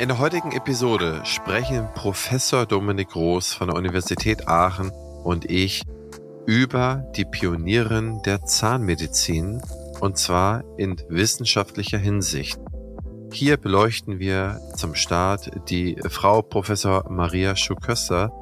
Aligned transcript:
In 0.00 0.08
der 0.08 0.18
heutigen 0.18 0.52
Episode 0.52 1.20
sprechen 1.24 1.86
Professor 1.94 2.64
Dominik 2.64 3.10
Groß 3.10 3.52
von 3.52 3.68
der 3.68 3.76
Universität 3.76 4.48
Aachen 4.48 4.90
und 5.24 5.44
ich 5.44 5.82
über 6.46 7.04
die 7.16 7.26
Pionierin 7.26 8.22
der 8.24 8.42
Zahnmedizin 8.42 9.60
und 10.00 10.16
zwar 10.16 10.64
in 10.78 10.96
wissenschaftlicher 11.10 11.98
Hinsicht. 11.98 12.58
Hier 13.30 13.58
beleuchten 13.58 14.18
wir 14.18 14.62
zum 14.74 14.94
Start 14.94 15.50
die 15.68 15.98
Frau 16.08 16.40
Professor 16.40 17.04
Maria 17.10 17.54
Schuköster, 17.54 18.32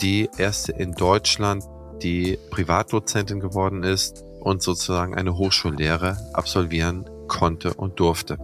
die 0.00 0.30
erste 0.38 0.72
in 0.72 0.92
Deutschland, 0.92 1.62
die 2.02 2.38
Privatdozentin 2.48 3.38
geworden 3.38 3.82
ist 3.82 4.24
und 4.40 4.62
sozusagen 4.62 5.14
eine 5.14 5.36
Hochschullehre 5.36 6.16
absolvieren 6.32 7.04
konnte 7.28 7.74
und 7.74 8.00
durfte. 8.00 8.38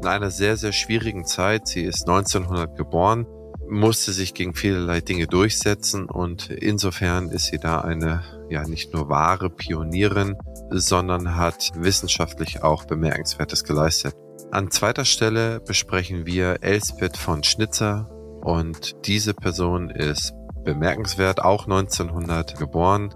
In 0.00 0.06
einer 0.06 0.30
sehr, 0.30 0.56
sehr 0.56 0.72
schwierigen 0.72 1.24
Zeit, 1.24 1.66
sie 1.66 1.82
ist 1.82 2.08
1900 2.08 2.76
geboren, 2.76 3.26
musste 3.68 4.12
sich 4.12 4.32
gegen 4.32 4.54
vielerlei 4.54 5.00
Dinge 5.00 5.26
durchsetzen 5.26 6.08
und 6.08 6.50
insofern 6.50 7.30
ist 7.30 7.46
sie 7.46 7.58
da 7.58 7.80
eine, 7.80 8.22
ja, 8.48 8.66
nicht 8.66 8.94
nur 8.94 9.08
wahre 9.08 9.50
Pionierin, 9.50 10.36
sondern 10.70 11.36
hat 11.36 11.72
wissenschaftlich 11.74 12.62
auch 12.62 12.84
Bemerkenswertes 12.84 13.64
geleistet. 13.64 14.14
An 14.50 14.70
zweiter 14.70 15.04
Stelle 15.04 15.60
besprechen 15.60 16.26
wir 16.26 16.58
Elsbeth 16.62 17.16
von 17.16 17.42
Schnitzer 17.42 18.08
und 18.40 19.06
diese 19.06 19.34
Person 19.34 19.90
ist 19.90 20.32
bemerkenswert, 20.64 21.42
auch 21.42 21.64
1900 21.64 22.56
geboren. 22.56 23.14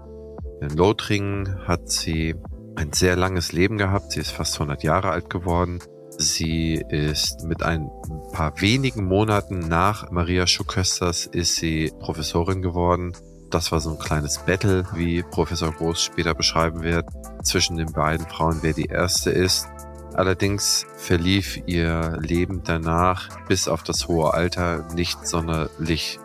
In 0.61 0.69
Lothringen 0.69 1.65
hat 1.67 1.89
sie 1.89 2.35
ein 2.75 2.93
sehr 2.93 3.15
langes 3.15 3.51
Leben 3.51 3.77
gehabt. 3.77 4.11
Sie 4.11 4.19
ist 4.19 4.31
fast 4.31 4.55
100 4.55 4.83
Jahre 4.83 5.09
alt 5.09 5.29
geworden. 5.29 5.79
Sie 6.23 6.81
ist 6.87 7.43
mit 7.43 7.63
ein 7.63 7.89
paar 8.31 8.61
wenigen 8.61 9.03
Monaten 9.03 9.59
nach 9.59 10.09
Maria 10.09 10.47
Schukösters 10.47 11.25
ist 11.25 11.57
sie 11.57 11.91
Professorin 11.99 12.61
geworden. 12.61 13.11
Das 13.49 13.73
war 13.73 13.81
so 13.81 13.91
ein 13.91 13.99
kleines 13.99 14.39
Battle, 14.39 14.85
wie 14.93 15.21
Professor 15.21 15.73
Groß 15.73 16.01
später 16.01 16.33
beschreiben 16.33 16.81
wird, 16.81 17.05
zwischen 17.43 17.75
den 17.75 17.91
beiden 17.91 18.25
Frauen, 18.25 18.59
wer 18.61 18.71
die 18.71 18.85
erste 18.85 19.31
ist. 19.31 19.67
Allerdings 20.13 20.85
verlief 20.95 21.61
ihr 21.65 22.17
Leben 22.21 22.61
danach 22.63 23.27
bis 23.49 23.67
auf 23.67 23.83
das 23.83 24.07
hohe 24.07 24.33
Alter 24.33 24.87
nicht 24.93 25.27
sonderlich 25.27 26.19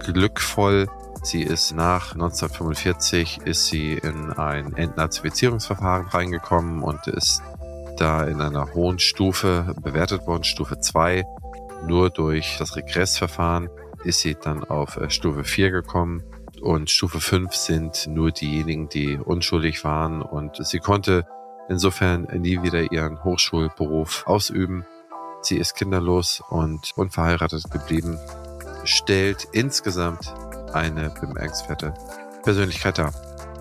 glückvoll. 0.00 0.88
Sie 1.22 1.42
ist 1.42 1.72
nach 1.72 2.14
1945 2.14 3.42
ist 3.44 3.66
sie 3.66 3.92
in 3.92 4.32
ein 4.32 4.74
Entnazifizierungsverfahren 4.74 6.08
reingekommen 6.08 6.82
und 6.82 7.06
ist 7.06 7.42
da 8.00 8.24
in 8.24 8.40
einer 8.40 8.72
hohen 8.74 8.98
Stufe 8.98 9.74
bewertet 9.82 10.26
worden, 10.26 10.44
Stufe 10.44 10.78
2. 10.78 11.24
Nur 11.86 12.10
durch 12.10 12.56
das 12.58 12.76
Regressverfahren 12.76 13.68
ist 14.04 14.20
sie 14.20 14.34
dann 14.34 14.64
auf 14.64 14.96
äh, 14.96 15.10
Stufe 15.10 15.44
4 15.44 15.70
gekommen 15.70 16.22
und 16.60 16.90
Stufe 16.90 17.20
5 17.20 17.54
sind 17.54 18.06
nur 18.06 18.32
diejenigen, 18.32 18.88
die 18.88 19.16
unschuldig 19.18 19.84
waren 19.84 20.22
und 20.22 20.64
sie 20.66 20.78
konnte 20.78 21.26
insofern 21.68 22.22
nie 22.34 22.62
wieder 22.62 22.92
ihren 22.92 23.22
Hochschulberuf 23.24 24.26
ausüben. 24.26 24.84
Sie 25.42 25.56
ist 25.56 25.74
kinderlos 25.74 26.42
und 26.50 26.92
unverheiratet 26.96 27.70
geblieben, 27.70 28.18
stellt 28.84 29.48
insgesamt 29.52 30.34
eine 30.74 31.10
bemerkenswerte 31.10 31.94
Persönlichkeit 32.42 32.98
dar. 32.98 33.12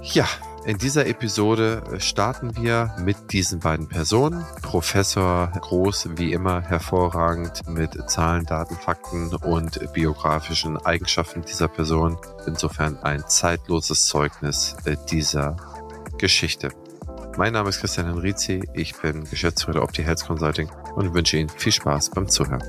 Ja, 0.02 0.26
in 0.70 0.78
dieser 0.78 1.08
Episode 1.08 1.82
starten 1.98 2.56
wir 2.56 2.94
mit 3.00 3.32
diesen 3.32 3.60
beiden 3.60 3.88
Personen. 3.88 4.46
Professor 4.62 5.52
Groß, 5.62 6.10
wie 6.18 6.32
immer 6.32 6.62
hervorragend 6.62 7.68
mit 7.68 7.98
Zahlen, 8.08 8.46
Daten, 8.46 8.76
Fakten 8.76 9.34
und 9.34 9.92
biografischen 9.94 10.78
Eigenschaften 10.78 11.42
dieser 11.42 11.70
Person. 11.70 12.18
Insofern 12.46 13.00
ein 13.00 13.24
zeitloses 13.28 14.06
Zeugnis 14.06 14.78
dieser 15.10 15.58
Geschichte. 16.20 16.70
Mein 17.36 17.54
Name 17.54 17.70
ist 17.70 17.80
Christian 17.80 18.06
Henrizi, 18.06 18.62
ich 18.76 18.96
bin 18.96 19.24
Geschäftsführer 19.24 19.82
Opti 19.82 20.04
Health 20.04 20.24
Consulting 20.28 20.70
und 20.94 21.16
wünsche 21.16 21.38
Ihnen 21.38 21.50
viel 21.50 21.72
Spaß 21.72 22.12
beim 22.12 22.28
Zuhören. 22.28 22.62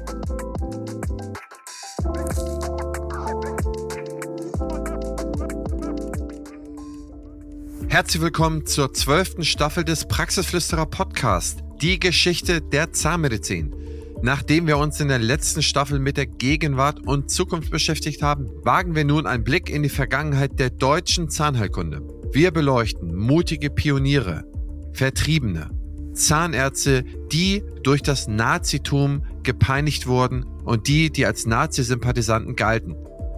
Herzlich 7.90 8.22
willkommen 8.22 8.66
zur 8.66 8.94
zwölften 8.94 9.44
Staffel 9.44 9.82
des 9.82 10.06
Praxisflüsterer 10.06 10.86
Podcast, 10.86 11.64
die 11.82 11.98
Geschichte 11.98 12.60
der 12.60 12.92
Zahnmedizin. 12.92 13.74
Nachdem 14.22 14.68
wir 14.68 14.78
uns 14.78 15.00
in 15.00 15.08
der 15.08 15.18
letzten 15.18 15.60
Staffel 15.60 15.98
mit 15.98 16.16
der 16.16 16.26
Gegenwart 16.26 17.04
und 17.04 17.32
Zukunft 17.32 17.72
beschäftigt 17.72 18.22
haben, 18.22 18.48
wagen 18.62 18.94
wir 18.94 19.04
nun 19.04 19.26
einen 19.26 19.42
Blick 19.42 19.68
in 19.68 19.82
die 19.82 19.88
Vergangenheit 19.88 20.60
der 20.60 20.70
deutschen 20.70 21.30
Zahnheilkunde. 21.30 22.00
Wir 22.30 22.52
beleuchten 22.52 23.12
mutige 23.12 23.70
Pioniere, 23.70 24.44
Vertriebene, 24.92 25.70
Zahnärzte, 26.14 27.02
die 27.32 27.64
durch 27.82 28.02
das 28.02 28.28
Nazitum 28.28 29.24
gepeinigt 29.42 30.06
wurden 30.06 30.44
und 30.62 30.86
die, 30.86 31.10
die 31.10 31.26
als 31.26 31.44
Nazi-Sympathisanten 31.44 32.54
galten. 32.54 32.94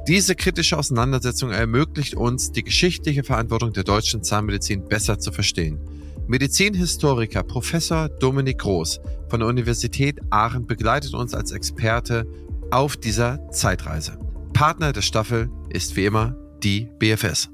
Diese 0.09 0.35
kritische 0.35 0.77
Auseinandersetzung 0.77 1.53
ermöglicht 1.53 2.17
uns, 2.17 2.51
die 2.51 2.65
geschichtliche 2.65 3.23
Verantwortung 3.23 3.73
der 3.73 3.85
deutschen 3.85 4.25
Zahnmedizin 4.25 4.85
besser 4.89 5.21
zu 5.21 5.31
verstehen. 5.31 5.79
Medizinhistoriker 6.27 7.45
Professor 7.45 8.09
Dominik 8.09 8.59
Groß 8.59 9.01
von 9.29 9.39
der 9.39 9.49
Universität 9.49 10.19
Aachen 10.31 10.67
begleitet 10.67 11.15
uns 11.15 11.35
als 11.35 11.53
Experte 11.53 12.27
auf 12.73 12.97
dieser 12.97 13.49
Zeitreise. 13.53 14.19
Partner 14.53 14.93
der 14.93 15.03
Staffel 15.03 15.49
ist 15.69 15.95
wie 15.95 16.07
immer 16.07 16.37
die 16.65 16.89
BFS. 16.99 17.49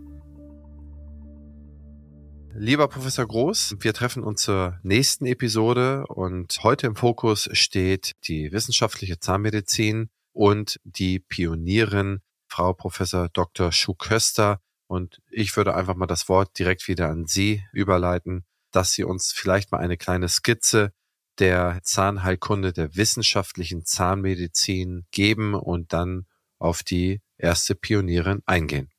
Lieber 2.54 2.88
Professor 2.88 3.26
Groß, 3.26 3.76
wir 3.80 3.92
treffen 3.92 4.24
uns 4.24 4.40
zur 4.40 4.78
nächsten 4.82 5.26
Episode 5.26 6.06
und 6.06 6.58
heute 6.62 6.86
im 6.86 6.96
Fokus 6.96 7.50
steht 7.52 8.12
die 8.26 8.52
wissenschaftliche 8.52 9.20
Zahnmedizin 9.20 10.08
und 10.32 10.80
die 10.84 11.20
Pionierin 11.20 12.20
Frau 12.48 12.72
Professor 12.72 13.28
Dr. 13.28 13.72
Schuh-Köster. 13.72 14.60
Und 14.86 15.20
ich 15.30 15.56
würde 15.56 15.74
einfach 15.74 15.94
mal 15.94 16.06
das 16.06 16.28
Wort 16.28 16.58
direkt 16.58 16.88
wieder 16.88 17.08
an 17.08 17.26
Sie 17.26 17.62
überleiten, 17.72 18.44
dass 18.72 18.92
Sie 18.92 19.04
uns 19.04 19.32
vielleicht 19.32 19.70
mal 19.70 19.78
eine 19.78 19.96
kleine 19.96 20.28
Skizze 20.28 20.92
der 21.38 21.78
Zahnheilkunde, 21.82 22.72
der 22.72 22.96
wissenschaftlichen 22.96 23.84
Zahnmedizin 23.84 25.06
geben 25.10 25.54
und 25.54 25.92
dann 25.92 26.26
auf 26.58 26.82
die 26.82 27.20
erste 27.36 27.74
Pionierin 27.74 28.42
eingehen. 28.46 28.90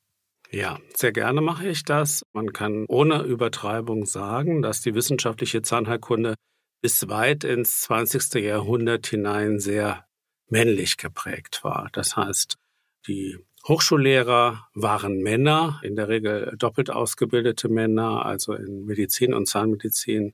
Ja, 0.52 0.80
sehr 0.96 1.12
gerne 1.12 1.42
mache 1.42 1.68
ich 1.68 1.84
das. 1.84 2.24
Man 2.34 2.54
kann 2.54 2.86
ohne 2.88 3.22
Übertreibung 3.22 4.06
sagen, 4.06 4.62
dass 4.62 4.82
die 4.82 4.96
wissenschaftliche 4.96 5.62
Zahnheilkunde 5.62 6.36
bis 6.82 7.08
weit 7.10 7.44
ins 7.44 7.82
20. 7.82 8.36
Jahrhundert 8.36 9.06
hinein 9.08 9.60
sehr 9.60 10.06
männlich 10.48 10.98
geprägt 10.98 11.64
war. 11.64 11.90
Das 11.92 12.16
heißt, 12.16 12.58
die 13.08 13.38
Hochschullehrer 13.68 14.68
waren 14.74 15.22
Männer, 15.22 15.80
in 15.84 15.96
der 15.96 16.08
Regel 16.08 16.56
doppelt 16.58 16.90
ausgebildete 16.90 17.70
Männer, 17.70 18.26
also 18.26 18.54
in 18.54 18.86
Medizin 18.86 19.34
und 19.34 19.48
Zahnmedizin 19.48 20.34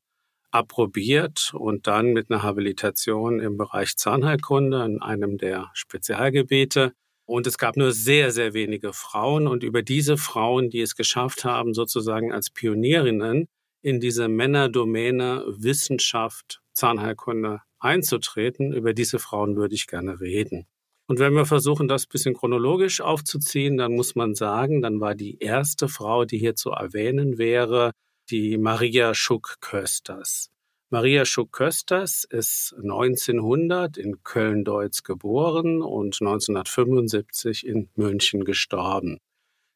approbiert 0.51 1.51
und 1.53 1.87
dann 1.87 2.13
mit 2.13 2.31
einer 2.31 2.43
Habilitation 2.43 3.39
im 3.39 3.57
Bereich 3.57 3.97
Zahnheilkunde 3.97 4.85
in 4.85 5.01
einem 5.01 5.37
der 5.37 5.69
Spezialgebiete. 5.73 6.93
Und 7.25 7.47
es 7.47 7.57
gab 7.57 7.75
nur 7.75 7.91
sehr, 7.91 8.31
sehr 8.31 8.53
wenige 8.53 8.93
Frauen. 8.93 9.47
Und 9.47 9.63
über 9.63 9.81
diese 9.81 10.15
Frauen, 10.15 10.69
die 10.69 10.81
es 10.81 10.95
geschafft 10.95 11.43
haben, 11.43 11.73
sozusagen 11.73 12.31
als 12.31 12.51
Pionierinnen 12.51 13.47
in 13.81 13.99
diese 13.99 14.27
Männerdomäne 14.27 15.43
Wissenschaft, 15.47 16.61
Zahnheilkunde 16.73 17.61
einzutreten, 17.79 18.71
über 18.71 18.93
diese 18.93 19.19
Frauen 19.19 19.55
würde 19.55 19.75
ich 19.75 19.87
gerne 19.87 20.19
reden. 20.21 20.67
Und 21.07 21.19
wenn 21.19 21.33
wir 21.33 21.45
versuchen, 21.45 21.87
das 21.87 22.05
ein 22.05 22.11
bisschen 22.11 22.33
chronologisch 22.33 23.01
aufzuziehen, 23.01 23.77
dann 23.77 23.93
muss 23.93 24.15
man 24.15 24.33
sagen, 24.33 24.81
dann 24.81 24.99
war 24.99 25.13
die 25.13 25.37
erste 25.39 25.87
Frau, 25.87 26.25
die 26.25 26.39
hier 26.39 26.55
zu 26.55 26.71
erwähnen 26.71 27.37
wäre, 27.37 27.91
die 28.31 28.57
Maria 28.57 29.13
Schuck-Kösters. 29.13 30.49
Maria 30.89 31.25
Schuck-Kösters 31.25 32.23
ist 32.23 32.73
1900 32.77 33.97
in 33.97 34.23
Köln-Deutz 34.23 35.03
geboren 35.03 35.81
und 35.81 36.17
1975 36.21 37.67
in 37.67 37.89
München 37.95 38.43
gestorben. 38.43 39.19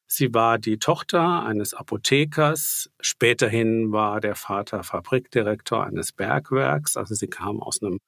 Sie 0.07 0.33
war 0.33 0.57
die 0.57 0.79
Tochter 0.79 1.43
eines 1.43 1.75
Apothekers. 1.75 2.89
Späterhin 2.99 3.91
war 3.91 4.19
der 4.19 4.33
Vater 4.33 4.83
Fabrikdirektor 4.83 5.83
eines 5.85 6.11
Bergwerks. 6.11 6.97
Also 6.97 7.13
sie 7.13 7.27
kam 7.27 7.61
aus 7.61 7.83
einem 7.83 7.99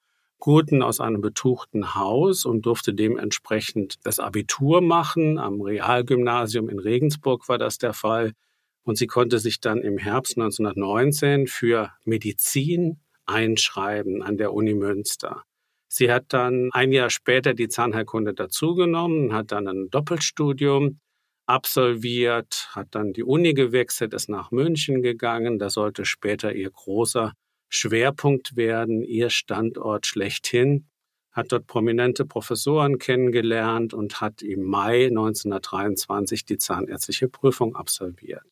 guten, 0.42 0.84
aus 0.84 1.00
einem 1.00 1.22
betuchten 1.22 1.96
Haus 1.96 2.44
und 2.44 2.66
durfte 2.66 2.94
dementsprechend 2.94 3.96
das 4.04 4.20
Abitur 4.20 4.82
machen. 4.82 5.38
Am 5.38 5.62
Realgymnasium 5.62 6.68
in 6.68 6.80
Regensburg 6.80 7.48
war 7.48 7.58
das 7.58 7.78
der 7.78 7.94
Fall. 7.94 8.34
Und 8.84 8.98
sie 8.98 9.08
konnte 9.08 9.40
sich 9.40 9.62
dann 9.62 9.78
im 9.78 9.98
Herbst 9.98 10.38
1919 10.38 11.48
für 11.48 11.92
Medizin 12.04 13.00
einschreiben 13.26 14.22
an 14.24 14.38
der 14.38 14.54
Uni 14.54 14.74
Münster. 14.74 15.44
Sie 15.88 16.12
hat 16.12 16.26
dann 16.30 16.70
ein 16.74 16.92
Jahr 16.92 17.10
später 17.10 17.54
die 17.54 17.70
Zahnheilkunde 17.70 18.34
dazugenommen, 18.34 19.34
hat 19.34 19.52
dann 19.52 19.68
ein 19.68 19.90
Doppelstudium 19.90 21.00
absolviert, 21.46 22.70
hat 22.72 22.88
dann 22.92 23.14
die 23.14 23.24
Uni 23.24 23.54
gewechselt, 23.54 24.14
ist 24.14 24.30
nach 24.30 24.52
München 24.52 25.02
gegangen. 25.02 25.60
Da 25.60 25.70
sollte 25.70 26.06
später 26.06 26.54
ihr 26.54 26.72
großer 26.72 27.34
Schwerpunkt 27.71 28.56
werden, 28.56 29.01
ihr 29.01 29.29
Standort 29.29 30.06
schlechthin 30.06 30.88
hat 31.31 31.51
dort 31.51 31.65
prominente 31.65 32.25
Professoren 32.25 32.97
kennengelernt 32.97 33.94
und 33.94 34.21
hat 34.21 34.41
im 34.41 34.63
Mai 34.63 35.07
1923 35.07 36.45
die 36.45 36.57
zahnärztliche 36.57 37.29
Prüfung 37.29 37.75
absolviert. 37.75 38.44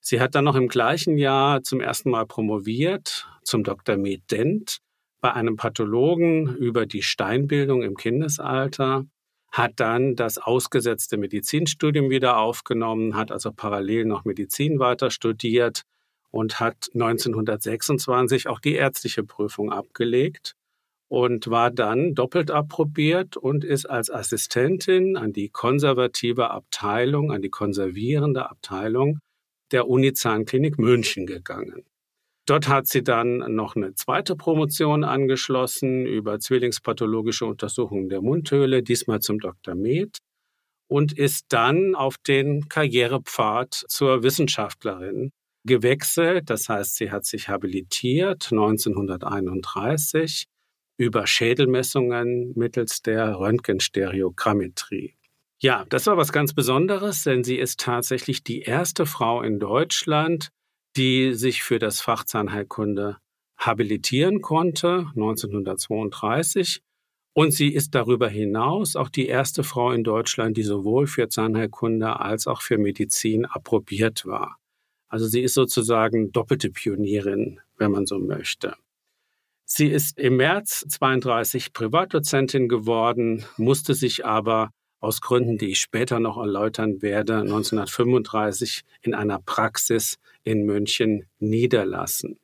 Sie 0.00 0.20
hat 0.20 0.34
dann 0.34 0.44
noch 0.44 0.54
im 0.54 0.68
gleichen 0.68 1.18
Jahr 1.18 1.62
zum 1.62 1.80
ersten 1.80 2.10
Mal 2.10 2.26
promoviert 2.26 3.26
zum 3.42 3.64
Dr. 3.64 3.96
Med 3.96 4.30
Dent 4.30 4.78
bei 5.20 5.32
einem 5.32 5.56
Pathologen 5.56 6.54
über 6.56 6.86
die 6.86 7.02
Steinbildung 7.02 7.82
im 7.82 7.96
Kindesalter, 7.96 9.06
hat 9.50 9.72
dann 9.76 10.14
das 10.14 10.38
ausgesetzte 10.38 11.16
Medizinstudium 11.16 12.10
wieder 12.10 12.38
aufgenommen, 12.38 13.16
hat 13.16 13.32
also 13.32 13.50
parallel 13.50 14.04
noch 14.04 14.24
Medizin 14.24 14.78
weiter 14.78 15.10
studiert 15.10 15.84
und 16.34 16.58
hat 16.58 16.90
1926 16.94 18.48
auch 18.48 18.58
die 18.58 18.74
ärztliche 18.74 19.22
Prüfung 19.22 19.70
abgelegt 19.70 20.56
und 21.08 21.48
war 21.48 21.70
dann 21.70 22.16
doppelt 22.16 22.50
approbiert 22.50 23.36
und 23.36 23.62
ist 23.62 23.86
als 23.86 24.10
Assistentin 24.10 25.16
an 25.16 25.32
die 25.32 25.48
konservative 25.48 26.50
Abteilung, 26.50 27.30
an 27.30 27.40
die 27.40 27.50
konservierende 27.50 28.50
Abteilung 28.50 29.20
der 29.70 29.86
Unizahnklinik 29.86 30.76
München 30.76 31.24
gegangen. 31.24 31.84
Dort 32.46 32.66
hat 32.66 32.88
sie 32.88 33.04
dann 33.04 33.54
noch 33.54 33.76
eine 33.76 33.94
zweite 33.94 34.34
Promotion 34.34 35.04
angeschlossen 35.04 36.04
über 36.04 36.40
zwillingspathologische 36.40 37.46
Untersuchungen 37.46 38.08
der 38.08 38.22
Mundhöhle, 38.22 38.82
diesmal 38.82 39.20
zum 39.20 39.38
Dr. 39.38 39.76
Med, 39.76 40.18
und 40.88 41.16
ist 41.16 41.46
dann 41.50 41.94
auf 41.94 42.16
den 42.18 42.68
Karrierepfad 42.68 43.84
zur 43.86 44.24
Wissenschaftlerin 44.24 45.30
gewechselt. 45.64 46.50
Das 46.50 46.68
heißt, 46.68 46.96
sie 46.96 47.10
hat 47.10 47.24
sich 47.24 47.48
habilitiert 47.48 48.48
1931 48.50 50.46
über 50.96 51.26
Schädelmessungen 51.26 52.52
mittels 52.54 53.02
der 53.02 53.34
Röntgenstereogrammetrie. 53.38 55.14
Ja, 55.60 55.84
das 55.88 56.06
war 56.06 56.16
was 56.16 56.32
ganz 56.32 56.52
Besonderes, 56.52 57.24
denn 57.24 57.42
sie 57.42 57.56
ist 57.56 57.80
tatsächlich 57.80 58.44
die 58.44 58.60
erste 58.60 59.06
Frau 59.06 59.42
in 59.42 59.58
Deutschland, 59.58 60.50
die 60.96 61.32
sich 61.32 61.62
für 61.62 61.78
das 61.78 62.00
Fach 62.00 62.24
Zahnheilkunde 62.24 63.18
habilitieren 63.56 64.42
konnte, 64.42 65.06
1932. 65.16 66.82
Und 67.36 67.52
sie 67.52 67.72
ist 67.72 67.94
darüber 67.94 68.28
hinaus 68.28 68.94
auch 68.94 69.08
die 69.08 69.26
erste 69.26 69.64
Frau 69.64 69.90
in 69.90 70.04
Deutschland, 70.04 70.56
die 70.56 70.62
sowohl 70.62 71.08
für 71.08 71.28
Zahnheilkunde 71.28 72.20
als 72.20 72.46
auch 72.46 72.62
für 72.62 72.78
Medizin 72.78 73.44
approbiert 73.44 74.24
war. 74.24 74.58
Also 75.08 75.26
sie 75.26 75.42
ist 75.42 75.54
sozusagen 75.54 76.32
doppelte 76.32 76.70
Pionierin, 76.70 77.60
wenn 77.76 77.92
man 77.92 78.06
so 78.06 78.18
möchte. 78.18 78.76
Sie 79.64 79.88
ist 79.88 80.18
im 80.18 80.36
März 80.36 80.84
32 80.88 81.72
Privatdozentin 81.72 82.68
geworden, 82.68 83.44
musste 83.56 83.94
sich 83.94 84.26
aber 84.26 84.70
aus 85.00 85.20
Gründen, 85.20 85.58
die 85.58 85.70
ich 85.70 85.80
später 85.80 86.20
noch 86.20 86.38
erläutern 86.38 87.02
werde, 87.02 87.38
1935 87.38 88.82
in 89.02 89.14
einer 89.14 89.38
Praxis 89.38 90.18
in 90.42 90.64
München 90.64 91.26
niederlassen. 91.38 92.38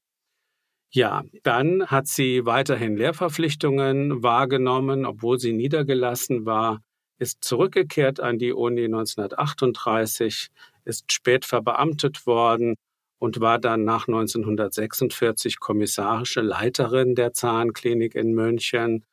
Ja, 0.90 1.22
dann 1.44 1.86
hat 1.86 2.08
sie 2.08 2.46
weiterhin 2.46 2.96
Lehrverpflichtungen 2.96 4.22
wahrgenommen, 4.22 5.06
obwohl 5.06 5.38
sie 5.38 5.52
niedergelassen 5.52 6.46
war, 6.46 6.82
ist 7.18 7.44
zurückgekehrt 7.44 8.18
an 8.18 8.38
die 8.38 8.52
Uni 8.52 8.86
1938, 8.86 10.48
ist 10.84 11.12
spät 11.12 11.44
verbeamtet 11.44 12.26
worden 12.26 12.76
und 13.18 13.40
war 13.40 13.58
dann 13.58 13.84
nach 13.84 14.08
1946 14.08 15.60
kommissarische 15.60 16.40
Leiterin 16.40 17.14
der 17.14 17.32
Zahnklinik 17.32 18.14
in 18.14 18.32
München. 18.32 19.04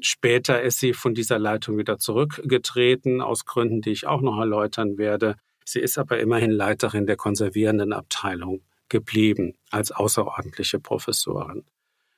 Später 0.00 0.62
ist 0.62 0.80
sie 0.80 0.92
von 0.92 1.14
dieser 1.14 1.38
Leitung 1.38 1.78
wieder 1.78 1.98
zurückgetreten, 1.98 3.20
aus 3.20 3.44
Gründen, 3.44 3.80
die 3.80 3.92
ich 3.92 4.06
auch 4.06 4.20
noch 4.20 4.38
erläutern 4.38 4.98
werde. 4.98 5.36
Sie 5.64 5.80
ist 5.80 5.98
aber 5.98 6.20
immerhin 6.20 6.50
Leiterin 6.50 7.06
der 7.06 7.16
konservierenden 7.16 7.92
Abteilung 7.92 8.62
geblieben 8.88 9.54
als 9.70 9.92
außerordentliche 9.92 10.78
Professorin. 10.78 11.64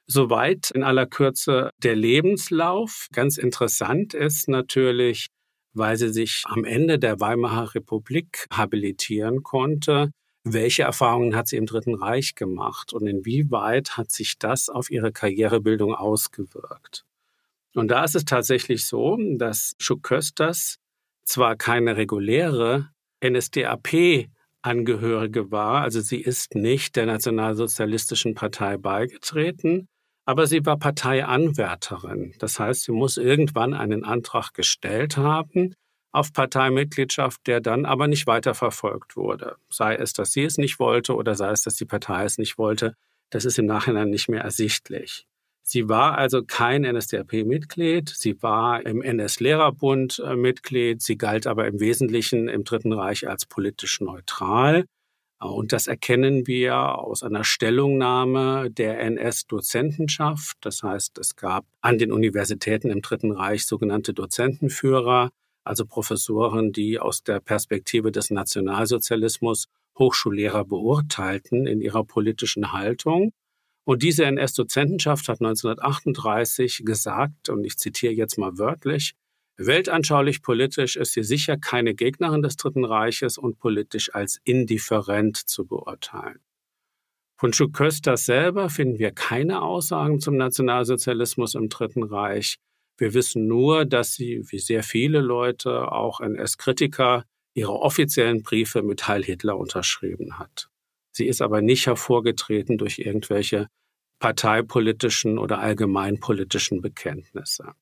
Soweit 0.09 0.71
in 0.71 0.83
aller 0.85 1.07
Kürze 1.07 1.71
der 1.83 1.97
Lebenslauf. 1.97 3.09
Ganz 3.13 3.39
interessant 3.39 4.15
ist 4.15 4.49
natürlich, 4.49 5.29
weil 5.77 5.97
sie 5.97 6.13
sich 6.13 6.43
am 6.47 6.65
Ende 6.65 6.99
der 6.99 7.21
Weimarer 7.21 7.75
Republik 7.75 8.47
habilitieren 8.51 9.43
konnte, 9.43 10.11
welche 10.45 10.83
Erfahrungen 10.85 11.35
hat 11.35 11.49
sie 11.49 11.57
im 11.57 11.67
Dritten 11.67 11.97
Reich 11.97 12.37
gemacht 12.37 12.93
und 12.93 13.07
inwieweit 13.07 13.97
hat 13.97 14.13
sich 14.13 14.39
das 14.39 14.69
auf 14.69 14.91
ihre 14.91 15.13
Karrierebildung 15.13 15.95
ausgewirkt? 15.95 17.05
Und 17.75 17.89
da 17.89 18.05
ist 18.05 18.15
es 18.15 18.25
tatsächlich 18.25 18.87
so, 18.87 19.19
dass 19.37 19.75
Schukösters 19.79 20.77
zwar 21.25 21.57
keine 21.57 21.97
reguläre 21.97 22.91
NSDAP-Angehörige 23.25 25.51
war, 25.51 25.83
also 25.83 26.01
sie 26.01 26.21
ist 26.21 26.55
nicht 26.55 26.95
der 26.97 27.07
Nationalsozialistischen 27.07 28.35
Partei 28.35 28.77
beigetreten, 28.77 29.89
aber 30.27 30.47
sie 30.47 30.67
war 30.67 30.77
Parteianwärterin. 30.77 32.35
Das 32.39 32.59
heißt, 32.59 32.83
sie 32.83 32.93
muss 32.93 33.17
irgendwann 33.17 33.73
einen 33.73 34.05
Antrag 34.05 34.53
gestellt 34.53 35.17
haben, 35.17 35.75
auf 36.13 36.33
Parteimitgliedschaft, 36.33 37.47
der 37.47 37.61
dann 37.61 37.85
aber 37.85 38.09
nicht 38.09 38.27
weiterverfolgt 38.27 39.17
wurde. 39.17 39.57
Sei 39.69 39.95
es, 39.95 40.13
dass 40.13 40.33
sie 40.33 40.45
es 40.45 40.59
nicht 40.59 40.79
wollte 40.79 41.15
oder 41.15 41.35
sei 41.35 41.51
es, 41.51 41.63
dass 41.63 41.77
die 41.77 41.85
Partei 41.85 42.25
es 42.25 42.39
nicht 42.39 42.59
wollte, 42.59 42.95
das 43.31 43.45
ist 43.45 43.59
im 43.59 43.67
Nachhinein 43.67 44.11
nicht 44.11 44.29
mehr 44.29 44.43
ersichtlich. 44.43 45.27
Sie 45.63 45.89
war 45.89 46.17
also 46.17 46.43
kein 46.45 46.83
NSDAP-Mitglied, 46.83 48.09
sie 48.09 48.41
war 48.41 48.87
im 48.87 49.03
NS-Lehrerbund 49.03 50.23
äh, 50.25 50.37
Mitglied, 50.37 51.03
sie 51.03 51.19
galt 51.19 51.47
aber 51.47 51.67
im 51.67 51.81
Wesentlichen 51.81 52.49
im 52.49 52.65
Dritten 52.65 52.93
Reich 52.93 53.29
als 53.29 53.47
politisch 53.47 54.01
neutral. 54.01 54.87
Und 55.39 55.73
das 55.73 55.87
erkennen 55.87 56.47
wir 56.47 56.99
aus 56.99 57.23
einer 57.23 57.45
Stellungnahme 57.45 58.71
der 58.71 59.01
NS-Dozentenschaft. 59.01 60.57
Das 60.63 60.83
heißt, 60.83 61.19
es 61.19 61.37
gab 61.37 61.67
an 61.83 61.99
den 61.99 62.11
Universitäten 62.11 62.91
im 62.91 63.03
Dritten 63.03 63.33
Reich 63.33 63.67
sogenannte 63.67 64.15
Dozentenführer, 64.15 65.31
also 65.63 65.85
Professoren, 65.85 66.73
die 66.73 66.99
aus 66.99 67.23
der 67.23 67.41
Perspektive 67.41 68.13
des 68.13 68.31
Nationalsozialismus 68.31 69.67
Hochschullehrer 69.99 70.65
beurteilten 70.65 71.67
in 71.67 71.81
ihrer 71.81 72.05
politischen 72.05 72.73
Haltung. 72.73 73.33
Und 73.85 74.03
diese 74.03 74.25
NS-Dozentenschaft 74.25 75.29
hat 75.29 75.41
1938 75.41 76.83
gesagt, 76.85 77.49
und 77.51 77.65
ich 77.65 77.77
zitiere 77.77 78.13
jetzt 78.13 78.39
mal 78.39 78.59
wörtlich, 78.59 79.15
Weltanschaulich 79.59 80.43
politisch 80.43 80.97
ist 80.97 81.13
sie 81.13 81.23
sicher 81.23 81.57
keine 81.57 81.95
Gegnerin 81.95 82.43
des 82.43 82.57
Dritten 82.57 82.85
Reiches 82.85 83.39
und 83.39 83.59
politisch 83.59 84.15
als 84.15 84.39
indifferent 84.45 85.37
zu 85.37 85.67
beurteilen. 85.67 86.41
Von 87.39 87.53
Schukösters 87.53 88.27
selber 88.27 88.69
finden 88.69 88.99
wir 88.99 89.13
keine 89.13 89.63
Aussagen 89.63 90.21
zum 90.21 90.37
Nationalsozialismus 90.37 91.55
im 91.55 91.69
Dritten 91.69 92.03
Reich. 92.03 92.57
Wir 92.99 93.15
wissen 93.15 93.47
nur, 93.47 93.85
dass 93.85 94.15
sie, 94.15 94.43
wie 94.49 94.59
sehr 94.59 94.83
viele 94.83 95.21
Leute, 95.21 95.93
auch 95.93 96.21
NS-Kritiker, 96.21 97.25
ihre 97.55 97.73
offiziellen 97.73 98.43
Briefe 98.43 98.83
mit 98.83 99.09
Heil 99.09 99.25
Hitler 99.25 99.57
unterschrieben 99.57 100.39
hat. 100.39 100.69
Sie 101.13 101.27
ist 101.27 101.41
aber 101.41 101.63
nicht 101.63 101.87
hervorgetreten 101.87 102.77
durch 102.77 102.99
irgendwelche 102.99 103.69
parteipolitischen 104.19 105.39
oder 105.39 105.59
allgemeinpolitischen 105.59 106.83
Bekenntnisse. 106.83 107.73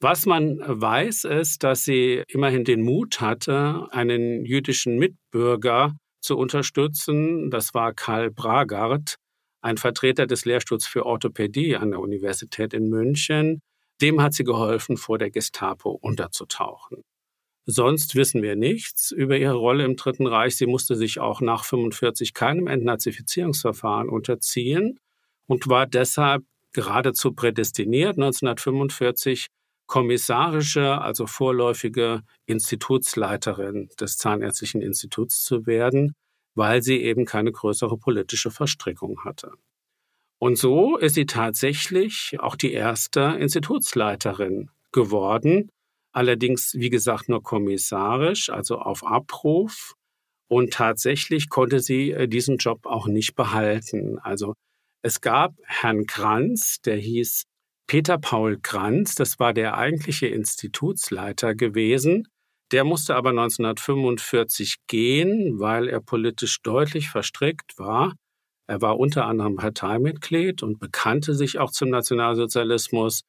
Was 0.00 0.26
man 0.26 0.58
weiß, 0.58 1.24
ist, 1.24 1.64
dass 1.64 1.84
sie 1.84 2.22
immerhin 2.28 2.64
den 2.64 2.82
Mut 2.82 3.20
hatte, 3.20 3.88
einen 3.92 4.44
jüdischen 4.44 4.98
Mitbürger 4.98 5.96
zu 6.20 6.36
unterstützen. 6.36 7.50
Das 7.50 7.72
war 7.72 7.94
Karl 7.94 8.30
Bragard, 8.30 9.14
ein 9.62 9.78
Vertreter 9.78 10.26
des 10.26 10.44
Lehrstuhls 10.44 10.86
für 10.86 11.06
Orthopädie 11.06 11.76
an 11.76 11.92
der 11.92 12.00
Universität 12.00 12.74
in 12.74 12.90
München, 12.90 13.62
dem 14.02 14.20
hat 14.20 14.34
sie 14.34 14.44
geholfen, 14.44 14.98
vor 14.98 15.16
der 15.16 15.30
Gestapo 15.30 15.90
unterzutauchen. 15.90 17.02
Sonst 17.64 18.14
wissen 18.14 18.42
wir 18.42 18.54
nichts 18.54 19.10
über 19.10 19.38
ihre 19.38 19.54
Rolle 19.54 19.84
im 19.84 19.96
Dritten 19.96 20.26
Reich. 20.26 20.56
Sie 20.56 20.66
musste 20.66 20.94
sich 20.94 21.18
auch 21.18 21.40
nach 21.40 21.64
45 21.64 22.34
keinem 22.34 22.66
Entnazifizierungsverfahren 22.68 24.08
unterziehen 24.08 25.00
und 25.46 25.68
war 25.68 25.86
deshalb 25.86 26.44
geradezu 26.72 27.32
prädestiniert, 27.32 28.18
1945 28.18 29.46
kommissarische, 29.86 31.00
also 31.00 31.26
vorläufige 31.26 32.22
Institutsleiterin 32.46 33.88
des 34.00 34.18
Zahnärztlichen 34.18 34.82
Instituts 34.82 35.42
zu 35.42 35.66
werden, 35.66 36.14
weil 36.54 36.82
sie 36.82 37.02
eben 37.02 37.24
keine 37.24 37.52
größere 37.52 37.96
politische 37.96 38.50
Verstrickung 38.50 39.24
hatte. 39.24 39.52
Und 40.38 40.58
so 40.58 40.96
ist 40.96 41.14
sie 41.14 41.26
tatsächlich 41.26 42.36
auch 42.40 42.56
die 42.56 42.72
erste 42.72 43.36
Institutsleiterin 43.38 44.70
geworden. 44.92 45.70
Allerdings, 46.12 46.74
wie 46.74 46.90
gesagt, 46.90 47.28
nur 47.28 47.42
kommissarisch, 47.42 48.50
also 48.50 48.78
auf 48.78 49.04
Abruf. 49.04 49.94
Und 50.48 50.72
tatsächlich 50.72 51.48
konnte 51.48 51.80
sie 51.80 52.12
äh, 52.12 52.28
diesen 52.28 52.58
Job 52.58 52.86
auch 52.86 53.06
nicht 53.06 53.34
behalten. 53.34 54.18
Also 54.18 54.54
es 55.02 55.20
gab 55.20 55.54
Herrn 55.64 56.06
Kranz, 56.06 56.80
der 56.84 56.96
hieß 56.96 57.44
Peter 57.88 58.18
Paul 58.18 58.58
Kranz, 58.60 59.14
das 59.14 59.38
war 59.38 59.52
der 59.52 59.78
eigentliche 59.78 60.26
Institutsleiter 60.26 61.54
gewesen. 61.54 62.26
Der 62.72 62.82
musste 62.82 63.14
aber 63.14 63.30
1945 63.30 64.78
gehen, 64.88 65.60
weil 65.60 65.88
er 65.88 66.00
politisch 66.00 66.62
deutlich 66.62 67.10
verstrickt 67.10 67.78
war. 67.78 68.16
Er 68.66 68.82
war 68.82 68.98
unter 68.98 69.26
anderem 69.26 69.54
Parteimitglied 69.54 70.64
und 70.64 70.80
bekannte 70.80 71.36
sich 71.36 71.60
auch 71.60 71.70
zum 71.70 71.90
Nationalsozialismus. 71.90 73.20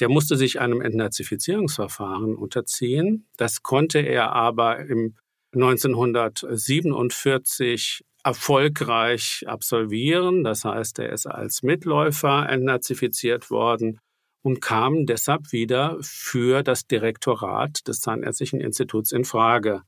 Der 0.00 0.08
musste 0.08 0.38
sich 0.38 0.60
einem 0.60 0.80
Entnazifizierungsverfahren 0.80 2.36
unterziehen. 2.36 3.26
Das 3.36 3.62
konnte 3.62 3.98
er 3.98 4.32
aber 4.32 4.78
im 4.78 5.14
1947 5.54 8.02
erfolgreich 8.24 9.44
absolvieren. 9.46 10.42
Das 10.42 10.64
heißt, 10.64 11.00
er 11.00 11.12
ist 11.12 11.26
als 11.26 11.62
Mitläufer 11.62 12.48
entnazifiziert 12.48 13.50
worden 13.50 14.00
und 14.46 14.60
kam 14.60 15.06
deshalb 15.06 15.50
wieder 15.50 15.98
für 16.02 16.62
das 16.62 16.86
Direktorat 16.86 17.88
des 17.88 17.98
Zahnärztlichen 17.98 18.60
Instituts 18.60 19.10
in 19.10 19.24
Frage. 19.24 19.82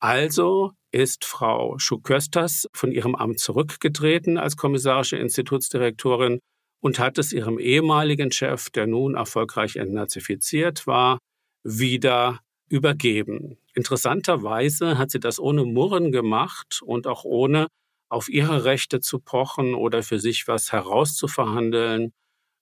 Also 0.00 0.72
ist 0.90 1.26
Frau 1.26 1.78
Schukösters 1.78 2.68
von 2.72 2.90
ihrem 2.90 3.14
Amt 3.14 3.38
zurückgetreten 3.38 4.38
als 4.38 4.56
kommissarische 4.56 5.18
Institutsdirektorin 5.18 6.40
und 6.80 6.98
hat 6.98 7.18
es 7.18 7.34
ihrem 7.34 7.58
ehemaligen 7.58 8.32
Chef, 8.32 8.70
der 8.70 8.86
nun 8.86 9.14
erfolgreich 9.14 9.76
entnazifiziert 9.76 10.86
war, 10.86 11.18
wieder 11.62 12.40
übergeben. 12.70 13.58
Interessanterweise 13.74 14.96
hat 14.96 15.10
sie 15.10 15.20
das 15.20 15.38
ohne 15.38 15.66
Murren 15.66 16.12
gemacht 16.12 16.80
und 16.82 17.06
auch 17.06 17.24
ohne 17.24 17.66
auf 18.08 18.30
ihre 18.30 18.64
Rechte 18.64 19.00
zu 19.00 19.18
pochen 19.18 19.74
oder 19.74 20.02
für 20.02 20.18
sich 20.18 20.48
was 20.48 20.72
herauszuverhandeln, 20.72 22.14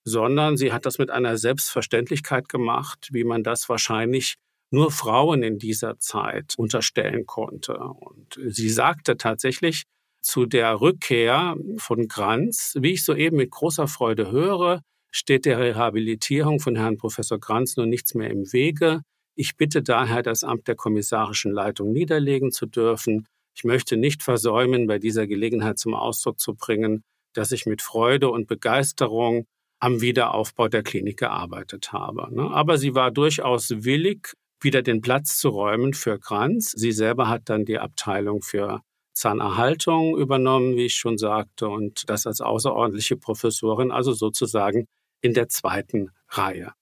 sondern 0.07 0.57
sie 0.57 0.73
hat 0.73 0.87
das 0.87 0.99
mit 0.99 1.11
einer 1.11 1.37
Selbstverständlichkeit 1.37 2.49
gemacht, 2.49 3.09
wie 3.11 3.25
man 3.25 3.43
das 3.43 3.69
wahrscheinlich 3.69 4.37
nur 4.71 4.93
Frauen 4.93 5.43
in 5.43 5.59
dieser 5.59 5.99
Zeit 5.99 6.55
unterstellen 6.57 7.27
konnte. 7.27 7.77
Und 7.77 8.39
sie 8.47 8.71
sagte 8.71 9.17
tatsächlich 9.17 9.83
zu 10.23 10.47
der 10.47 10.81
Rückkehr 10.81 11.57
von 11.79 12.07
Granz, 12.07 12.77
wie 12.81 12.93
ich 12.93 13.05
soeben 13.05 13.37
mit 13.37 13.51
großer 13.51 13.89
Freude 13.89 14.31
höre, 14.31 14.81
steht 15.11 15.45
der 15.45 15.59
Rehabilitierung 15.59 16.61
von 16.61 16.77
Herrn 16.77 16.99
Professor 16.99 17.41
Granz 17.41 17.77
nur 17.77 17.87
nichts 17.87 18.15
mehr 18.15 18.31
im 18.31 18.53
Wege. 18.53 19.03
Ich 19.35 19.57
bitte 19.57 19.83
daher, 19.83 20.23
das 20.23 20.45
Amt 20.45 20.69
der 20.69 20.77
kommissarischen 20.77 21.51
Leitung 21.51 21.93
niederlegen 21.93 22.53
zu 22.53 22.67
dürfen. 22.67 23.27
Ich 23.57 23.65
möchte 23.65 23.97
nicht 23.97 24.23
versäumen, 24.23 24.87
bei 24.87 24.99
dieser 25.01 25.27
Gelegenheit 25.27 25.79
zum 25.79 25.95
Ausdruck 25.95 26.39
zu 26.39 26.55
bringen, 26.55 27.03
dass 27.33 27.51
ich 27.51 27.67
mit 27.67 27.83
Freude 27.83 28.31
und 28.31 28.47
Begeisterung 28.47 29.47
am 29.79 30.01
Wiederaufbau 30.01 30.69
der 30.69 30.83
Klinik 30.83 31.19
gearbeitet 31.19 31.93
habe. 31.93 32.35
Ne? 32.35 32.51
Aber 32.51 32.79
sie 32.79 32.95
war 32.95 33.11
durchaus 33.11 33.71
willig, 33.71 34.33
wieder 34.61 34.83
den 34.83 35.01
Platz 35.01 35.39
zu 35.39 35.51
räumen 35.51 35.93
für 35.93 36.19
Kranz. 36.19 36.73
Sie 36.73 36.93
selber 36.93 37.29
hat 37.29 37.43
dann 37.47 37.65
die 37.65 37.79
Abteilung 37.79 38.43
für 38.43 38.81
Zahnerhaltung 39.13 40.17
übernommen, 40.17 40.77
wie 40.77 40.87
ich 40.87 40.95
schon 40.95 41.19
sagte, 41.19 41.69
und 41.69 42.09
das 42.09 42.27
als 42.27 42.41
außerordentliche 42.41 43.17
Professorin, 43.17 43.91
also 43.91 44.13
sozusagen 44.13 44.87
in 45.21 45.35
der 45.35 45.49
zweiten 45.49 46.11
Reihe. 46.29 46.73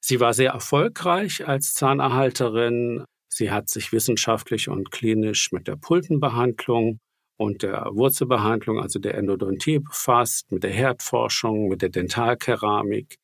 Sie 0.00 0.20
war 0.20 0.34
sehr 0.34 0.52
erfolgreich 0.52 1.46
als 1.46 1.74
Zahnerhalterin. 1.74 3.04
Sie 3.28 3.50
hat 3.50 3.68
sich 3.68 3.92
wissenschaftlich 3.92 4.68
und 4.68 4.90
klinisch 4.90 5.52
mit 5.52 5.66
der 5.66 5.76
Pultenbehandlung 5.76 6.98
und 7.38 7.62
der 7.62 7.88
Wurzelbehandlung, 7.92 8.80
also 8.80 8.98
der 8.98 9.14
Endodontie 9.14 9.78
befasst, 9.78 10.50
mit 10.52 10.64
der 10.64 10.72
Herdforschung, 10.72 11.68
mit 11.68 11.82
der 11.82 11.88
Dentalkeramik. 11.88 13.16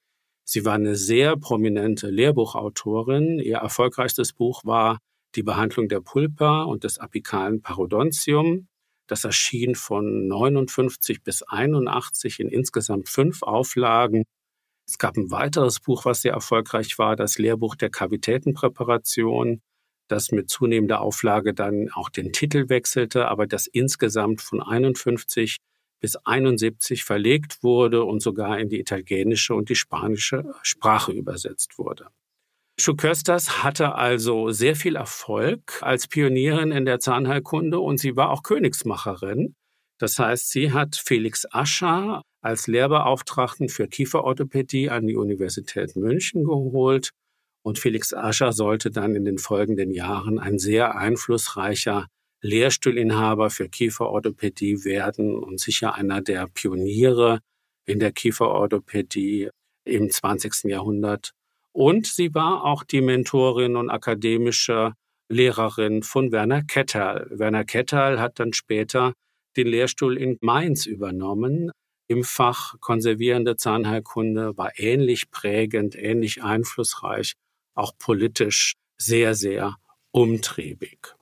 Sie 0.47 0.65
war 0.65 0.75
eine 0.75 0.95
sehr 0.97 1.37
prominente 1.37 2.11
Lehrbuchautorin. 2.11 3.41
Ihr 3.41 3.57
erfolgreichstes 3.57 4.33
Buch 4.33 4.63
war 4.65 4.99
Die 5.35 5.43
Behandlung 5.43 5.89
der 5.89 6.01
Pulpa 6.01 6.63
und 6.63 6.85
des 6.85 6.99
apikalen 6.99 7.61
Parodontium. 7.61 8.69
Das 9.09 9.25
erschien 9.25 9.75
von 9.75 10.29
59 10.29 11.23
bis 11.25 11.43
81 11.43 12.39
in 12.39 12.49
insgesamt 12.49 13.09
fünf 13.09 13.43
Auflagen. 13.43 14.25
Es 14.87 14.99
gab 14.99 15.17
ein 15.17 15.33
weiteres 15.33 15.81
Buch, 15.81 16.05
was 16.05 16.23
sehr 16.23 16.35
erfolgreich 16.35 16.99
war, 16.99 17.17
das 17.17 17.39
Lehrbuch 17.39 17.75
der 17.75 17.91
Kavitätenpräparation 17.91 19.61
das 20.09 20.33
mit 20.33 20.51
zunehmender 20.51 21.01
Auflage 21.01 21.55
dann 21.55 21.91
auch 21.93 22.09
den 22.09 22.33
Titel 22.33 22.69
wechselte, 22.69 23.29
aber 23.29 23.47
das 23.47 23.67
insgesamt 23.67 24.43
von 24.43 24.63
51 24.63 25.59
bis 26.01 26.17
71 26.17 27.05
verlegt 27.05 27.63
wurde 27.63 28.05
und 28.05 28.21
sogar 28.21 28.59
in 28.59 28.69
die 28.69 28.79
italienische 28.79 29.55
und 29.55 29.71
die 29.71 29.75
spanische 29.75 30.45
Sprache 30.63 31.13
übersetzt 31.13 31.79
wurde. 31.79 32.09
Schukösters 32.79 33.63
hatte 33.63 33.95
also 33.95 34.51
sehr 34.51 34.75
viel 34.75 34.97
Erfolg 34.97 35.79
als 35.81 36.09
Pionierin 36.09 36.73
in 36.73 36.85
der 36.85 36.99
Zahnheilkunde 36.99 37.79
und 37.79 37.99
sie 37.99 38.17
war 38.17 38.31
auch 38.31 38.43
Königsmacherin. 38.43 39.55
Das 39.99 40.19
heißt, 40.19 40.51
sie 40.51 40.73
hat 40.73 40.97
Felix 40.97 41.47
Ascher 41.51 42.23
als 42.43 42.67
Lehrbeauftragten 42.67 43.69
für 43.69 43.87
Kieferorthopädie 43.87 44.91
an 44.91 45.07
die 45.07 45.17
Universität 45.17 45.95
München 45.97 46.45
geholt 46.45 47.11
und 47.65 47.79
Felix 47.79 48.13
Ascher 48.13 48.53
sollte 48.53 48.91
dann 48.91 49.15
in 49.15 49.25
den 49.25 49.39
folgenden 49.39 49.91
Jahren 49.91 50.39
ein 50.39 50.59
sehr 50.59 50.97
einflussreicher 50.97 52.09
Lehrstuhlinhaber 52.43 53.49
für 53.49 53.71
Kieferorthopädie 53.71 54.85
werden 54.85 55.35
und 55.35 55.59
sicher 55.61 55.95
einer 55.95 56.21
der 56.21 56.47
Pioniere 56.47 57.41
in 57.87 58.01
der 58.01 58.13
Kieferorthopädie 58.13 59.49
im 59.87 60.11
20. 60.11 60.65
Jahrhundert. 60.65 61.31
Und 61.73 62.07
sie 62.07 62.35
war 62.35 62.65
auch 62.65 62.85
die 62.85 63.01
Mentorin 63.01 63.77
und 63.77 63.89
akademische 63.89 64.93
Lehrerin 65.31 66.03
von 66.03 66.33
Werner 66.33 66.63
Ketterl. 66.63 67.27
Werner 67.31 67.65
Ketterl 67.65 68.21
hat 68.21 68.39
dann 68.41 68.53
später 68.53 69.15
den 69.57 69.69
Lehrstuhl 69.69 70.19
in 70.19 70.37
Mainz 70.43 70.85
übernommen. 70.85 71.71
Im 72.09 72.25
Fach 72.25 72.75
konservierende 72.81 73.57
Zahnheilkunde 73.57 74.55
war 74.59 74.79
ähnlich 74.79 75.31
prägend, 75.31 75.97
ähnlich 75.97 76.43
einflussreich 76.43 77.33
auch 77.75 77.93
politisch 77.99 78.77
sehr, 78.97 79.35
sehr 79.35 79.77
umtriebig. 80.11 81.15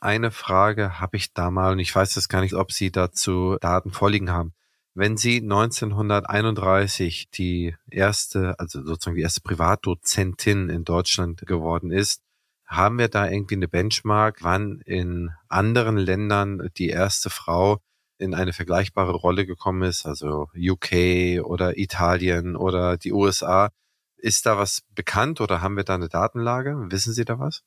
Eine 0.00 0.30
Frage 0.30 1.00
habe 1.00 1.16
ich 1.16 1.32
da 1.32 1.50
mal 1.50 1.72
und 1.72 1.78
ich 1.78 1.94
weiß 1.94 2.14
jetzt 2.14 2.28
gar 2.28 2.40
nicht, 2.40 2.54
ob 2.54 2.70
Sie 2.70 2.90
dazu 2.92 3.56
Daten 3.60 3.90
vorliegen 3.90 4.30
haben. 4.30 4.52
Wenn 4.94 5.16
Sie 5.16 5.42
1931 5.42 7.28
die 7.30 7.74
erste, 7.90 8.58
also 8.58 8.82
sozusagen 8.82 9.16
die 9.16 9.22
erste 9.22 9.40
Privatdozentin 9.40 10.68
in 10.68 10.84
Deutschland 10.84 11.46
geworden 11.46 11.90
ist, 11.90 12.22
haben 12.66 12.98
wir 12.98 13.08
da 13.08 13.28
irgendwie 13.28 13.56
eine 13.56 13.68
Benchmark, 13.68 14.38
wann 14.42 14.80
in 14.84 15.30
anderen 15.48 15.96
Ländern 15.96 16.70
die 16.76 16.88
erste 16.88 17.30
Frau 17.30 17.78
in 18.18 18.34
eine 18.34 18.52
vergleichbare 18.52 19.12
Rolle 19.12 19.46
gekommen 19.46 19.82
ist, 19.82 20.06
also 20.06 20.48
UK 20.56 21.44
oder 21.44 21.78
Italien 21.78 22.56
oder 22.56 22.96
die 22.96 23.12
USA? 23.12 23.70
Ist 24.18 24.46
da 24.46 24.56
was 24.56 24.80
bekannt 24.94 25.40
oder 25.40 25.60
haben 25.60 25.76
wir 25.76 25.84
da 25.84 25.94
eine 25.94 26.08
Datenlage? 26.08 26.74
Wissen 26.90 27.12
Sie 27.12 27.24
da 27.24 27.38
was? 27.38 27.62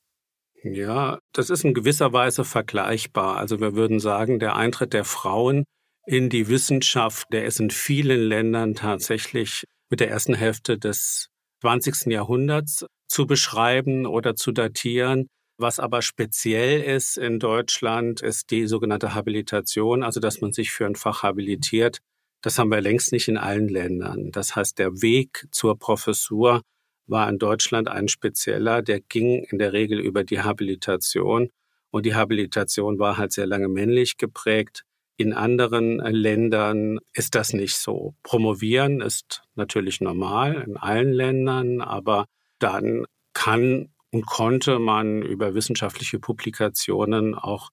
Ja, 0.64 1.20
das 1.32 1.50
ist 1.50 1.64
in 1.64 1.74
gewisser 1.74 2.12
Weise 2.12 2.44
vergleichbar. 2.44 3.38
Also 3.38 3.60
wir 3.62 3.76
würden 3.76 4.00
sagen, 4.00 4.40
der 4.40 4.56
Eintritt 4.56 4.94
der 4.94 5.06
Frauen 5.06 5.64
in 6.06 6.30
die 6.30 6.50
Wissenschaft, 6.50 7.28
der 7.32 7.46
ist 7.46 7.60
in 7.60 7.70
vielen 7.70 8.22
Ländern 8.22 8.76
tatsächlich 8.76 9.64
mit 9.90 10.00
der 10.00 10.10
ersten 10.10 10.34
Hälfte 10.34 10.78
des 10.78 11.30
20. 11.62 12.08
Jahrhunderts 12.08 12.86
zu 13.08 13.26
beschreiben 13.26 14.06
oder 14.06 14.36
zu 14.36 14.52
datieren. 14.52 15.28
Was 15.58 15.80
aber 15.80 16.02
speziell 16.02 16.82
ist 16.82 17.18
in 17.18 17.40
Deutschland, 17.40 18.22
ist 18.22 18.50
die 18.50 18.66
sogenannte 18.66 19.14
Habilitation, 19.14 20.04
also 20.04 20.20
dass 20.20 20.42
man 20.42 20.54
sich 20.54 20.72
für 20.72 20.86
ein 20.86 20.96
Fach 20.96 21.24
habilitiert. 21.24 22.00
Das 22.42 22.58
haben 22.58 22.72
wir 22.72 22.82
längst 22.82 23.12
nicht 23.12 23.28
in 23.28 23.38
allen 23.38 23.68
Ländern. 23.68 24.32
Das 24.32 24.56
heißt, 24.56 24.80
der 24.80 25.02
Weg 25.02 25.48
zur 25.52 25.78
Professur 25.78 26.62
war 27.08 27.28
in 27.30 27.38
Deutschland 27.38 27.90
ein 27.90 28.08
spezieller, 28.08 28.82
der 28.82 29.02
ging 29.02 29.44
in 29.44 29.58
der 29.58 29.74
Regel 29.74 30.00
über 30.00 30.24
die 30.24 30.42
Habilitation. 30.42 31.50
Und 31.92 32.06
die 32.06 32.16
Habilitation 32.16 33.00
war 33.00 33.18
halt 33.18 33.34
sehr 33.34 33.48
lange 33.48 33.68
männlich 33.68 34.18
geprägt. 34.18 34.86
In 35.18 35.34
anderen 35.34 35.98
Ländern 35.98 37.00
ist 37.14 37.36
das 37.36 37.52
nicht 37.52 37.76
so. 37.76 38.14
Promovieren 38.24 39.02
ist 39.02 39.42
natürlich 39.56 40.00
normal 40.00 40.64
in 40.66 40.78
allen 40.78 41.12
Ländern, 41.12 41.82
aber 41.82 42.26
dann 42.60 43.06
kann 43.34 43.90
und 44.12 44.26
konnte 44.26 44.80
man 44.80 45.22
über 45.22 45.56
wissenschaftliche 45.56 46.20
Publikationen 46.20 47.36
auch 47.36 47.70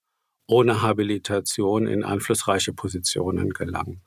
ohne 0.47 0.81
Habilitation 0.81 1.87
in 1.87 2.03
einflussreiche 2.03 2.73
Positionen 2.73 3.51
gelangen. 3.51 4.01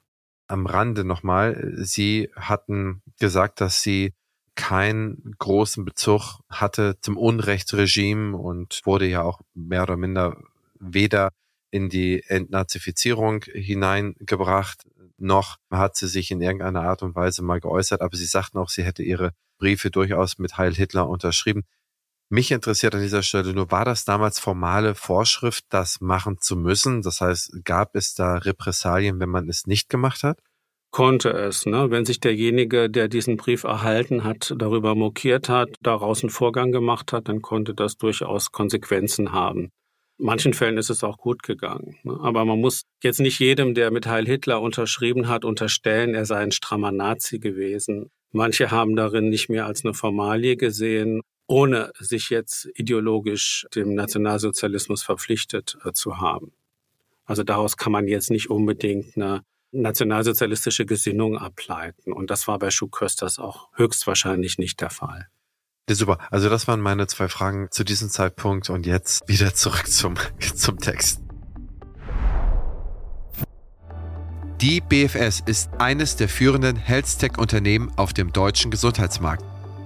Am 0.50 0.66
Rande 0.66 1.04
nochmal. 1.04 1.72
Sie 1.76 2.30
hatten 2.36 3.02
gesagt, 3.18 3.60
dass 3.60 3.82
Sie 3.82 4.12
keinen 4.54 5.34
großen 5.38 5.84
Bezug 5.84 6.40
hatte 6.50 6.96
zum 7.00 7.16
Unrechtsregime 7.16 8.36
und 8.36 8.80
wurde 8.84 9.06
ja 9.06 9.22
auch 9.22 9.40
mehr 9.54 9.84
oder 9.84 9.96
minder 9.96 10.36
weder 10.78 11.30
in 11.70 11.88
die 11.88 12.22
Entnazifizierung 12.26 13.44
hineingebracht, 13.44 14.84
noch 15.18 15.58
hat 15.70 15.96
sie 15.96 16.08
sich 16.08 16.30
in 16.30 16.40
irgendeiner 16.40 16.82
Art 16.82 17.02
und 17.02 17.14
Weise 17.14 17.42
mal 17.42 17.60
geäußert, 17.60 18.00
aber 18.00 18.16
sie 18.16 18.26
sagten 18.26 18.58
auch, 18.58 18.70
sie 18.70 18.82
hätte 18.82 19.02
ihre 19.02 19.32
Briefe 19.58 19.90
durchaus 19.90 20.38
mit 20.38 20.56
Heil 20.58 20.74
Hitler 20.74 21.08
unterschrieben. 21.08 21.64
Mich 22.30 22.50
interessiert 22.52 22.94
an 22.94 23.02
dieser 23.02 23.22
Stelle 23.22 23.52
nur, 23.52 23.70
war 23.70 23.84
das 23.84 24.04
damals 24.04 24.38
formale 24.38 24.94
Vorschrift, 24.94 25.64
das 25.68 26.00
machen 26.00 26.38
zu 26.40 26.56
müssen? 26.56 27.02
Das 27.02 27.20
heißt, 27.20 27.64
gab 27.64 27.96
es 27.96 28.14
da 28.14 28.36
Repressalien, 28.38 29.20
wenn 29.20 29.28
man 29.28 29.48
es 29.48 29.66
nicht 29.66 29.88
gemacht 29.88 30.22
hat? 30.22 30.38
Konnte 30.92 31.30
es, 31.30 31.66
ne? 31.66 31.90
Wenn 31.90 32.04
sich 32.04 32.20
derjenige, 32.20 32.88
der 32.88 33.08
diesen 33.08 33.36
Brief 33.36 33.64
erhalten 33.64 34.24
hat, 34.24 34.54
darüber 34.56 34.94
mokiert 34.94 35.48
hat, 35.48 35.70
daraus 35.82 36.22
einen 36.22 36.30
Vorgang 36.30 36.72
gemacht 36.72 37.12
hat, 37.12 37.28
dann 37.28 37.42
konnte 37.42 37.74
das 37.74 37.96
durchaus 37.96 38.50
Konsequenzen 38.50 39.32
haben 39.32 39.70
manchen 40.20 40.52
Fällen 40.52 40.78
ist 40.78 40.90
es 40.90 41.02
auch 41.02 41.18
gut 41.18 41.42
gegangen. 41.42 41.96
Ne? 42.04 42.16
Aber 42.22 42.44
man 42.44 42.60
muss 42.60 42.84
jetzt 43.02 43.20
nicht 43.20 43.38
jedem, 43.38 43.74
der 43.74 43.90
mit 43.90 44.06
Heil 44.06 44.26
Hitler 44.26 44.60
unterschrieben 44.60 45.28
hat, 45.28 45.44
unterstellen, 45.44 46.14
er 46.14 46.26
sei 46.26 46.36
ein 46.36 46.52
strammer 46.52 46.92
Nazi 46.92 47.38
gewesen. 47.38 48.10
Manche 48.32 48.70
haben 48.70 48.94
darin 48.94 49.28
nicht 49.28 49.48
mehr 49.48 49.66
als 49.66 49.84
eine 49.84 49.94
Formalie 49.94 50.56
gesehen, 50.56 51.22
ohne 51.50 51.90
sich 51.98 52.30
jetzt 52.30 52.68
ideologisch 52.76 53.66
dem 53.74 53.94
Nationalsozialismus 53.94 55.02
verpflichtet 55.02 55.76
äh, 55.84 55.92
zu 55.92 56.18
haben. 56.18 56.52
Also 57.24 57.42
daraus 57.42 57.76
kann 57.76 57.90
man 57.90 58.06
jetzt 58.06 58.30
nicht 58.30 58.50
unbedingt 58.50 59.16
eine 59.16 59.42
nationalsozialistische 59.72 60.86
Gesinnung 60.86 61.36
ableiten. 61.36 62.12
Und 62.12 62.30
das 62.30 62.46
war 62.46 62.58
bei 62.60 62.70
Schuh-Kösters 62.70 63.40
auch 63.40 63.68
höchstwahrscheinlich 63.74 64.58
nicht 64.58 64.80
der 64.80 64.90
Fall. 64.90 65.26
Ja, 65.88 65.96
super. 65.96 66.18
Also 66.30 66.48
das 66.48 66.68
waren 66.68 66.80
meine 66.80 67.08
zwei 67.08 67.26
Fragen 67.26 67.66
zu 67.72 67.82
diesem 67.82 68.10
Zeitpunkt 68.10 68.70
und 68.70 68.86
jetzt 68.86 69.26
wieder 69.26 69.52
zurück 69.52 69.88
zum, 69.88 70.14
zum 70.54 70.78
Text. 70.78 71.20
Die 74.60 74.80
BFS 74.80 75.42
ist 75.46 75.70
eines 75.78 76.14
der 76.14 76.28
führenden 76.28 76.76
Health-Tech-Unternehmen 76.76 77.90
auf 77.96 78.12
dem 78.12 78.32
deutschen 78.32 78.70
Gesundheitsmarkt. 78.70 79.49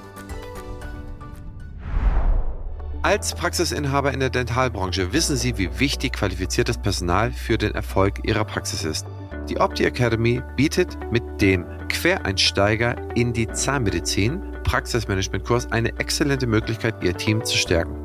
Als 3.01 3.33
Praxisinhaber 3.33 4.13
in 4.13 4.19
der 4.19 4.29
Dentalbranche 4.29 5.13
wissen 5.13 5.37
Sie, 5.37 5.57
wie 5.57 5.79
wichtig 5.79 6.11
qualifiziertes 6.13 6.77
Personal 6.77 7.31
für 7.31 7.57
den 7.57 7.73
Erfolg 7.73 8.19
Ihrer 8.23 8.43
Praxis 8.43 8.83
ist. 8.83 9.07
Die 9.47 9.57
Opti 9.59 9.85
Academy 9.85 10.43
bietet 10.57 10.97
mit 11.09 11.23
dem 11.41 11.65
Quereinsteiger 11.87 12.97
in 13.15 13.31
die 13.31 13.47
Zahnmedizin 13.47 14.48
Praxismanagement-Kurs 14.69 15.71
eine 15.71 15.97
exzellente 15.97 16.45
Möglichkeit, 16.45 17.03
Ihr 17.03 17.17
Team 17.17 17.43
zu 17.43 17.57
stärken. 17.57 17.95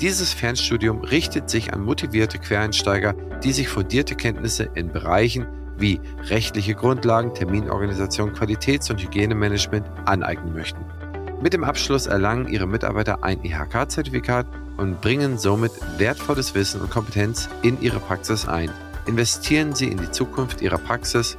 Dieses 0.00 0.32
Fernstudium 0.32 1.00
richtet 1.00 1.50
sich 1.50 1.74
an 1.74 1.82
motivierte 1.82 2.38
Quereinsteiger, 2.38 3.14
die 3.44 3.52
sich 3.52 3.68
fundierte 3.68 4.14
Kenntnisse 4.14 4.70
in 4.74 4.90
Bereichen 4.90 5.46
wie 5.76 6.00
rechtliche 6.22 6.74
Grundlagen, 6.74 7.34
Terminorganisation, 7.34 8.32
Qualitäts- 8.32 8.90
und 8.90 9.02
Hygienemanagement 9.02 9.86
aneignen 10.06 10.54
möchten. 10.54 10.80
Mit 11.42 11.52
dem 11.52 11.64
Abschluss 11.64 12.06
erlangen 12.06 12.48
Ihre 12.48 12.66
Mitarbeiter 12.66 13.22
ein 13.22 13.44
IHK-Zertifikat 13.44 14.46
und 14.78 15.02
bringen 15.02 15.36
somit 15.36 15.72
wertvolles 15.98 16.54
Wissen 16.54 16.80
und 16.80 16.90
Kompetenz 16.90 17.50
in 17.60 17.78
Ihre 17.82 18.00
Praxis 18.00 18.48
ein. 18.48 18.70
Investieren 19.06 19.74
Sie 19.74 19.88
in 19.88 19.98
die 19.98 20.10
Zukunft 20.10 20.62
Ihrer 20.62 20.78
Praxis 20.78 21.36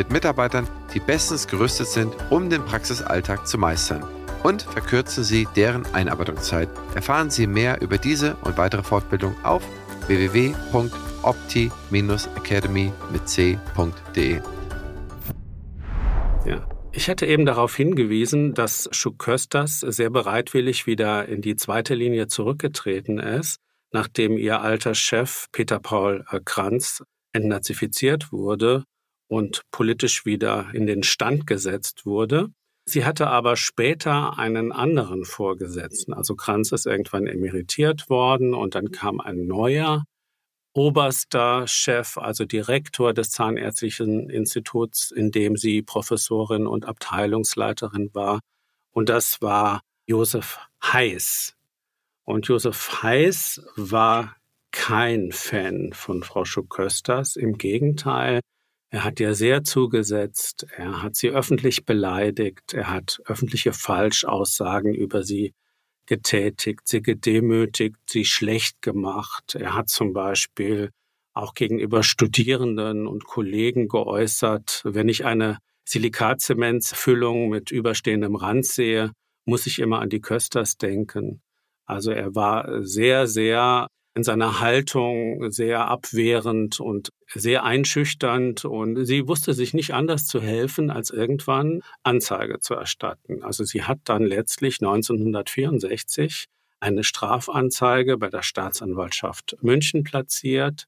mit 0.00 0.10
Mitarbeitern, 0.10 0.66
die 0.94 0.98
bestens 0.98 1.46
gerüstet 1.46 1.86
sind, 1.88 2.16
um 2.30 2.48
den 2.48 2.64
Praxisalltag 2.64 3.46
zu 3.46 3.58
meistern. 3.58 4.02
Und 4.42 4.62
verkürzen 4.62 5.24
Sie 5.24 5.46
deren 5.54 5.84
Einarbeitungszeit. 5.92 6.70
Erfahren 6.94 7.28
Sie 7.28 7.46
mehr 7.46 7.82
über 7.82 7.98
diese 7.98 8.36
und 8.36 8.56
weitere 8.56 8.82
Fortbildung 8.82 9.36
auf 9.42 9.62
www.opti-academy 10.06 12.92
mit 13.12 13.28
c.de. 13.28 14.40
Ja. 16.46 16.66
Ich 16.92 17.10
hatte 17.10 17.26
eben 17.26 17.44
darauf 17.44 17.76
hingewiesen, 17.76 18.54
dass 18.54 18.88
Schukösters 18.92 19.80
sehr 19.80 20.08
bereitwillig 20.08 20.86
wieder 20.86 21.28
in 21.28 21.42
die 21.42 21.56
zweite 21.56 21.94
Linie 21.94 22.26
zurückgetreten 22.26 23.18
ist, 23.18 23.58
nachdem 23.92 24.38
ihr 24.38 24.62
alter 24.62 24.94
Chef 24.94 25.48
Peter 25.52 25.78
Paul 25.78 26.24
Kranz 26.46 27.02
entnazifiziert 27.34 28.32
wurde 28.32 28.84
und 29.30 29.62
politisch 29.70 30.26
wieder 30.26 30.70
in 30.74 30.86
den 30.86 31.04
Stand 31.04 31.46
gesetzt 31.46 32.04
wurde. 32.04 32.48
Sie 32.84 33.04
hatte 33.04 33.28
aber 33.28 33.56
später 33.56 34.38
einen 34.38 34.72
anderen 34.72 35.24
Vorgesetzten. 35.24 36.12
Also 36.12 36.34
Kranz 36.34 36.72
ist 36.72 36.86
irgendwann 36.86 37.28
emeritiert 37.28 38.10
worden 38.10 38.54
und 38.54 38.74
dann 38.74 38.90
kam 38.90 39.20
ein 39.20 39.46
neuer 39.46 40.04
oberster 40.72 41.68
Chef, 41.68 42.18
also 42.18 42.44
Direktor 42.44 43.14
des 43.14 43.30
Zahnärztlichen 43.30 44.30
Instituts, 44.30 45.12
in 45.12 45.30
dem 45.30 45.56
sie 45.56 45.82
Professorin 45.82 46.66
und 46.66 46.84
Abteilungsleiterin 46.84 48.10
war. 48.12 48.40
Und 48.90 49.08
das 49.08 49.40
war 49.40 49.82
Josef 50.06 50.58
Heiß. 50.82 51.54
Und 52.24 52.48
Josef 52.48 53.02
Heiß 53.02 53.62
war 53.76 54.36
kein 54.72 55.30
Fan 55.30 55.92
von 55.92 56.24
Frau 56.24 56.44
Schuck-Kösters. 56.44 57.36
Im 57.36 57.58
Gegenteil, 57.58 58.40
er 58.90 59.04
hat 59.04 59.20
ihr 59.20 59.34
sehr 59.34 59.62
zugesetzt. 59.62 60.66
Er 60.76 61.02
hat 61.02 61.14
sie 61.14 61.30
öffentlich 61.30 61.84
beleidigt. 61.84 62.74
Er 62.74 62.90
hat 62.90 63.20
öffentliche 63.24 63.72
Falschaussagen 63.72 64.94
über 64.94 65.22
sie 65.22 65.54
getätigt, 66.06 66.88
sie 66.88 67.00
gedemütigt, 67.00 67.96
sie 68.08 68.24
schlecht 68.24 68.82
gemacht. 68.82 69.54
Er 69.54 69.74
hat 69.74 69.88
zum 69.88 70.12
Beispiel 70.12 70.90
auch 71.34 71.54
gegenüber 71.54 72.02
Studierenden 72.02 73.06
und 73.06 73.24
Kollegen 73.24 73.86
geäußert, 73.86 74.82
wenn 74.84 75.08
ich 75.08 75.24
eine 75.24 75.58
Silikatzementsfüllung 75.84 77.48
mit 77.48 77.70
überstehendem 77.70 78.34
Rand 78.34 78.66
sehe, 78.66 79.12
muss 79.44 79.66
ich 79.66 79.78
immer 79.78 80.00
an 80.00 80.08
die 80.08 80.20
Kösters 80.20 80.76
denken. 80.76 81.40
Also 81.86 82.10
er 82.10 82.34
war 82.34 82.84
sehr, 82.84 83.28
sehr 83.28 83.86
in 84.20 84.24
seiner 84.24 84.60
Haltung 84.60 85.50
sehr 85.50 85.88
abwehrend 85.88 86.78
und 86.78 87.08
sehr 87.26 87.64
einschüchternd 87.64 88.66
und 88.66 89.06
sie 89.06 89.26
wusste 89.26 89.54
sich 89.54 89.72
nicht 89.72 89.94
anders 89.94 90.26
zu 90.26 90.42
helfen, 90.42 90.90
als 90.90 91.08
irgendwann 91.08 91.80
Anzeige 92.02 92.58
zu 92.60 92.74
erstatten. 92.74 93.42
Also 93.42 93.64
sie 93.64 93.84
hat 93.84 94.00
dann 94.04 94.22
letztlich 94.22 94.82
1964 94.82 96.44
eine 96.80 97.02
Strafanzeige 97.02 98.18
bei 98.18 98.28
der 98.28 98.42
Staatsanwaltschaft 98.42 99.56
München 99.62 100.04
platziert 100.04 100.84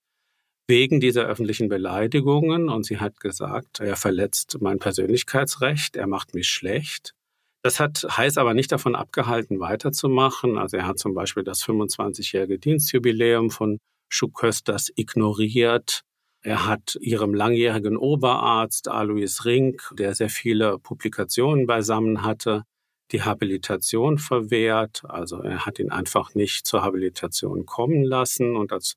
wegen 0.67 1.01
dieser 1.01 1.25
öffentlichen 1.25 1.71
Beleidigungen 1.71 2.69
und 2.69 2.85
sie 2.85 2.99
hat 2.99 3.19
gesagt, 3.19 3.81
er 3.81 3.97
verletzt 3.97 4.59
mein 4.61 4.79
Persönlichkeitsrecht, 4.79 5.97
er 5.97 6.07
macht 6.07 6.35
mich 6.35 6.49
schlecht. 6.51 7.15
Das 7.63 7.79
hat 7.79 8.05
Heiß 8.17 8.39
aber 8.39 8.55
nicht 8.55 8.73
davon 8.73 8.97
abgehalten, 8.97 9.61
weiterzumachen. 9.61 10.59
Also 10.59 10.77
er 10.77 10.87
hat 10.87 10.99
zum 10.99 11.15
Beispiel 11.15 11.45
das 11.45 11.63
25-jährige 11.63 12.59
Dienstjubiläum 12.59 13.51
von 13.51 13.79
Schukösters 14.09 14.91
ignoriert. 14.97 16.03
Er 16.43 16.67
hat 16.67 16.97
ihrem 17.01 17.35
langjährigen 17.35 17.97
Oberarzt 17.97 18.89
Alois 18.89 19.45
Rink, 19.45 19.93
der 19.97 20.15
sehr 20.17 20.29
viele 20.29 20.79
Publikationen 20.81 21.67
beisammen 21.67 22.25
hatte, 22.25 22.65
die 23.13 23.23
Habilitation 23.23 24.19
verwehrt. 24.19 25.03
Also 25.09 25.41
er 25.41 25.65
hat 25.65 25.79
ihn 25.79 25.93
einfach 25.93 26.35
nicht 26.35 26.67
zur 26.67 26.83
Habilitation 26.83 27.65
kommen 27.65 28.03
lassen 28.03 28.57
und 28.57 28.73
als 28.73 28.97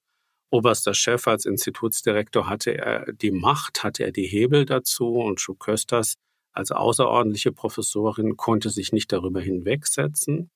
oberster 0.50 0.96
Chef, 0.96 1.28
als 1.28 1.46
Institutsdirektor 1.46 2.50
hatte 2.50 2.76
er 2.76 3.12
die 3.14 3.32
Macht, 3.32 3.84
hatte 3.84 4.04
er 4.04 4.12
die 4.12 4.26
Hebel 4.26 4.66
dazu 4.66 5.18
und 5.18 5.40
Schukösters 5.40 6.16
als 6.56 6.72
außerordentliche 6.72 7.52
Professorin, 7.52 8.38
konnte 8.38 8.70
sich 8.70 8.94
nicht 8.94 9.12
darüber 9.12 9.42
hinwegsetzen. 9.42 10.50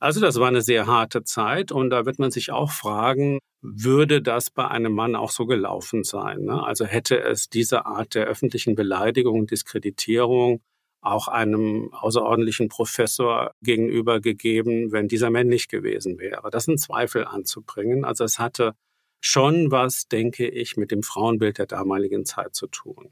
Also 0.00 0.20
das 0.20 0.38
war 0.38 0.48
eine 0.48 0.62
sehr 0.62 0.86
harte 0.86 1.24
Zeit 1.24 1.72
und 1.72 1.90
da 1.90 2.06
wird 2.06 2.18
man 2.18 2.30
sich 2.30 2.52
auch 2.52 2.70
fragen, 2.70 3.40
würde 3.60 4.22
das 4.22 4.50
bei 4.50 4.68
einem 4.68 4.92
Mann 4.92 5.16
auch 5.16 5.30
so 5.30 5.46
gelaufen 5.46 6.04
sein? 6.04 6.44
Ne? 6.44 6.62
Also 6.62 6.84
hätte 6.84 7.20
es 7.20 7.48
diese 7.48 7.86
Art 7.86 8.14
der 8.14 8.26
öffentlichen 8.26 8.76
Beleidigung 8.76 9.40
und 9.40 9.50
Diskreditierung 9.50 10.60
auch 11.00 11.28
einem 11.28 11.92
außerordentlichen 11.92 12.68
Professor 12.68 13.52
gegenüber 13.62 14.20
gegeben, 14.20 14.92
wenn 14.92 15.08
dieser 15.08 15.30
männlich 15.30 15.68
gewesen 15.68 16.18
wäre. 16.18 16.50
Das 16.50 16.68
in 16.68 16.78
Zweifel 16.78 17.24
anzubringen. 17.24 18.04
Also 18.04 18.24
es 18.24 18.38
hatte 18.38 18.74
schon 19.20 19.70
was, 19.70 20.06
denke 20.08 20.48
ich, 20.48 20.76
mit 20.76 20.90
dem 20.90 21.02
Frauenbild 21.02 21.58
der 21.58 21.66
damaligen 21.66 22.24
Zeit 22.24 22.54
zu 22.54 22.66
tun. 22.68 23.10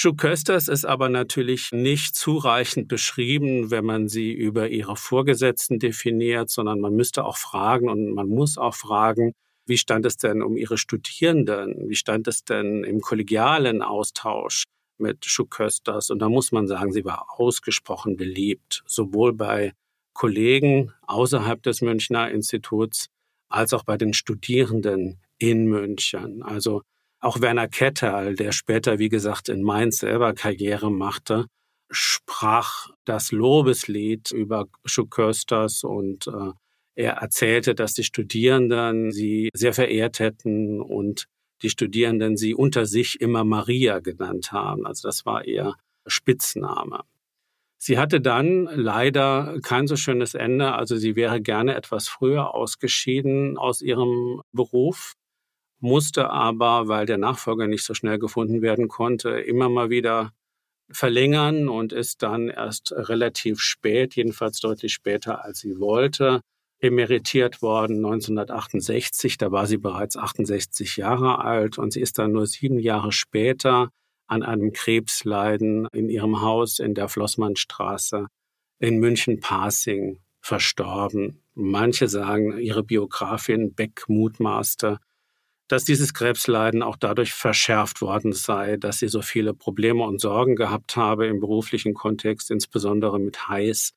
Schuh-Kösters 0.00 0.68
ist 0.68 0.84
aber 0.84 1.08
natürlich 1.08 1.72
nicht 1.72 2.14
zureichend 2.14 2.86
beschrieben, 2.86 3.72
wenn 3.72 3.84
man 3.84 4.06
sie 4.06 4.32
über 4.32 4.68
ihre 4.68 4.94
Vorgesetzten 4.94 5.80
definiert, 5.80 6.50
sondern 6.50 6.78
man 6.78 6.94
müsste 6.94 7.24
auch 7.24 7.36
fragen 7.36 7.88
und 7.88 8.14
man 8.14 8.28
muss 8.28 8.58
auch 8.58 8.76
fragen, 8.76 9.32
wie 9.66 9.76
stand 9.76 10.06
es 10.06 10.16
denn 10.16 10.40
um 10.40 10.56
ihre 10.56 10.78
Studierenden? 10.78 11.88
Wie 11.88 11.96
stand 11.96 12.28
es 12.28 12.44
denn 12.44 12.84
im 12.84 13.00
kollegialen 13.00 13.82
Austausch 13.82 14.62
mit 14.98 15.24
Schuh-Kösters? 15.24 16.10
Und 16.10 16.20
da 16.20 16.28
muss 16.28 16.52
man 16.52 16.68
sagen, 16.68 16.92
sie 16.92 17.04
war 17.04 17.26
ausgesprochen 17.36 18.16
beliebt, 18.16 18.84
sowohl 18.86 19.32
bei 19.32 19.72
Kollegen 20.12 20.92
außerhalb 21.08 21.60
des 21.60 21.80
Münchner 21.80 22.30
Instituts 22.30 23.08
als 23.48 23.72
auch 23.72 23.82
bei 23.82 23.96
den 23.96 24.12
Studierenden 24.12 25.18
in 25.38 25.64
München. 25.64 26.44
Also 26.44 26.82
auch 27.20 27.40
Werner 27.40 27.68
Ketterl, 27.68 28.34
der 28.34 28.52
später, 28.52 28.98
wie 28.98 29.08
gesagt, 29.08 29.48
in 29.48 29.62
Mainz 29.62 29.98
selber 29.98 30.34
Karriere 30.34 30.90
machte, 30.90 31.46
sprach 31.90 32.88
das 33.04 33.32
Lobeslied 33.32 34.30
über 34.30 34.66
Schukösters 34.84 35.84
und 35.84 36.26
äh, 36.26 36.52
er 36.94 37.12
erzählte, 37.14 37.74
dass 37.74 37.94
die 37.94 38.04
Studierenden 38.04 39.12
sie 39.12 39.50
sehr 39.54 39.72
verehrt 39.72 40.18
hätten 40.18 40.80
und 40.80 41.26
die 41.62 41.70
Studierenden 41.70 42.36
sie 42.36 42.54
unter 42.54 42.86
sich 42.86 43.20
immer 43.20 43.44
Maria 43.44 44.00
genannt 44.00 44.52
haben. 44.52 44.86
Also 44.86 45.08
das 45.08 45.24
war 45.24 45.44
ihr 45.44 45.74
Spitzname. 46.06 47.02
Sie 47.80 47.98
hatte 47.98 48.20
dann 48.20 48.64
leider 48.64 49.58
kein 49.62 49.86
so 49.86 49.94
schönes 49.94 50.34
Ende. 50.34 50.72
Also 50.72 50.96
sie 50.96 51.14
wäre 51.14 51.40
gerne 51.40 51.76
etwas 51.76 52.08
früher 52.08 52.54
ausgeschieden 52.54 53.56
aus 53.56 53.80
ihrem 53.80 54.42
Beruf 54.52 55.14
musste 55.80 56.30
aber, 56.30 56.88
weil 56.88 57.06
der 57.06 57.18
Nachfolger 57.18 57.66
nicht 57.66 57.84
so 57.84 57.94
schnell 57.94 58.18
gefunden 58.18 58.62
werden 58.62 58.88
konnte, 58.88 59.30
immer 59.30 59.68
mal 59.68 59.90
wieder 59.90 60.32
verlängern 60.90 61.68
und 61.68 61.92
ist 61.92 62.22
dann 62.22 62.48
erst 62.48 62.92
relativ 62.92 63.60
spät, 63.60 64.16
jedenfalls 64.16 64.60
deutlich 64.60 64.92
später 64.92 65.44
als 65.44 65.60
sie 65.60 65.78
wollte, 65.78 66.40
emeritiert 66.80 67.60
worden 67.62 67.96
1968. 67.96 69.38
Da 69.38 69.52
war 69.52 69.66
sie 69.66 69.76
bereits 69.78 70.16
68 70.16 70.96
Jahre 70.96 71.44
alt 71.44 71.78
und 71.78 71.92
sie 71.92 72.00
ist 72.00 72.18
dann 72.18 72.32
nur 72.32 72.46
sieben 72.46 72.78
Jahre 72.78 73.12
später 73.12 73.90
an 74.26 74.42
einem 74.42 74.72
Krebsleiden 74.72 75.88
in 75.92 76.08
ihrem 76.08 76.40
Haus 76.40 76.78
in 76.78 76.94
der 76.94 77.08
Flossmannstraße 77.08 78.26
in 78.78 78.98
München-Pasing 78.98 80.20
verstorben. 80.40 81.42
Manche 81.54 82.08
sagen, 82.08 82.58
ihre 82.58 82.84
Biografin 82.84 83.74
Beck 83.74 84.04
mutmaßte, 84.06 84.98
dass 85.68 85.84
dieses 85.84 86.14
Krebsleiden 86.14 86.82
auch 86.82 86.96
dadurch 86.96 87.32
verschärft 87.32 88.00
worden 88.00 88.32
sei, 88.32 88.76
dass 88.76 88.98
sie 88.98 89.08
so 89.08 89.22
viele 89.22 89.54
Probleme 89.54 90.02
und 90.02 90.20
Sorgen 90.20 90.56
gehabt 90.56 90.96
habe 90.96 91.26
im 91.26 91.40
beruflichen 91.40 91.94
Kontext, 91.94 92.50
insbesondere 92.50 93.20
mit 93.20 93.48
Heiß, 93.48 93.92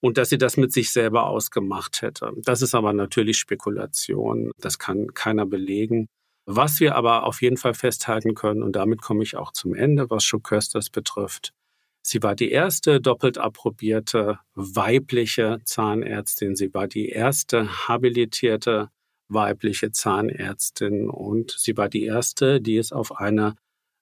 und 0.00 0.16
dass 0.16 0.28
sie 0.28 0.38
das 0.38 0.56
mit 0.56 0.72
sich 0.72 0.90
selber 0.90 1.26
ausgemacht 1.26 2.02
hätte. 2.02 2.32
Das 2.36 2.62
ist 2.62 2.74
aber 2.74 2.92
natürlich 2.92 3.38
Spekulation. 3.38 4.52
Das 4.58 4.78
kann 4.78 5.12
keiner 5.12 5.44
belegen. 5.44 6.06
Was 6.46 6.80
wir 6.80 6.94
aber 6.94 7.24
auf 7.24 7.42
jeden 7.42 7.56
Fall 7.56 7.74
festhalten 7.74 8.34
können, 8.34 8.62
und 8.62 8.76
damit 8.76 9.02
komme 9.02 9.22
ich 9.22 9.36
auch 9.36 9.52
zum 9.52 9.74
Ende, 9.74 10.08
was 10.08 10.24
Schuh-Kösters 10.24 10.90
betrifft, 10.90 11.52
Sie 12.08 12.22
war 12.22 12.34
die 12.34 12.50
erste 12.50 13.02
doppelt 13.02 13.36
approbierte 13.36 14.38
weibliche 14.54 15.58
Zahnärztin. 15.64 16.56
Sie 16.56 16.72
war 16.72 16.88
die 16.88 17.10
erste 17.10 17.86
habilitierte 17.86 18.88
weibliche 19.28 19.92
Zahnärztin 19.92 21.08
und 21.08 21.54
sie 21.58 21.76
war 21.76 21.88
die 21.88 22.04
erste, 22.04 22.60
die 22.60 22.76
es 22.76 22.92
auf 22.92 23.16
eine 23.16 23.54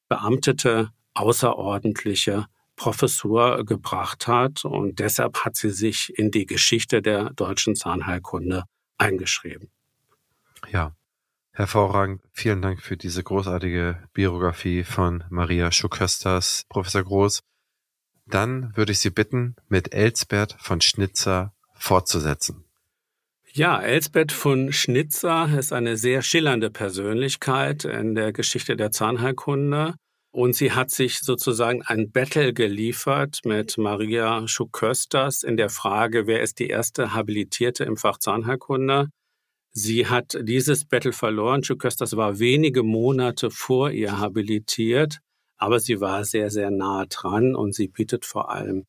beamtete 0.08 0.90
außerordentliche 1.14 2.46
Professur 2.76 3.64
gebracht 3.64 4.28
hat 4.28 4.64
und 4.64 4.98
deshalb 4.98 5.44
hat 5.44 5.56
sie 5.56 5.70
sich 5.70 6.12
in 6.16 6.30
die 6.30 6.46
Geschichte 6.46 7.00
der 7.00 7.30
deutschen 7.30 7.74
Zahnheilkunde 7.74 8.64
eingeschrieben. 8.98 9.70
Ja, 10.70 10.94
hervorragend. 11.52 12.22
Vielen 12.32 12.60
Dank 12.60 12.82
für 12.82 12.96
diese 12.96 13.22
großartige 13.22 14.08
Biografie 14.12 14.84
von 14.84 15.24
Maria 15.30 15.72
Schukösters, 15.72 16.64
Professor 16.68 17.02
Groß. 17.02 17.42
Dann 18.26 18.76
würde 18.76 18.92
ich 18.92 18.98
Sie 18.98 19.10
bitten, 19.10 19.56
mit 19.68 19.94
Elsbert 19.94 20.56
von 20.58 20.80
Schnitzer 20.80 21.54
fortzusetzen. 21.72 22.65
Ja, 23.57 23.81
Elsbeth 23.81 24.33
von 24.33 24.71
Schnitzer 24.71 25.49
ist 25.59 25.73
eine 25.73 25.97
sehr 25.97 26.21
schillernde 26.21 26.69
Persönlichkeit 26.69 27.87
in 27.87 28.14
der 28.14 28.35
Geschichte 28.35 28.77
der 28.77 28.90
Zahnheilkunde. 28.90 29.95
Und 30.31 30.55
sie 30.55 30.73
hat 30.73 30.90
sich 30.90 31.21
sozusagen 31.21 31.81
ein 31.81 32.11
Battle 32.11 32.53
geliefert 32.53 33.40
mit 33.47 33.79
Maria 33.79 34.47
Schukösters 34.47 35.42
in 35.42 35.57
der 35.57 35.71
Frage, 35.71 36.27
wer 36.27 36.42
ist 36.42 36.59
die 36.59 36.69
erste 36.69 37.14
Habilitierte 37.14 37.85
im 37.85 37.97
Fach 37.97 38.19
Zahnheilkunde. 38.19 39.09
Sie 39.73 40.07
hat 40.07 40.37
dieses 40.42 40.85
Battle 40.85 41.12
verloren. 41.12 41.64
Schukösters 41.64 42.14
war 42.14 42.38
wenige 42.38 42.83
Monate 42.83 43.51
vor 43.51 43.90
ihr 43.90 44.19
habilitiert, 44.19 45.21
aber 45.57 45.81
sie 45.81 46.03
war 46.03 46.27
sehr, 46.27 46.51
sehr 46.51 46.71
nah 46.71 47.07
dran 47.07 47.55
und 47.55 47.75
sie 47.75 47.88
bietet 47.88 48.27
vor 48.27 48.51
allem 48.51 48.85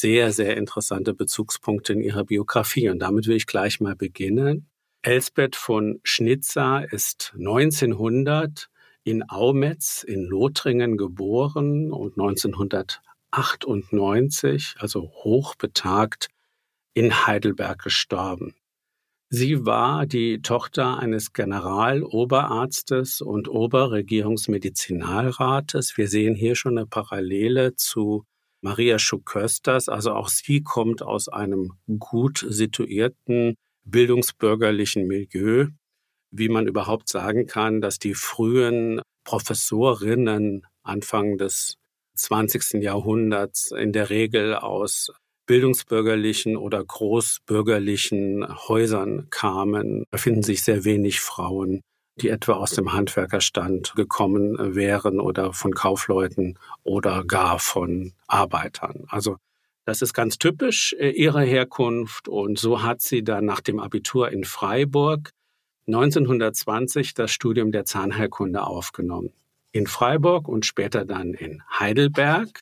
sehr, 0.00 0.32
sehr 0.32 0.56
interessante 0.56 1.14
Bezugspunkte 1.14 1.92
in 1.92 2.00
ihrer 2.00 2.24
Biografie. 2.24 2.88
Und 2.88 3.00
damit 3.00 3.26
will 3.26 3.36
ich 3.36 3.46
gleich 3.46 3.80
mal 3.80 3.96
beginnen. 3.96 4.70
Elsbeth 5.02 5.56
von 5.56 6.00
Schnitzer 6.02 6.90
ist 6.92 7.34
1900 7.36 8.70
in 9.04 9.28
Aumetz 9.28 10.02
in 10.02 10.24
Lothringen 10.24 10.96
geboren 10.96 11.92
und 11.92 12.18
1998, 12.18 14.74
also 14.78 15.10
hochbetagt, 15.24 16.28
in 16.94 17.26
Heidelberg 17.26 17.82
gestorben. 17.82 18.54
Sie 19.30 19.66
war 19.66 20.06
die 20.06 20.40
Tochter 20.42 20.98
eines 20.98 21.32
Generaloberarztes 21.32 23.20
und 23.20 23.48
Oberregierungsmedizinalrates. 23.48 25.96
Wir 25.96 26.08
sehen 26.08 26.34
hier 26.34 26.56
schon 26.56 26.76
eine 26.76 26.86
Parallele 26.86 27.76
zu 27.76 28.24
Maria 28.60 28.98
Schukösters, 28.98 29.88
also 29.88 30.12
auch 30.12 30.28
sie 30.28 30.62
kommt 30.62 31.02
aus 31.02 31.28
einem 31.28 31.72
gut 31.98 32.44
situierten 32.48 33.54
bildungsbürgerlichen 33.84 35.06
Milieu, 35.06 35.68
wie 36.30 36.48
man 36.48 36.66
überhaupt 36.66 37.08
sagen 37.08 37.46
kann, 37.46 37.80
dass 37.80 37.98
die 37.98 38.14
frühen 38.14 39.00
Professorinnen 39.24 40.66
Anfang 40.82 41.38
des 41.38 41.74
20. 42.16 42.82
Jahrhunderts 42.82 43.70
in 43.70 43.92
der 43.92 44.10
Regel 44.10 44.54
aus 44.54 45.12
bildungsbürgerlichen 45.46 46.56
oder 46.56 46.84
großbürgerlichen 46.84 48.46
Häusern 48.68 49.28
kamen. 49.30 50.04
Da 50.10 50.18
finden 50.18 50.42
sich 50.42 50.62
sehr 50.62 50.84
wenig 50.84 51.20
Frauen 51.20 51.80
die 52.22 52.28
etwa 52.28 52.54
aus 52.54 52.72
dem 52.72 52.92
Handwerkerstand 52.92 53.94
gekommen 53.94 54.74
wären 54.74 55.20
oder 55.20 55.52
von 55.52 55.72
Kaufleuten 55.72 56.58
oder 56.82 57.24
gar 57.24 57.58
von 57.58 58.12
Arbeitern. 58.26 59.04
Also 59.08 59.36
das 59.84 60.02
ist 60.02 60.12
ganz 60.12 60.38
typisch 60.38 60.94
äh, 60.98 61.10
ihre 61.10 61.42
Herkunft 61.42 62.28
und 62.28 62.58
so 62.58 62.82
hat 62.82 63.00
sie 63.00 63.24
dann 63.24 63.46
nach 63.46 63.60
dem 63.60 63.80
Abitur 63.80 64.30
in 64.30 64.44
Freiburg 64.44 65.30
1920 65.86 67.14
das 67.14 67.30
Studium 67.30 67.72
der 67.72 67.86
Zahnheilkunde 67.86 68.62
aufgenommen. 68.64 69.32
In 69.72 69.86
Freiburg 69.86 70.48
und 70.48 70.66
später 70.66 71.04
dann 71.04 71.32
in 71.32 71.62
Heidelberg. 71.78 72.60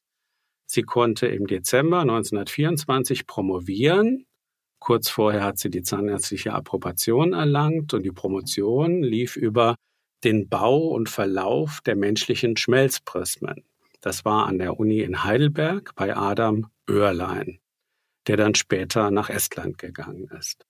Sie 0.66 0.83
konnte 0.83 1.27
im 1.27 1.47
Dezember 1.47 2.01
1924 2.01 3.27
promovieren 3.27 4.25
Kurz 4.87 5.09
vorher 5.09 5.42
hat 5.42 5.59
sie 5.59 5.68
die 5.68 5.83
zahnärztliche 5.83 6.53
Approbation 6.53 7.33
erlangt 7.33 7.92
und 7.92 8.05
die 8.05 8.12
Promotion 8.12 9.03
lief 9.03 9.35
über 9.35 9.75
den 10.22 10.49
Bau 10.49 10.79
und 10.79 11.09
Verlauf 11.09 11.81
der 11.81 11.96
menschlichen 11.96 12.57
Schmelzprismen. 12.57 13.64
Das 14.01 14.25
war 14.25 14.46
an 14.46 14.61
der 14.61 14.79
Uni 14.79 15.01
in 15.01 15.25
Heidelberg 15.25 15.92
bei 15.96 16.16
Adam 16.16 16.68
Oerlein, 16.88 17.59
der 18.29 18.37
dann 18.37 18.55
später 18.55 19.11
nach 19.11 19.29
Estland 19.29 19.79
gegangen 19.79 20.31
ist. 20.38 20.64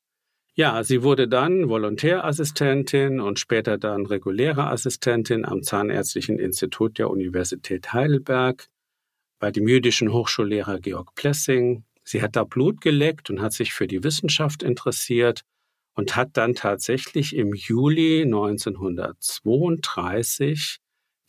Ja, 0.55 0.83
sie 0.83 1.03
wurde 1.03 1.29
dann 1.29 1.69
Volontärassistentin 1.69 3.21
und 3.21 3.39
später 3.39 3.77
dann 3.77 4.07
reguläre 4.07 4.69
Assistentin 4.69 5.45
am 5.45 5.63
Zahnärztlichen 5.63 6.39
Institut 6.39 6.97
der 6.97 7.11
Universität 7.11 7.93
Heidelberg 7.93 8.69
bei 9.41 9.51
dem 9.51 9.69
jüdischen 9.69 10.11
Hochschullehrer 10.11 10.81
Georg 10.81 11.15
Plessing. 11.15 11.85
Sie 12.09 12.23
hat 12.23 12.37
da 12.37 12.45
Blut 12.45 12.81
geleckt 12.81 13.31
und 13.31 13.43
hat 13.43 13.53
sich 13.53 13.73
für 13.73 13.89
die 13.89 14.05
Wissenschaft 14.05 14.63
interessiert 14.63 15.43
und 15.95 16.15
hat 16.15 16.37
dann 16.37 16.55
tatsächlich 16.55 17.35
im 17.35 17.53
Juli 17.53 18.23
1932 18.23 20.79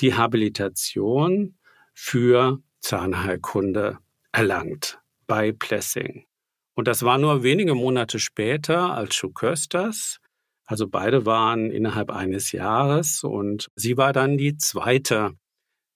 die 0.02 0.14
Habilitation 0.14 1.58
für 1.96 2.62
Zahnheilkunde 2.80 3.98
erlangt 4.32 5.00
bei 5.26 5.52
Plessing. 5.52 6.28
Und 6.76 6.88
das 6.88 7.02
war 7.02 7.18
nur 7.18 7.42
wenige 7.42 7.74
Monate 7.74 8.20
später 8.20 8.94
als 8.94 9.16
Schukösters. 9.16 10.20
Also 10.68 10.88
beide 10.88 11.26
waren 11.26 11.72
innerhalb 11.72 12.12
eines 12.12 12.52
Jahres 12.52 13.24
und 13.24 13.72
sie 13.76 13.98
war 13.98 14.14
dann 14.14 14.38
die 14.38 14.58
zweite, 14.58 15.32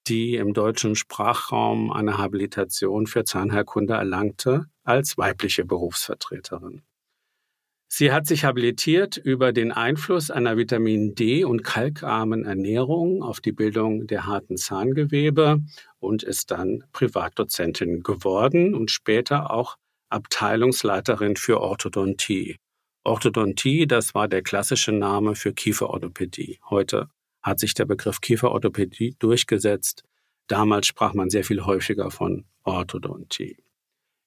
die 0.08 0.38
im 0.38 0.56
deutschen 0.56 0.96
Sprachraum 0.96 1.92
eine 1.92 2.18
Habilitation 2.18 3.06
für 3.06 3.26
Zahnheilkunde 3.26 3.94
erlangte 3.94 4.71
als 4.84 5.18
weibliche 5.18 5.66
Berufsvertreterin. 5.66 6.82
Sie 7.94 8.14
hat 8.14 8.26
sich 8.26 8.46
habilitiert 8.46 9.18
über 9.18 9.52
den 9.52 9.74
Einfluss 9.74 10.32
einer 10.32 10.56
Vitamin 10.56 11.14
D 11.14 11.44
und 11.44 11.64
kalkarmen 11.64 12.46
Ernährung 12.46 13.22
auf 13.22 13.42
die 13.42 13.52
Bildung 13.52 14.08
der 14.08 14.26
harten 14.26 14.56
Zahngewebe 14.56 15.60
und 16.00 16.24
ist 16.24 16.52
dann 16.52 16.86
Privatdozentin 16.94 18.02
geworden 18.02 18.76
und 18.76 18.92
später 18.92 19.52
auch 19.52 19.76
Abteilungsleiterin 20.08 21.36
für 21.36 21.60
Orthodontie. 21.60 22.56
Orthodontie, 23.04 23.88
das 23.88 24.16
war 24.16 24.30
der 24.30 24.42
klassische 24.42 24.94
Name 24.94 25.36
für 25.36 25.54
Kieferorthopädie. 25.54 26.60
Heute 26.70 27.10
hat 27.42 27.60
sich 27.60 27.74
der 27.74 27.86
Begriff 27.86 28.22
Kieferorthopädie 28.22 29.16
durchgesetzt. 29.20 30.04
Damals 30.48 30.88
sprach 30.88 31.14
man 31.14 31.30
sehr 31.30 31.44
viel 31.44 31.66
häufiger 31.66 32.10
von 32.10 32.46
Orthodontie. 32.64 33.58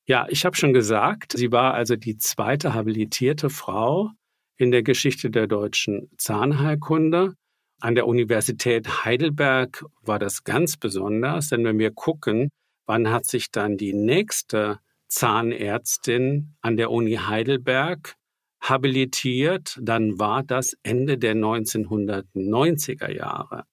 Ja, 0.07 0.27
ich 0.29 0.45
habe 0.45 0.55
schon 0.55 0.75
gesagt, 0.75 1.33
sie 1.35 1.51
war 1.51 1.73
also 1.73 1.97
die 1.97 2.19
zweite 2.19 2.75
habilitierte 2.75 3.49
Frau 3.49 4.11
in 4.57 4.71
der 4.71 4.83
Geschichte 4.83 5.31
der 5.31 5.47
deutschen 5.47 6.11
Zahnheilkunde. 6.19 7.35
An 7.81 7.95
der 7.95 8.07
Universität 8.07 9.05
Heidelberg 9.05 9.83
war 10.03 10.19
das 10.19 10.45
ganz 10.45 10.77
besonders, 10.77 11.49
denn 11.49 11.65
wenn 11.65 11.79
wir 11.79 11.91
gucken, 11.91 12.51
wann 12.87 13.11
hat 13.11 13.25
sich 13.25 13.51
dann 13.51 13.79
die 13.79 13.95
nächste 13.95 14.79
Zahnärztin 15.09 16.55
an 16.61 16.77
der 16.77 16.91
Uni 16.91 17.15
Heidelberg 17.15 18.15
habilitiert, 18.61 19.79
dann 19.81 20.19
war 20.19 20.43
das 20.43 20.77
Ende 20.83 21.17
der 21.17 21.35
1990er 21.35 23.11
Jahre. 23.11 23.65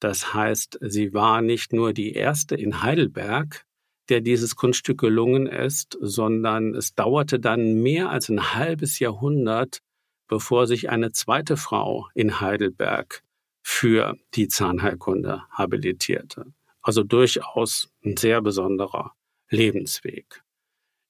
Das 0.00 0.34
heißt, 0.34 0.78
sie 0.82 1.12
war 1.12 1.42
nicht 1.42 1.72
nur 1.72 1.92
die 1.92 2.12
erste 2.12 2.56
in 2.56 2.82
Heidelberg, 2.82 3.66
der 4.10 4.20
dieses 4.20 4.56
Kunststück 4.56 4.98
gelungen 4.98 5.46
ist, 5.46 5.96
sondern 6.00 6.74
es 6.74 6.94
dauerte 6.94 7.40
dann 7.40 7.82
mehr 7.82 8.10
als 8.10 8.28
ein 8.28 8.54
halbes 8.54 8.98
Jahrhundert, 8.98 9.80
bevor 10.28 10.66
sich 10.66 10.90
eine 10.90 11.12
zweite 11.12 11.56
Frau 11.56 12.08
in 12.14 12.40
Heidelberg 12.40 13.22
für 13.62 14.16
die 14.34 14.48
Zahnheilkunde 14.48 15.42
habilitierte. 15.50 16.52
Also 16.82 17.02
durchaus 17.02 17.88
ein 18.04 18.16
sehr 18.16 18.40
besonderer 18.42 19.14
Lebensweg. 19.50 20.42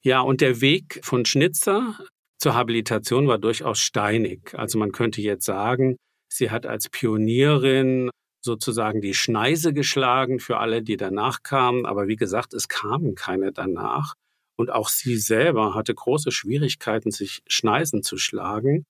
Ja, 0.02 0.20
und 0.20 0.40
der 0.40 0.60
Weg 0.60 1.00
von 1.02 1.24
Schnitzer 1.24 1.98
zur 2.38 2.54
Habilitation 2.54 3.28
war 3.28 3.38
durchaus 3.38 3.78
steinig. 3.80 4.54
Also 4.54 4.78
man 4.78 4.92
könnte 4.92 5.20
jetzt 5.20 5.44
sagen, 5.44 5.96
sie 6.32 6.50
hat 6.50 6.64
als 6.66 6.88
Pionierin 6.88 8.10
sozusagen 8.40 9.00
die 9.00 9.14
Schneise 9.14 9.72
geschlagen 9.72 10.40
für 10.40 10.58
alle, 10.58 10.82
die 10.82 10.96
danach 10.96 11.42
kamen. 11.42 11.86
Aber 11.86 12.08
wie 12.08 12.16
gesagt, 12.16 12.54
es 12.54 12.68
kamen 12.68 13.14
keine 13.14 13.52
danach. 13.52 14.14
Und 14.56 14.70
auch 14.70 14.88
sie 14.88 15.16
selber 15.16 15.74
hatte 15.74 15.94
große 15.94 16.32
Schwierigkeiten, 16.32 17.10
sich 17.10 17.42
Schneisen 17.46 18.02
zu 18.02 18.18
schlagen, 18.18 18.84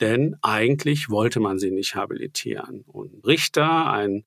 denn 0.00 0.36
eigentlich 0.42 1.08
wollte 1.08 1.40
man 1.40 1.58
sie 1.58 1.70
nicht 1.70 1.96
habilitieren. 1.96 2.82
Und 2.86 3.26
Richter, 3.26 3.90
ein 3.90 4.24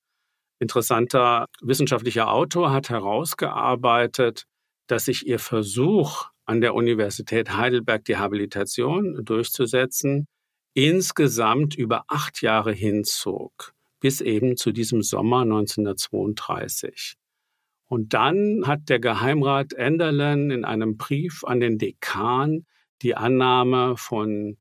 interessanter 0.59 1.45
wissenschaftlicher 1.61 2.29
Autor, 2.31 2.71
hat 2.71 2.89
herausgearbeitet, 2.89 4.45
dass 4.87 5.05
sich 5.05 5.25
ihr 5.25 5.39
Versuch, 5.39 6.25
an 6.45 6.61
der 6.61 6.73
Universität 6.73 7.55
Heidelberg 7.55 8.03
die 8.05 8.17
Habilitation 8.17 9.23
durchzusetzen, 9.23 10.25
insgesamt 10.73 11.75
über 11.75 12.05
acht 12.07 12.41
Jahre 12.41 12.73
hinzog 12.73 13.73
bis 13.99 14.21
eben 14.21 14.57
zu 14.57 14.71
diesem 14.71 15.01
Sommer 15.01 15.41
1932. 15.41 17.15
Und 17.87 18.13
dann 18.13 18.63
hat 18.65 18.87
der 18.87 18.99
Geheimrat 18.99 19.73
Enderlen 19.73 20.51
in 20.51 20.63
einem 20.63 20.97
Brief 20.97 21.43
an 21.43 21.59
den 21.59 21.77
Dekan 21.77 22.65
die 23.01 23.15
Annahme 23.15 23.97
von 23.97 24.57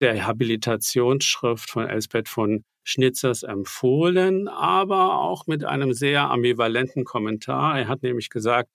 der 0.00 0.26
Habilitationsschrift 0.26 1.70
von 1.70 1.88
Elsbeth 1.88 2.28
von 2.28 2.64
Schnitzers 2.84 3.44
empfohlen, 3.44 4.48
aber 4.48 5.20
auch 5.20 5.46
mit 5.46 5.64
einem 5.64 5.92
sehr 5.92 6.30
ambivalenten 6.30 7.04
Kommentar. 7.04 7.78
Er 7.78 7.86
hat 7.86 8.02
nämlich 8.02 8.28
gesagt, 8.28 8.68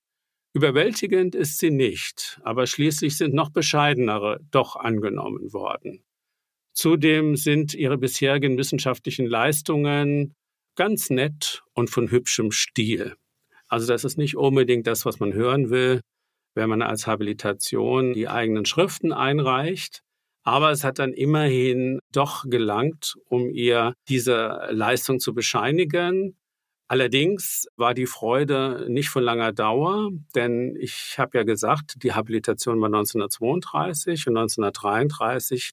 überwältigend 0.54 1.36
ist 1.36 1.60
sie 1.60 1.72
nicht, 1.72 2.40
aber 2.44 2.66
schließlich 2.66 3.18
sind 3.18 3.34
noch 3.34 3.50
bescheidenere 3.50 4.40
doch 4.52 4.78
angenommen 4.78 5.52
worden. 5.52 6.07
Zudem 6.78 7.36
sind 7.36 7.74
ihre 7.74 7.98
bisherigen 7.98 8.56
wissenschaftlichen 8.60 9.26
Leistungen 9.26 10.36
ganz 10.76 11.10
nett 11.10 11.64
und 11.74 11.90
von 11.90 12.12
hübschem 12.12 12.52
Stil. 12.52 13.16
Also 13.68 13.88
das 13.88 14.04
ist 14.04 14.20
nicht 14.20 14.38
unbedingt 14.38 14.86
das, 14.86 15.04
was 15.04 15.20
man 15.20 15.34
hören 15.34 15.72
will, 15.72 16.02
wenn 16.54 16.70
man 16.70 16.84
als 16.84 17.08
Habilitation 17.08 18.14
die 18.14 18.28
eigenen 18.28 18.66
Schriften 18.66 19.12
einreicht. 19.12 20.04
Aber 20.44 20.70
es 20.70 20.84
hat 20.84 21.00
dann 21.00 21.14
immerhin 21.14 21.98
doch 22.12 22.46
gelangt, 22.48 23.16
um 23.26 23.50
ihr 23.50 23.96
diese 24.08 24.68
Leistung 24.70 25.20
zu 25.20 25.34
bescheinigen. 25.34 26.38
Allerdings 26.88 27.66
war 27.76 27.96
die 27.96 28.06
Freude 28.06 28.86
nicht 28.88 29.10
von 29.10 29.24
langer 29.24 29.52
Dauer, 29.52 30.12
denn 30.36 30.78
ich 30.80 31.16
habe 31.18 31.40
ja 31.40 31.44
gesagt, 31.44 32.04
die 32.04 32.14
Habilitation 32.14 32.80
war 32.80 32.86
1932 32.86 34.28
und 34.28 34.38
1933 34.38 35.72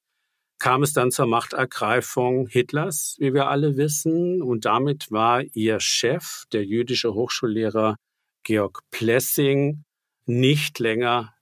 kam 0.58 0.82
es 0.82 0.92
dann 0.92 1.10
zur 1.10 1.26
Machtergreifung 1.26 2.46
Hitlers, 2.46 3.16
wie 3.18 3.34
wir 3.34 3.48
alle 3.48 3.76
wissen. 3.76 4.42
Und 4.42 4.64
damit 4.64 5.10
war 5.10 5.42
ihr 5.52 5.80
Chef, 5.80 6.44
der 6.52 6.64
jüdische 6.64 7.14
Hochschullehrer 7.14 7.96
Georg 8.44 8.80
Plessing, 8.90 9.84
nicht 10.26 10.78
länger 10.78 11.34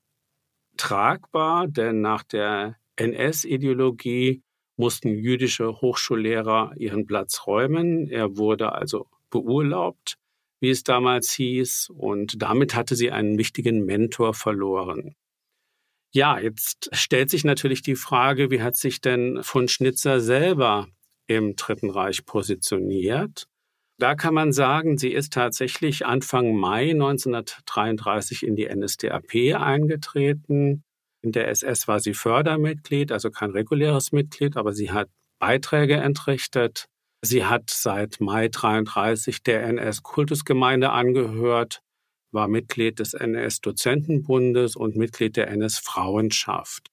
tragbar, 0.77 1.68
denn 1.68 2.01
nach 2.01 2.22
der 2.22 2.77
NS-Ideologie 2.96 4.42
mussten 4.77 5.09
jüdische 5.11 5.81
Hochschullehrer 5.81 6.72
ihren 6.77 7.07
Platz 7.07 7.46
räumen. 7.46 8.09
Er 8.09 8.37
wurde 8.37 8.72
also 8.72 9.07
beurlaubt, 9.31 10.16
wie 10.61 10.70
es 10.70 10.83
damals 10.83 11.33
hieß, 11.33 11.90
und 11.90 12.40
damit 12.40 12.75
hatte 12.75 12.96
sie 12.96 13.11
einen 13.11 13.38
wichtigen 13.38 13.85
Mentor 13.85 14.35
verloren. 14.35 15.14
Ja, 16.14 16.38
jetzt 16.38 16.90
stellt 16.92 17.31
sich 17.31 17.42
natürlich 17.42 17.81
die 17.81 17.96
Frage, 17.96 18.51
wie 18.51 18.61
hat 18.61 18.77
sich 18.77 19.01
denn 19.01 19.42
von 19.42 19.66
Schnitzer 19.66 20.20
selber 20.20 20.88
im 21.27 21.57
Dritten 21.57 21.88
Reich 21.88 22.27
positioniert? 22.27 23.46
Da 23.98 24.14
kann 24.14 24.35
man 24.35 24.53
sagen, 24.53 24.98
sie 24.98 25.12
ist 25.12 25.33
tatsächlich 25.33 26.05
Anfang 26.05 26.55
Mai 26.55 26.90
1933 26.90 28.42
in 28.42 28.57
die 28.57 28.68
NSDAP 28.68 29.55
eingetreten. 29.59 30.85
In 31.22 31.33
der 31.33 31.48
SS 31.48 31.88
war 31.88 32.01
sie 32.01 32.12
Fördermitglied, 32.12 33.11
also 33.11 33.31
kein 33.31 33.51
reguläres 33.51 34.12
Mitglied, 34.12 34.59
aber 34.59 34.72
sie 34.75 34.90
hat 34.90 35.09
Beiträge 35.38 35.94
entrichtet. 35.94 36.88
Sie 37.22 37.46
hat 37.46 37.70
seit 37.70 38.20
Mai 38.20 38.48
33 38.48 39.42
der 39.44 39.62
NS-Kultusgemeinde 39.62 40.90
angehört 40.90 41.81
war 42.33 42.49
Mitglied 42.49 42.99
des 42.99 43.14
NS-Dozentenbundes 43.14 44.75
und 44.77 44.97
Mitglied 44.97 45.37
der 45.37 45.47
NS-Frauenschaft. 45.49 46.88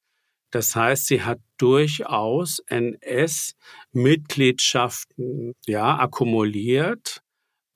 Das 0.51 0.75
heißt, 0.75 1.07
sie 1.07 1.23
hat 1.23 1.39
durchaus 1.57 2.59
NS-Mitgliedschaften 2.67 5.53
ja, 5.67 5.97
akkumuliert. 5.97 7.21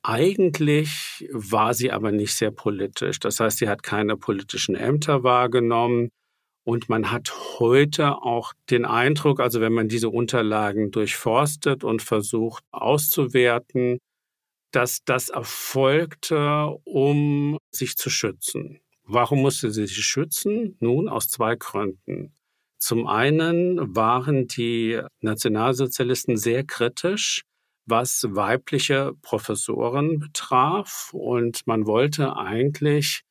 Eigentlich 0.04 1.28
war 1.32 1.74
sie 1.74 1.92
aber 1.92 2.12
nicht 2.12 2.36
sehr 2.36 2.52
politisch. 2.52 3.20
Das 3.20 3.40
heißt, 3.40 3.58
sie 3.60 3.70
hat 3.70 3.84
keine 3.84 4.18
politischen 4.18 4.76
Ämter 4.76 5.24
wahrgenommen. 5.24 6.10
Und 6.66 6.90
man 6.90 7.12
hat 7.12 7.32
heute 7.60 8.22
auch 8.22 8.54
den 8.70 8.86
Eindruck, 8.86 9.40
also 9.40 9.62
wenn 9.62 9.74
man 9.74 9.90
diese 9.90 10.10
Unterlagen 10.10 10.92
durchforstet 10.92 11.84
und 11.84 12.02
versucht 12.02 12.64
auszuwerten, 12.72 14.00
dass 14.74 15.00
das 15.06 15.30
erfolgte, 15.30 16.68
um 16.84 17.58
sich 17.72 17.96
zu 17.96 18.10
schützen. 18.10 18.82
Warum 19.06 19.42
musste 19.42 19.72
sie 19.72 19.88
sich 19.88 20.04
schützen? 20.04 20.76
Nun, 20.80 21.08
aus 21.08 21.30
zwei 21.30 21.56
Gründen. 21.56 22.34
Zum 22.78 23.08
einen 23.08 23.96
waren 23.96 24.48
die 24.48 25.00
Nationalsozialisten 25.22 26.36
sehr 26.36 26.66
kritisch 26.66 27.44
was 27.86 28.26
weibliche 28.30 29.14
Professoren 29.22 30.20
betraf. 30.20 31.10
Und 31.14 31.66
man 31.68 31.86
wollte 31.86 32.36
eigentlich 32.36 33.22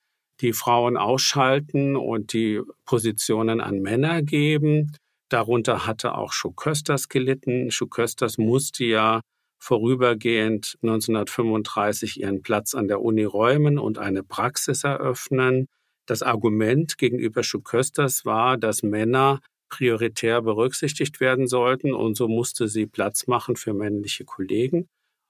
die 0.41 0.53
Frauen 0.53 0.97
ausschalten 0.97 1.97
und 1.97 2.33
die 2.33 2.61
Positionen 2.85 3.61
an 3.61 3.81
Männer 3.81 4.23
geben. 4.23 4.93
Darunter 5.29 5.87
hatte 5.87 6.15
auch 6.15 6.33
Schukösters 6.33 7.09
gelitten. 7.09 7.71
Schukösters 7.71 8.39
musste 8.39 8.85
ja 8.85 9.21
vorübergehend 9.63 10.77
1935 10.83 12.19
ihren 12.19 12.43
Platz 12.43 12.75
an 12.75 12.89
der 12.89 13.01
Uni 13.01 13.23
räumen 13.23 13.79
und 13.79 13.97
eine 13.97 14.25
Praxis 14.25 14.83
eröffnen. 14.83 15.69
Das 16.05 16.23
Argument 16.23 16.99
gegenüber 16.99 17.45
Schukösters 17.45 18.25
war, 18.25 18.57
dass 18.57 18.83
Männer 18.83 19.39
prioritär 19.69 20.43
berücksichtigt 20.43 21.21
werden 21.21 21.47
sollten 21.47 21.95
und 21.95 22.17
so 22.17 22.27
musste 22.27 22.67
sie 22.67 22.87
Platz 22.87 23.29
machen 23.29 23.55
für 23.55 23.73
männliche 23.73 24.25
Kollegen. 24.25 24.89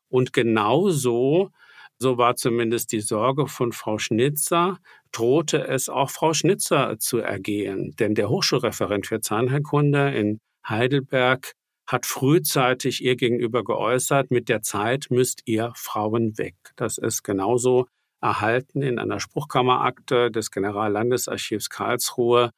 Und 0.09 0.33
genauso, 0.33 1.51
so 1.99 2.17
war 2.17 2.35
zumindest 2.35 2.93
die 2.93 3.03
Sorge 3.03 3.47
von 3.47 3.73
Frau 3.73 3.99
Schnitzer, 3.99 4.79
drohte 5.13 5.69
es 5.69 5.91
auch 5.91 6.09
Frau 6.09 6.33
Schnitzer 6.33 6.99
zu 6.99 7.19
ergehen. 7.19 7.95
Denn 7.99 8.15
der 8.15 8.31
Hochschulreferent 8.31 9.07
für 9.07 9.21
Zahnheilkunde 9.21 10.11
in 10.15 10.41
Heidelberg 10.67 11.53
hat 11.87 12.07
frühzeitig 12.07 13.03
ihr 13.05 13.17
gegenüber 13.17 13.65
geäußert, 13.65 14.31
mit 14.31 14.49
der 14.49 14.63
Zeit 14.63 15.07
müsst 15.11 15.43
ihr 15.47 15.73
Frauen 15.75 16.39
weg. 16.39 16.55
Das 16.77 16.99
ist 16.99 17.23
genauso 17.23 17.87
erhalten 18.21 18.83
in 18.83 18.99
einer 18.99 19.21
Spruchkammerakte 19.21 20.31
des 20.31 20.51
Generallandesarchivs 20.51 21.69
Karlsruhe. 21.69 22.51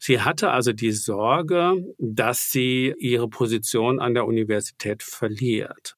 Sie 0.00 0.20
hatte 0.20 0.50
also 0.50 0.72
die 0.72 0.92
Sorge, 0.92 1.74
dass 1.98 2.50
sie 2.50 2.94
ihre 2.98 3.28
Position 3.28 4.00
an 4.00 4.14
der 4.14 4.26
Universität 4.26 5.02
verliert. 5.02 5.94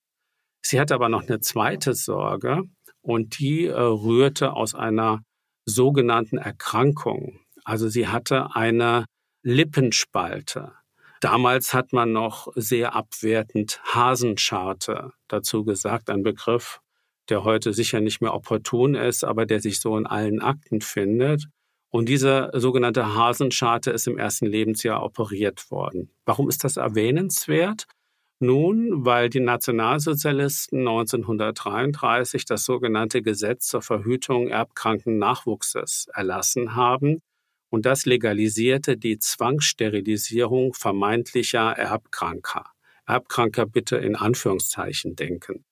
Sie 0.63 0.81
hatte 0.81 0.95
aber 0.95 1.09
noch 1.09 1.29
eine 1.29 1.41
zweite 1.41 1.95
Sorge 1.95 2.63
und 3.01 3.39
die 3.39 3.67
äh, 3.67 3.73
rührte 3.73 4.53
aus 4.53 4.75
einer 4.75 5.23
sogenannten 5.65 6.39
Erkrankung. 6.39 7.41
Also 7.65 7.89
sie 7.89 8.09
hatte 8.09 8.55
eine 8.55 9.07
Lippenspalte. 9.43 10.73
Damals 11.21 11.73
hat 11.73 11.93
man 11.93 12.13
noch 12.13 12.49
sehr 12.55 12.95
abwertend 12.95 13.81
Hasenscharte 13.85 15.13
dazu 15.29 15.65
gesagt, 15.65 16.11
ein 16.11 16.23
Begriff, 16.23 16.81
der 17.29 17.45
heute 17.45 17.73
sicher 17.73 18.01
nicht 18.01 18.21
mehr 18.21 18.35
opportun 18.35 18.95
ist, 18.95 19.25
aber 19.25 19.47
der 19.47 19.61
sich 19.61 19.81
so 19.81 19.97
in 19.97 20.07
allen 20.07 20.41
Akten 20.41 20.81
findet. 20.81 21.47
Und 21.91 22.09
diese 22.09 22.51
sogenannte 22.53 23.15
Hasenscharte 23.15 23.91
ist 23.91 24.07
im 24.07 24.19
ersten 24.19 24.47
Lebensjahr 24.47 25.03
operiert 25.03 25.71
worden. 25.71 26.11
Warum 26.27 26.49
ist 26.49 26.65
das 26.65 26.77
erwähnenswert? 26.77 27.87
Nun, 28.39 29.07
weil 29.07 29.31
die 29.31 29.41
Nationalsozialisten 29.41 30.81
1933 30.81 32.45
das 32.45 32.67
sogenannte 32.67 33.23
Gesetz 33.23 33.69
zur 33.69 33.81
Verhütung 33.81 34.49
erbkranken 34.49 35.17
Nachwuchses 35.19 36.09
erlassen 36.13 36.77
haben, 36.77 37.23
und 37.77 37.85
das 37.85 38.07
legalisierte 38.07 38.97
die 38.97 39.19
Zwangssterilisierung 39.19 40.73
vermeintlicher 40.73 41.73
Erbkranker. 41.73 42.65
Erbkranker 43.05 43.67
bitte 43.67 43.97
in 43.99 44.17
Anführungszeichen 44.17 45.15
denken. 45.15 45.63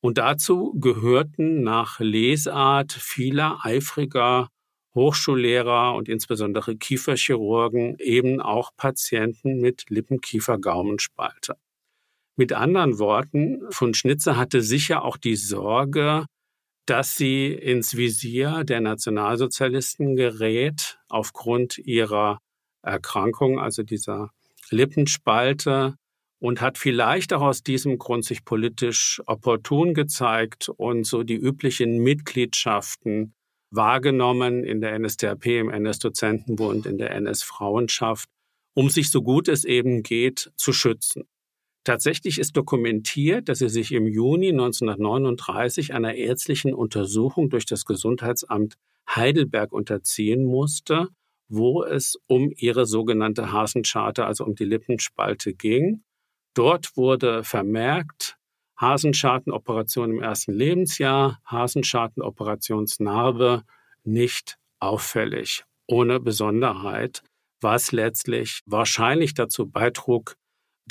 Und 0.00 0.16
dazu 0.16 0.72
gehörten 0.80 1.62
nach 1.62 2.00
Lesart 2.00 2.92
vieler 2.92 3.58
eifriger 3.64 4.48
Hochschullehrer 4.94 5.94
und 5.94 6.08
insbesondere 6.08 6.74
Kieferchirurgen 6.74 7.98
eben 7.98 8.40
auch 8.40 8.70
Patienten 8.74 9.60
mit 9.60 9.90
Lippenkiefer-Gaumenspalte. 9.90 11.56
Mit 12.34 12.54
anderen 12.54 12.98
Worten, 12.98 13.60
von 13.68 13.92
Schnitzer 13.92 14.38
hatte 14.38 14.62
sicher 14.62 15.04
auch 15.04 15.18
die 15.18 15.36
Sorge, 15.36 16.24
dass 16.86 17.16
sie 17.16 17.52
ins 17.52 17.96
Visier 17.96 18.64
der 18.64 18.80
Nationalsozialisten 18.80 20.16
gerät 20.16 20.98
aufgrund 21.08 21.78
ihrer 21.78 22.38
Erkrankung, 22.82 23.60
also 23.60 23.82
dieser 23.82 24.30
Lippenspalte, 24.70 25.96
und 26.40 26.60
hat 26.60 26.76
vielleicht 26.76 27.32
auch 27.32 27.42
aus 27.42 27.62
diesem 27.62 27.98
Grund 27.98 28.24
sich 28.24 28.44
politisch 28.44 29.22
opportun 29.26 29.94
gezeigt 29.94 30.68
und 30.68 31.06
so 31.06 31.22
die 31.22 31.36
üblichen 31.36 31.98
Mitgliedschaften 31.98 33.32
wahrgenommen 33.70 34.64
in 34.64 34.80
der 34.80 34.98
NSDAP, 34.98 35.46
im 35.46 35.70
NS-Dozentenbund, 35.70 36.86
in 36.86 36.98
der 36.98 37.12
NS-Frauenschaft, 37.12 38.28
um 38.74 38.90
sich 38.90 39.10
so 39.12 39.22
gut 39.22 39.46
es 39.46 39.64
eben 39.64 40.02
geht 40.02 40.50
zu 40.56 40.72
schützen. 40.72 41.28
Tatsächlich 41.84 42.38
ist 42.38 42.56
dokumentiert, 42.56 43.48
dass 43.48 43.58
sie 43.58 43.68
sich 43.68 43.90
im 43.92 44.06
Juni 44.06 44.50
1939 44.50 45.94
einer 45.94 46.14
ärztlichen 46.14 46.74
Untersuchung 46.74 47.50
durch 47.50 47.66
das 47.66 47.84
Gesundheitsamt 47.84 48.76
Heidelberg 49.08 49.72
unterziehen 49.72 50.44
musste, 50.44 51.08
wo 51.48 51.82
es 51.82 52.20
um 52.28 52.52
ihre 52.56 52.86
sogenannte 52.86 53.50
Hasenscharte, 53.52 54.26
also 54.26 54.44
um 54.44 54.54
die 54.54 54.64
Lippenspalte 54.64 55.54
ging. 55.54 56.04
Dort 56.54 56.96
wurde 56.96 57.42
vermerkt, 57.42 58.36
Hasenschartenoperation 58.80 60.10
im 60.10 60.22
ersten 60.22 60.52
Lebensjahr, 60.52 61.40
Hasenschartenoperationsnarbe 61.46 63.64
nicht 64.04 64.56
auffällig, 64.78 65.64
ohne 65.86 66.20
Besonderheit, 66.20 67.24
was 67.60 67.90
letztlich 67.92 68.62
wahrscheinlich 68.66 69.34
dazu 69.34 69.68
beitrug, 69.68 70.36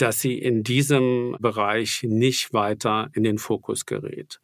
dass 0.01 0.19
sie 0.19 0.37
in 0.37 0.63
diesem 0.63 1.37
Bereich 1.39 2.03
nicht 2.03 2.53
weiter 2.53 3.09
in 3.13 3.23
den 3.23 3.37
Fokus 3.37 3.85
gerät. 3.85 4.39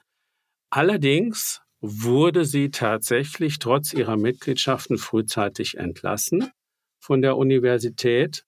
Allerdings 0.70 1.62
wurde 1.82 2.46
sie 2.46 2.70
tatsächlich 2.70 3.60
trotz 3.60 3.93
ihrer 3.93 4.17
Mitgliedschaften 4.17 4.98
frühzeitig 4.98 5.78
entlassen 5.78 6.52
von 7.00 7.22
der 7.22 7.38
Universität. 7.38 8.43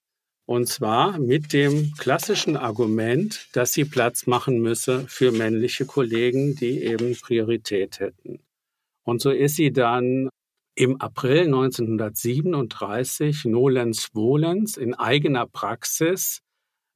Und 0.46 0.66
zwar 0.66 1.18
mit 1.18 1.52
dem 1.52 1.92
klassischen 1.96 2.56
Argument, 2.56 3.48
dass 3.52 3.72
sie 3.72 3.84
Platz 3.84 4.26
machen 4.26 4.60
müsse 4.60 5.06
für 5.08 5.32
männliche 5.32 5.86
Kollegen, 5.86 6.56
die 6.56 6.82
eben 6.82 7.16
Priorität 7.16 8.00
hätten. 8.00 8.40
Und 9.04 9.20
so 9.20 9.30
ist 9.30 9.56
sie 9.56 9.72
dann 9.72 10.28
im 10.74 11.00
April 11.00 11.46
1937 11.46 13.44
nolens 13.44 14.10
volens 14.12 14.76
in 14.76 14.94
eigener 14.94 15.46
Praxis 15.46 16.42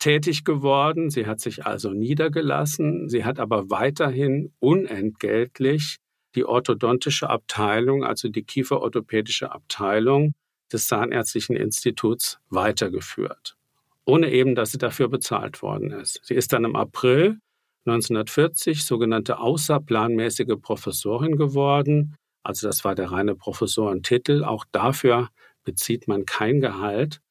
tätig 0.05 0.45
geworden. 0.45 1.09
Sie 1.09 1.27
hat 1.27 1.41
sich 1.41 1.65
also 1.65 1.91
niedergelassen. 1.91 3.09
Sie 3.09 3.25
hat 3.25 3.39
aber 3.39 3.71
weiterhin 3.71 4.53
unentgeltlich 4.61 5.97
die 6.35 6.45
orthodontische 6.45 7.31
Abteilung, 7.31 8.05
also 8.05 8.29
die 8.29 8.43
kieferorthopädische 8.43 9.51
Abteilung 9.51 10.35
des 10.71 10.89
Zahnärztlichen 10.89 11.57
Instituts 11.57 12.39
weitergeführt, 12.51 13.57
ohne 14.05 14.31
eben, 14.31 14.55
dass 14.55 14.73
sie 14.73 14.79
dafür 14.79 15.09
bezahlt 15.09 15.63
worden 15.63 15.91
ist. 15.91 16.21
Sie 16.23 16.35
ist 16.35 16.53
dann 16.53 16.65
im 16.65 16.77
April 16.77 17.39
1940 17.87 18.85
sogenannte 18.85 19.39
außerplanmäßige 19.39 20.61
Professorin 20.61 21.37
geworden. 21.37 22.15
Also 22.43 22.67
das 22.67 22.85
war 22.85 22.95
der 22.95 23.11
reine 23.11 23.37
Professorentitel. 23.37 24.45
Auch 24.45 24.67
dafür 24.71 25.31
bezieht 25.65 26.09
man 26.09 26.27
kein 26.27 26.61
Gehalt. 26.61 27.23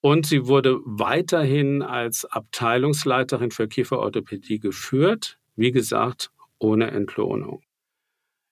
Und 0.00 0.26
sie 0.26 0.46
wurde 0.46 0.78
weiterhin 0.84 1.82
als 1.82 2.24
Abteilungsleiterin 2.24 3.50
für 3.50 3.68
Kieferorthopädie 3.68 4.60
geführt, 4.60 5.38
wie 5.56 5.72
gesagt, 5.72 6.30
ohne 6.58 6.90
Entlohnung. 6.90 7.62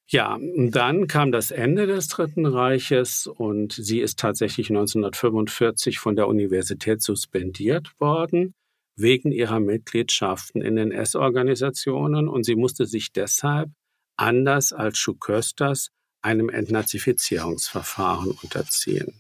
Ja, 0.09 0.39
dann 0.41 1.09
kam 1.09 1.33
das 1.33 1.51
Ende 1.51 1.87
des 1.87 2.07
Dritten 2.09 2.47
Reiches 2.47 3.27
und 3.27 3.73
sie 3.73 4.01
ist 4.01 4.21
tatsächlich 4.21 4.71
1945 4.71 5.99
von 5.99 6.15
der 6.15 6.29
Universität 6.29 7.03
suspendiert 7.03 7.99
worden 7.99 8.55
wegen 8.97 9.33
ihrer 9.33 9.59
Mitgliedschaften 9.59 10.63
in 10.63 10.77
den 10.77 10.93
S-Organisationen 10.93 12.29
und 12.29 12.45
sie 12.45 12.55
musste 12.55 12.87
sich 12.87 13.13
deshalb 13.13 13.71
anders 14.17 14.73
als 14.73 14.97
Schukösters 14.97 15.91
einem 16.23 16.49
Entnazifizierungsverfahren 16.49 18.31
unterziehen. 18.43 19.13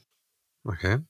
Okay. 0.64 1.00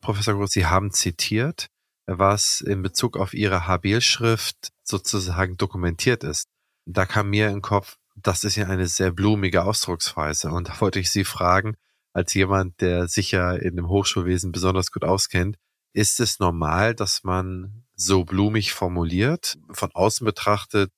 Professor 0.00 0.34
Groß, 0.34 0.50
Sie 0.50 0.66
haben 0.66 0.92
zitiert, 0.92 1.68
was 2.06 2.60
in 2.60 2.82
Bezug 2.82 3.16
auf 3.16 3.34
Ihre 3.34 3.66
Habilschrift 3.66 4.70
sozusagen 4.82 5.56
dokumentiert 5.56 6.24
ist. 6.24 6.48
Da 6.86 7.04
kam 7.04 7.30
mir 7.30 7.48
in 7.48 7.56
den 7.56 7.62
Kopf, 7.62 7.96
das 8.16 8.44
ist 8.44 8.56
ja 8.56 8.66
eine 8.66 8.86
sehr 8.86 9.12
blumige 9.12 9.64
Ausdrucksweise. 9.64 10.50
Und 10.50 10.68
da 10.68 10.80
wollte 10.80 11.00
ich 11.00 11.10
Sie 11.10 11.24
fragen, 11.24 11.76
als 12.12 12.34
jemand, 12.34 12.80
der 12.80 13.08
sich 13.08 13.32
ja 13.32 13.52
in 13.52 13.76
dem 13.76 13.88
Hochschulwesen 13.88 14.52
besonders 14.52 14.90
gut 14.90 15.04
auskennt, 15.04 15.56
ist 15.92 16.20
es 16.20 16.38
normal, 16.38 16.94
dass 16.94 17.24
man 17.24 17.84
so 17.94 18.24
blumig 18.24 18.72
formuliert? 18.72 19.58
Von 19.70 19.90
außen 19.92 20.24
betrachtet 20.24 20.90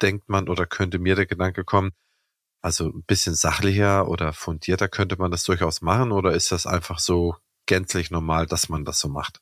denkt 0.00 0.28
man 0.28 0.48
oder 0.48 0.66
könnte 0.66 0.98
mir 0.98 1.16
der 1.16 1.26
Gedanke 1.26 1.64
kommen, 1.64 1.92
also 2.60 2.86
ein 2.86 3.04
bisschen 3.04 3.34
sachlicher 3.34 4.08
oder 4.08 4.32
fundierter 4.32 4.88
könnte 4.88 5.16
man 5.16 5.30
das 5.30 5.44
durchaus 5.44 5.80
machen 5.80 6.12
oder 6.12 6.32
ist 6.32 6.52
das 6.52 6.66
einfach 6.66 6.98
so 6.98 7.36
gänzlich 7.68 8.10
normal, 8.10 8.46
dass 8.46 8.68
man 8.68 8.84
das 8.84 8.98
so 8.98 9.08
macht? 9.08 9.38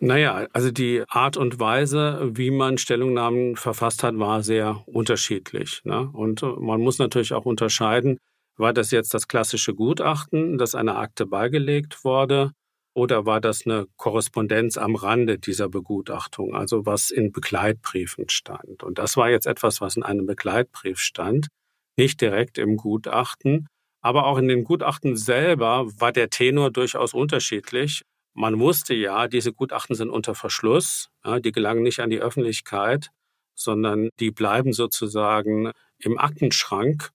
Naja, 0.00 0.48
also 0.52 0.72
die 0.72 1.04
Art 1.06 1.36
und 1.36 1.60
Weise, 1.60 2.30
wie 2.34 2.50
man 2.50 2.76
Stellungnahmen 2.76 3.54
verfasst 3.54 4.02
hat, 4.02 4.18
war 4.18 4.42
sehr 4.42 4.82
unterschiedlich. 4.86 5.80
Ne? 5.84 6.10
Und 6.12 6.42
man 6.42 6.80
muss 6.80 6.98
natürlich 6.98 7.32
auch 7.32 7.44
unterscheiden, 7.44 8.18
war 8.56 8.72
das 8.72 8.90
jetzt 8.90 9.14
das 9.14 9.28
klassische 9.28 9.74
Gutachten, 9.74 10.58
das 10.58 10.74
einer 10.74 10.98
Akte 10.98 11.24
beigelegt 11.24 12.04
wurde, 12.04 12.50
oder 12.94 13.24
war 13.24 13.40
das 13.40 13.64
eine 13.64 13.86
Korrespondenz 13.96 14.76
am 14.76 14.96
Rande 14.96 15.38
dieser 15.38 15.68
Begutachtung, 15.68 16.54
also 16.54 16.84
was 16.84 17.10
in 17.10 17.32
Begleitbriefen 17.32 18.28
stand? 18.28 18.82
Und 18.82 18.98
das 18.98 19.16
war 19.16 19.30
jetzt 19.30 19.46
etwas, 19.46 19.80
was 19.80 19.96
in 19.96 20.02
einem 20.02 20.26
Begleitbrief 20.26 20.98
stand, 20.98 21.48
nicht 21.96 22.20
direkt 22.20 22.58
im 22.58 22.76
Gutachten. 22.76 23.68
Aber 24.02 24.26
auch 24.26 24.36
in 24.38 24.48
den 24.48 24.64
Gutachten 24.64 25.16
selber 25.16 25.86
war 25.98 26.12
der 26.12 26.28
Tenor 26.28 26.70
durchaus 26.70 27.14
unterschiedlich. 27.14 28.02
Man 28.34 28.58
wusste 28.58 28.94
ja, 28.94 29.28
diese 29.28 29.52
Gutachten 29.52 29.94
sind 29.94 30.10
unter 30.10 30.34
Verschluss, 30.34 31.08
ja, 31.24 31.38
die 31.38 31.52
gelangen 31.52 31.82
nicht 31.82 32.00
an 32.00 32.10
die 32.10 32.20
Öffentlichkeit, 32.20 33.10
sondern 33.54 34.08
die 34.18 34.30
bleiben 34.30 34.72
sozusagen 34.72 35.70
im 35.98 36.18
Aktenschrank. 36.18 37.10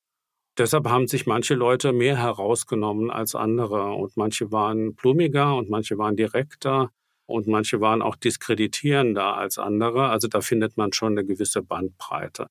Deshalb 0.58 0.88
haben 0.88 1.08
sich 1.08 1.26
manche 1.28 1.56
Leute 1.56 1.92
mehr 1.92 2.18
herausgenommen 2.18 3.12
als 3.12 3.36
andere 3.36 3.92
und 3.94 4.16
manche 4.16 4.52
waren 4.52 4.96
blumiger 4.96 5.56
und 5.56 5.70
manche 5.70 5.98
waren 5.98 6.16
direkter 6.16 6.92
und 7.28 7.48
manche 7.48 7.82
waren 7.82 8.02
auch 8.02 8.16
diskreditierender 8.16 9.36
als 9.36 9.58
andere. 9.58 10.10
Also 10.10 10.28
da 10.28 10.42
findet 10.42 10.78
man 10.78 10.94
schon 10.94 11.14
eine 11.14 11.26
gewisse 11.26 11.62
Bandbreite. 11.62 12.48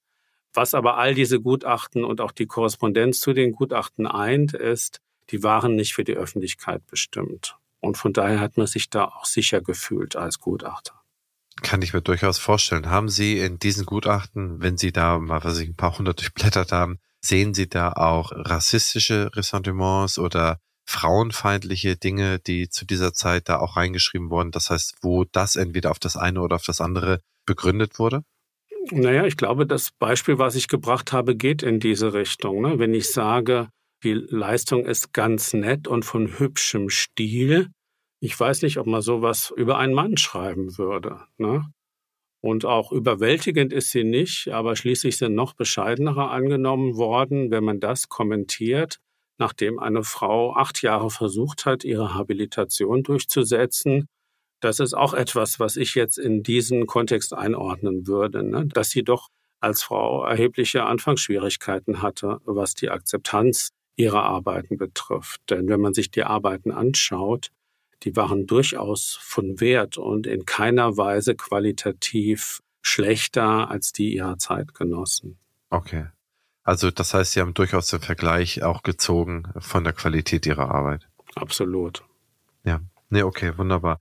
Was 0.56 0.72
aber 0.72 0.96
all 0.96 1.14
diese 1.14 1.38
Gutachten 1.38 2.02
und 2.02 2.22
auch 2.22 2.32
die 2.32 2.46
Korrespondenz 2.46 3.20
zu 3.20 3.34
den 3.34 3.52
Gutachten 3.52 4.06
eint, 4.06 4.54
ist, 4.54 5.02
die 5.28 5.42
waren 5.42 5.76
nicht 5.76 5.92
für 5.92 6.02
die 6.02 6.16
Öffentlichkeit 6.16 6.86
bestimmt. 6.86 7.56
Und 7.80 7.98
von 7.98 8.14
daher 8.14 8.40
hat 8.40 8.56
man 8.56 8.66
sich 8.66 8.88
da 8.88 9.04
auch 9.04 9.26
sicher 9.26 9.60
gefühlt 9.60 10.16
als 10.16 10.40
Gutachter. 10.40 10.94
Kann 11.62 11.82
ich 11.82 11.92
mir 11.92 12.00
durchaus 12.00 12.38
vorstellen. 12.38 12.88
Haben 12.88 13.10
Sie 13.10 13.38
in 13.38 13.58
diesen 13.58 13.84
Gutachten, 13.84 14.62
wenn 14.62 14.78
Sie 14.78 14.92
da 14.92 15.18
mal, 15.18 15.44
was 15.44 15.58
ich 15.58 15.68
ein 15.68 15.76
paar 15.76 15.98
hundert 15.98 16.20
durchblättert 16.20 16.72
haben, 16.72 17.00
sehen 17.20 17.52
Sie 17.52 17.68
da 17.68 17.92
auch 17.92 18.32
rassistische 18.32 19.30
Ressentiments 19.36 20.18
oder 20.18 20.58
frauenfeindliche 20.86 21.96
Dinge, 21.96 22.38
die 22.38 22.70
zu 22.70 22.86
dieser 22.86 23.12
Zeit 23.12 23.50
da 23.50 23.58
auch 23.58 23.76
reingeschrieben 23.76 24.30
wurden? 24.30 24.52
Das 24.52 24.70
heißt, 24.70 24.96
wo 25.02 25.24
das 25.24 25.56
entweder 25.56 25.90
auf 25.90 25.98
das 25.98 26.16
eine 26.16 26.40
oder 26.40 26.56
auf 26.56 26.64
das 26.64 26.80
andere 26.80 27.20
begründet 27.44 27.98
wurde? 27.98 28.22
Naja, 28.92 29.26
ich 29.26 29.36
glaube, 29.36 29.66
das 29.66 29.90
Beispiel, 29.98 30.38
was 30.38 30.54
ich 30.54 30.68
gebracht 30.68 31.12
habe, 31.12 31.36
geht 31.36 31.62
in 31.62 31.80
diese 31.80 32.12
Richtung. 32.12 32.62
Ne? 32.62 32.78
Wenn 32.78 32.94
ich 32.94 33.10
sage, 33.10 33.68
die 34.04 34.12
Leistung 34.12 34.84
ist 34.84 35.12
ganz 35.12 35.52
nett 35.52 35.88
und 35.88 36.04
von 36.04 36.38
hübschem 36.38 36.90
Stil. 36.90 37.70
Ich 38.20 38.38
weiß 38.38 38.62
nicht, 38.62 38.78
ob 38.78 38.86
man 38.86 39.02
sowas 39.02 39.52
über 39.56 39.78
einen 39.78 39.94
Mann 39.94 40.16
schreiben 40.16 40.78
würde. 40.78 41.20
Ne? 41.38 41.64
Und 42.40 42.64
auch 42.64 42.92
überwältigend 42.92 43.72
ist 43.72 43.90
sie 43.90 44.04
nicht, 44.04 44.48
aber 44.48 44.76
schließlich 44.76 45.16
sind 45.16 45.34
noch 45.34 45.54
bescheidenere 45.54 46.30
angenommen 46.30 46.96
worden, 46.96 47.50
wenn 47.50 47.64
man 47.64 47.80
das 47.80 48.08
kommentiert, 48.08 48.98
nachdem 49.38 49.80
eine 49.80 50.04
Frau 50.04 50.54
acht 50.54 50.82
Jahre 50.82 51.10
versucht 51.10 51.66
hat, 51.66 51.82
ihre 51.82 52.14
Habilitation 52.14 53.02
durchzusetzen. 53.02 54.06
Das 54.60 54.80
ist 54.80 54.94
auch 54.94 55.14
etwas, 55.14 55.60
was 55.60 55.76
ich 55.76 55.94
jetzt 55.94 56.18
in 56.18 56.42
diesen 56.42 56.86
Kontext 56.86 57.34
einordnen 57.34 58.06
würde, 58.06 58.42
ne? 58.42 58.66
dass 58.66 58.90
sie 58.90 59.04
doch 59.04 59.28
als 59.60 59.82
Frau 59.82 60.24
erhebliche 60.24 60.84
Anfangsschwierigkeiten 60.84 62.02
hatte, 62.02 62.40
was 62.44 62.74
die 62.74 62.90
Akzeptanz 62.90 63.70
ihre 63.96 64.22
Arbeiten 64.22 64.76
betrifft. 64.76 65.40
Denn 65.50 65.68
wenn 65.68 65.80
man 65.80 65.94
sich 65.94 66.10
die 66.10 66.24
Arbeiten 66.24 66.70
anschaut, 66.70 67.50
die 68.02 68.14
waren 68.14 68.46
durchaus 68.46 69.18
von 69.20 69.60
Wert 69.60 69.96
und 69.96 70.26
in 70.26 70.44
keiner 70.44 70.96
Weise 70.96 71.34
qualitativ 71.34 72.60
schlechter 72.82 73.70
als 73.70 73.92
die 73.92 74.14
ihrer 74.14 74.38
Zeitgenossen. 74.38 75.38
Okay. 75.70 76.06
Also 76.62 76.90
das 76.90 77.14
heißt, 77.14 77.32
Sie 77.32 77.40
haben 77.40 77.54
durchaus 77.54 77.88
den 77.88 78.00
Vergleich 78.00 78.62
auch 78.62 78.82
gezogen 78.82 79.44
von 79.58 79.84
der 79.84 79.92
Qualität 79.92 80.46
Ihrer 80.46 80.70
Arbeit. 80.70 81.08
Absolut. 81.34 82.02
Ja. 82.64 82.80
Nee, 83.08 83.22
okay, 83.22 83.56
wunderbar. 83.56 84.00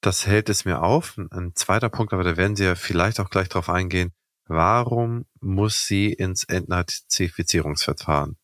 Das 0.00 0.26
hält 0.26 0.48
es 0.48 0.64
mir 0.64 0.82
auf. 0.82 1.18
Ein 1.30 1.52
zweiter 1.54 1.90
Punkt, 1.90 2.12
aber 2.12 2.24
da 2.24 2.36
werden 2.36 2.56
Sie 2.56 2.64
ja 2.64 2.74
vielleicht 2.74 3.20
auch 3.20 3.30
gleich 3.30 3.48
drauf 3.48 3.68
eingehen. 3.68 4.12
Warum 4.52 5.26
muss 5.40 5.86
sie 5.86 6.12
ins 6.12 6.42
Entnazifizierungsverfahren? 6.42 8.36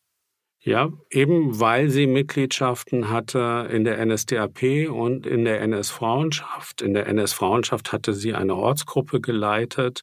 Ja, 0.60 0.92
eben 1.10 1.58
weil 1.58 1.90
sie 1.90 2.06
Mitgliedschaften 2.06 3.10
hatte 3.10 3.68
in 3.72 3.82
der 3.82 4.04
NSDAP 4.06 4.88
und 4.88 5.26
in 5.26 5.44
der 5.44 5.60
NS-Frauenschaft. 5.62 6.80
In 6.80 6.94
der 6.94 7.08
NS-Frauenschaft 7.08 7.92
hatte 7.92 8.14
sie 8.14 8.34
eine 8.34 8.54
Ortsgruppe 8.54 9.20
geleitet 9.20 10.02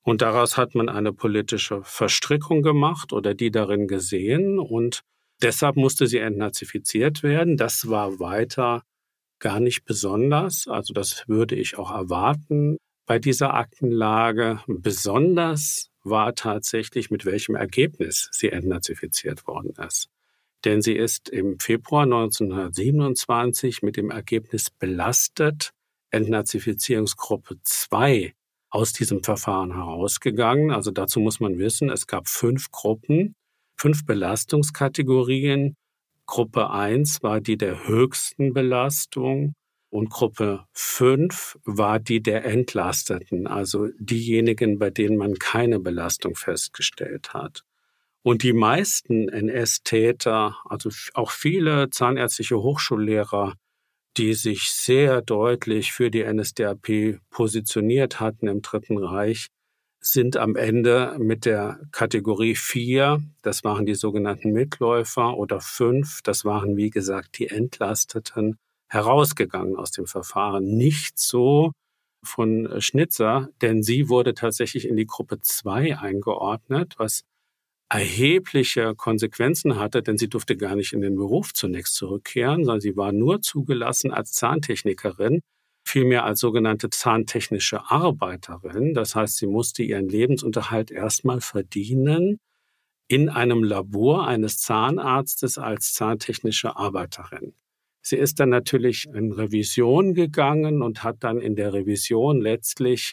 und 0.00 0.22
daraus 0.22 0.56
hat 0.56 0.74
man 0.74 0.88
eine 0.88 1.12
politische 1.12 1.82
Verstrickung 1.82 2.62
gemacht 2.62 3.12
oder 3.12 3.34
die 3.34 3.50
darin 3.50 3.88
gesehen 3.88 4.58
und 4.58 5.02
deshalb 5.42 5.76
musste 5.76 6.06
sie 6.06 6.18
entnazifiziert 6.18 7.22
werden. 7.22 7.58
Das 7.58 7.90
war 7.90 8.18
weiter 8.20 8.84
gar 9.42 9.60
nicht 9.60 9.84
besonders, 9.84 10.66
also 10.68 10.94
das 10.94 11.24
würde 11.26 11.56
ich 11.56 11.76
auch 11.76 11.90
erwarten 11.90 12.78
bei 13.06 13.18
dieser 13.18 13.54
Aktenlage. 13.54 14.60
Besonders 14.66 15.90
war 16.04 16.34
tatsächlich, 16.34 17.10
mit 17.10 17.26
welchem 17.26 17.56
Ergebnis 17.56 18.30
sie 18.32 18.50
entnazifiziert 18.50 19.46
worden 19.46 19.74
ist. 19.86 20.08
Denn 20.64 20.80
sie 20.80 20.94
ist 20.94 21.28
im 21.28 21.58
Februar 21.58 22.04
1927 22.04 23.82
mit 23.82 23.96
dem 23.96 24.10
Ergebnis 24.10 24.70
belastet, 24.70 25.72
Entnazifizierungsgruppe 26.10 27.56
2 27.64 28.34
aus 28.70 28.92
diesem 28.92 29.24
Verfahren 29.24 29.74
herausgegangen. 29.74 30.70
Also 30.70 30.92
dazu 30.92 31.18
muss 31.18 31.40
man 31.40 31.58
wissen, 31.58 31.90
es 31.90 32.06
gab 32.06 32.28
fünf 32.28 32.70
Gruppen, 32.70 33.34
fünf 33.76 34.06
Belastungskategorien. 34.06 35.74
Gruppe 36.26 36.70
1 36.70 37.22
war 37.22 37.40
die 37.40 37.56
der 37.56 37.86
höchsten 37.86 38.52
Belastung, 38.52 39.54
und 39.92 40.08
Gruppe 40.08 40.64
5 40.72 41.58
war 41.64 42.00
die 42.00 42.22
der 42.22 42.46
Entlasteten, 42.46 43.46
also 43.46 43.88
diejenigen, 43.98 44.78
bei 44.78 44.88
denen 44.88 45.18
man 45.18 45.34
keine 45.34 45.80
Belastung 45.80 46.34
festgestellt 46.34 47.34
hat. 47.34 47.62
Und 48.22 48.42
die 48.42 48.54
meisten 48.54 49.28
NS-Täter, 49.28 50.56
also 50.64 50.88
auch 51.12 51.30
viele 51.30 51.90
zahnärztliche 51.90 52.56
Hochschullehrer, 52.56 53.54
die 54.16 54.32
sich 54.32 54.70
sehr 54.70 55.20
deutlich 55.20 55.92
für 55.92 56.10
die 56.10 56.24
NSDAP 56.24 57.20
positioniert 57.28 58.18
hatten 58.18 58.48
im 58.48 58.62
Dritten 58.62 58.96
Reich, 58.96 59.48
sind 60.02 60.36
am 60.36 60.56
Ende 60.56 61.16
mit 61.18 61.44
der 61.44 61.80
Kategorie 61.92 62.56
4, 62.56 63.22
das 63.42 63.64
waren 63.64 63.86
die 63.86 63.94
sogenannten 63.94 64.52
Mitläufer, 64.52 65.36
oder 65.38 65.60
5, 65.60 66.20
das 66.22 66.44
waren 66.44 66.76
wie 66.76 66.90
gesagt 66.90 67.38
die 67.38 67.48
Entlasteten, 67.48 68.56
herausgegangen 68.90 69.76
aus 69.76 69.90
dem 69.90 70.06
Verfahren. 70.06 70.76
Nicht 70.76 71.18
so 71.18 71.72
von 72.24 72.80
Schnitzer, 72.80 73.48
denn 73.62 73.82
sie 73.82 74.08
wurde 74.08 74.34
tatsächlich 74.34 74.86
in 74.86 74.96
die 74.96 75.06
Gruppe 75.06 75.40
2 75.40 75.98
eingeordnet, 75.98 76.94
was 76.98 77.22
erhebliche 77.88 78.94
Konsequenzen 78.94 79.78
hatte, 79.78 80.02
denn 80.02 80.18
sie 80.18 80.28
durfte 80.28 80.56
gar 80.56 80.76
nicht 80.76 80.92
in 80.92 81.00
den 81.00 81.16
Beruf 81.16 81.52
zunächst 81.54 81.94
zurückkehren, 81.94 82.64
sondern 82.64 82.80
sie 82.80 82.96
war 82.96 83.12
nur 83.12 83.42
zugelassen 83.42 84.12
als 84.12 84.32
Zahntechnikerin, 84.32 85.40
vielmehr 85.92 86.24
als 86.24 86.40
sogenannte 86.40 86.88
zahntechnische 86.88 87.90
Arbeiterin. 87.90 88.94
Das 88.94 89.14
heißt, 89.14 89.36
sie 89.36 89.46
musste 89.46 89.82
ihren 89.82 90.08
Lebensunterhalt 90.08 90.90
erstmal 90.90 91.42
verdienen 91.42 92.40
in 93.08 93.28
einem 93.28 93.62
Labor 93.62 94.26
eines 94.26 94.56
Zahnarztes 94.56 95.58
als 95.58 95.92
zahntechnische 95.92 96.76
Arbeiterin. 96.76 97.54
Sie 98.00 98.16
ist 98.16 98.40
dann 98.40 98.48
natürlich 98.48 99.06
in 99.06 99.32
Revision 99.32 100.14
gegangen 100.14 100.80
und 100.80 101.04
hat 101.04 101.16
dann 101.20 101.38
in 101.38 101.56
der 101.56 101.74
Revision 101.74 102.40
letztlich 102.40 103.12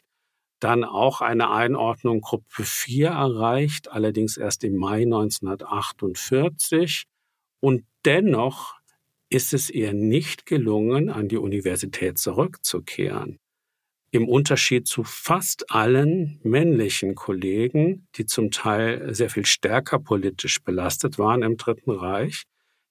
dann 0.62 0.86
auch 0.86 1.20
eine 1.20 1.52
Einordnung 1.52 2.22
Gruppe 2.22 2.64
4 2.64 3.10
erreicht, 3.10 3.92
allerdings 3.92 4.38
erst 4.38 4.64
im 4.64 4.78
Mai 4.78 5.02
1948. 5.02 7.04
Und 7.60 7.84
dennoch 8.06 8.79
ist 9.30 9.54
es 9.54 9.70
ihr 9.70 9.94
nicht 9.94 10.46
gelungen, 10.46 11.10
an 11.10 11.28
die 11.28 11.38
Universität 11.38 12.18
zurückzukehren. 12.18 13.38
Im 14.12 14.28
Unterschied 14.28 14.88
zu 14.88 15.04
fast 15.04 15.70
allen 15.72 16.40
männlichen 16.44 17.14
Kollegen, 17.14 18.08
die 18.16 18.26
zum 18.26 18.50
Teil 18.50 19.14
sehr 19.14 19.30
viel 19.30 19.46
stärker 19.46 20.00
politisch 20.00 20.64
belastet 20.64 21.20
waren 21.20 21.44
im 21.44 21.58
Dritten 21.58 21.92
Reich, 21.92 22.44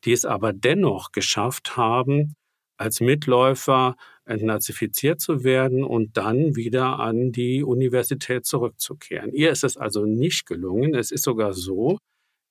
die 0.04 0.12
es 0.12 0.24
aber 0.24 0.52
dennoch 0.52 1.10
geschafft 1.10 1.76
haben, 1.76 2.34
als 2.76 3.00
Mitläufer 3.00 3.96
entnazifiziert 4.24 5.20
zu 5.20 5.42
werden 5.42 5.82
und 5.82 6.16
dann 6.16 6.54
wieder 6.54 7.00
an 7.00 7.32
die 7.32 7.64
Universität 7.64 8.46
zurückzukehren. 8.46 9.32
Ihr 9.32 9.50
ist 9.50 9.64
es 9.64 9.76
also 9.76 10.04
nicht 10.04 10.46
gelungen. 10.46 10.94
Es 10.94 11.10
ist 11.10 11.24
sogar 11.24 11.52
so, 11.52 11.98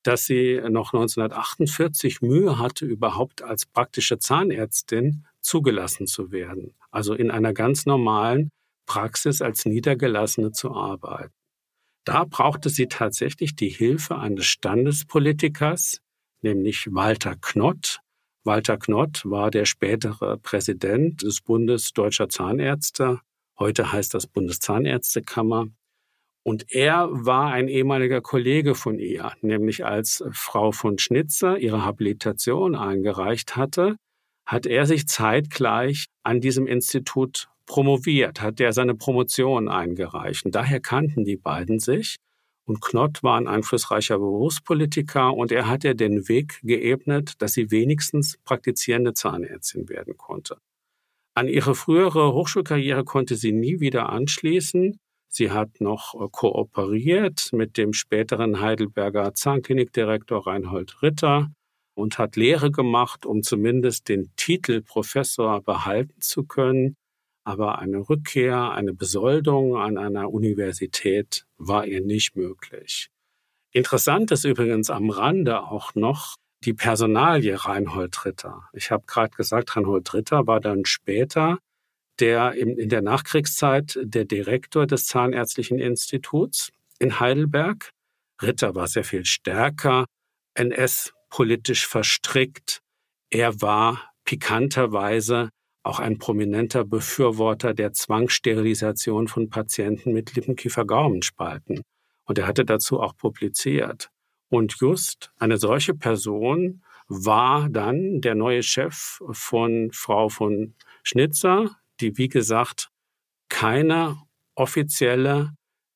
dass 0.08 0.24
sie 0.26 0.62
noch 0.70 0.94
1948 0.94 2.22
Mühe 2.22 2.58
hatte, 2.58 2.86
überhaupt 2.86 3.42
als 3.42 3.66
praktische 3.66 4.20
Zahnärztin 4.20 5.26
zugelassen 5.42 6.08
zu 6.08 6.32
werden. 6.32 6.76
Also 6.92 7.14
in 7.14 7.30
einer 7.30 7.52
ganz 7.54 7.86
normalen 7.86 8.50
Praxis 8.86 9.42
als 9.42 9.66
Niedergelassene 9.66 10.54
zu 10.54 10.74
arbeiten. 10.74 11.34
Da 12.06 12.24
brauchte 12.24 12.70
sie 12.70 12.88
tatsächlich 12.88 13.58
die 13.58 13.68
Hilfe 13.68 14.18
eines 14.18 14.46
Standespolitikers, 14.46 16.00
nämlich 16.42 16.88
Walter 16.90 17.36
Knott. 17.42 18.00
Walter 18.46 18.78
Knott 18.78 19.24
war 19.26 19.52
der 19.52 19.66
spätere 19.66 20.38
Präsident 20.38 21.22
des 21.22 21.42
Bundes 21.42 21.92
Deutscher 21.92 22.30
Zahnärzte. 22.30 23.20
Heute 23.60 23.92
heißt 23.92 24.14
das 24.14 24.26
Bundeszahnärztekammer. 24.26 25.68
Und 26.48 26.74
er 26.74 27.10
war 27.12 27.52
ein 27.52 27.68
ehemaliger 27.68 28.22
Kollege 28.22 28.74
von 28.74 29.00
ihr, 29.00 29.34
nämlich 29.42 29.86
als 29.86 30.24
Frau 30.32 30.72
von 30.72 30.98
Schnitzer 30.98 31.58
ihre 31.58 31.84
Habilitation 31.84 32.74
eingereicht 32.74 33.58
hatte, 33.58 33.98
hat 34.46 34.66
er 34.66 34.86
sich 34.86 35.10
zeitgleich 35.10 36.06
an 36.24 36.40
diesem 36.40 36.66
Institut 36.66 37.50
promoviert, 37.66 38.40
hat 38.40 38.62
er 38.62 38.72
seine 38.72 38.96
Promotion 38.96 39.68
eingereicht. 39.68 40.46
Und 40.46 40.56
daher 40.56 40.80
kannten 40.80 41.26
die 41.26 41.36
beiden 41.36 41.82
sich. 41.82 42.16
Und 42.64 42.80
Knott 42.80 43.24
war 43.24 43.38
ein 43.38 43.50
einflussreicher 43.50 44.18
Berufspolitiker 44.18 45.34
und 45.34 45.52
er 45.52 45.68
hat 45.68 45.84
ihr 45.84 45.96
den 45.96 46.30
Weg 46.30 46.62
geebnet, 46.64 47.34
dass 47.40 47.52
sie 47.52 47.72
wenigstens 47.72 48.38
praktizierende 48.46 49.14
Zahnärztin 49.14 49.90
werden 49.90 50.16
konnte. 50.16 50.56
An 51.34 51.50
ihre 51.50 51.76
frühere 51.76 52.32
Hochschulkarriere 52.32 53.04
konnte 53.04 53.36
sie 53.36 53.52
nie 53.52 53.82
wieder 53.82 54.08
anschließen. 54.08 54.98
Sie 55.38 55.52
hat 55.52 55.82
noch 55.82 56.16
äh, 56.16 56.28
kooperiert 56.32 57.50
mit 57.54 57.78
dem 57.78 57.94
späteren 57.94 58.60
Heidelberger 58.60 59.36
Zahnklinikdirektor 59.36 60.48
Reinhold 60.48 61.04
Ritter 61.04 61.52
und 61.94 62.18
hat 62.18 62.36
Lehre 62.38 62.72
gemacht, 62.72 63.24
um 63.24 63.44
zumindest 63.44 64.10
den 64.10 64.32
Titel 64.36 64.82
Professor 64.82 65.62
behalten 65.62 66.22
zu 66.22 66.44
können. 66.44 66.96
Aber 67.44 67.78
eine 67.78 68.10
Rückkehr, 68.10 68.72
eine 68.72 68.96
Besoldung 68.96 69.78
an 69.78 70.00
einer 70.00 70.32
Universität 70.32 71.46
war 71.58 71.86
ihr 71.86 72.02
nicht 72.02 72.36
möglich. 72.36 73.10
Interessant 73.72 74.32
ist 74.32 74.44
übrigens 74.44 74.90
am 74.90 75.12
Rande 75.12 75.62
auch 75.62 75.94
noch 75.94 76.38
die 76.66 76.74
Personalie 76.74 77.64
Reinhold 77.64 78.26
Ritter. 78.26 78.68
Ich 78.74 78.90
habe 78.90 79.04
gerade 79.06 79.38
gesagt, 79.38 79.76
Reinhold 79.76 80.12
Ritter 80.16 80.48
war 80.48 80.60
dann 80.60 80.84
später 80.86 81.60
der 82.20 82.54
in 82.54 82.90
der 82.90 83.02
Nachkriegszeit 83.02 84.00
der 84.02 84.26
Direktor 84.26 84.88
des 84.88 85.06
Zahnärztlichen 85.06 85.80
Instituts 85.80 86.72
in 87.00 87.20
Heidelberg. 87.20 87.92
Ritter 88.42 88.76
war 88.76 88.88
sehr 88.88 89.04
viel 89.04 89.26
stärker, 89.26 90.06
NS-politisch 90.56 91.88
verstrickt. 91.88 92.80
Er 93.30 93.62
war 93.62 94.12
pikanterweise 94.26 95.50
auch 95.84 96.00
ein 96.00 96.18
prominenter 96.18 96.84
Befürworter 96.84 97.74
der 97.74 97.94
Zwangssterilisation 97.94 99.28
von 99.28 99.50
Patienten 99.50 100.12
mit 100.12 100.36
Lippenkiefer-Gaumenspalten. 100.36 101.82
Und 102.26 102.38
er 102.38 102.46
hatte 102.46 102.66
dazu 102.66 103.00
auch 103.00 103.16
publiziert. 103.16 104.10
Und 104.50 104.76
just 104.80 105.32
eine 105.38 105.58
solche 105.58 105.94
Person 105.94 106.84
war 107.08 107.70
dann 107.70 108.20
der 108.22 108.36
neue 108.36 108.64
Chef 108.64 109.22
von 109.32 109.92
Frau 109.94 110.28
von 110.28 110.76
Schnitzer, 111.04 111.78
die, 112.00 112.18
wie 112.18 112.28
gesagt, 112.28 112.90
keine 113.50 114.18
offizielle, 114.56 115.52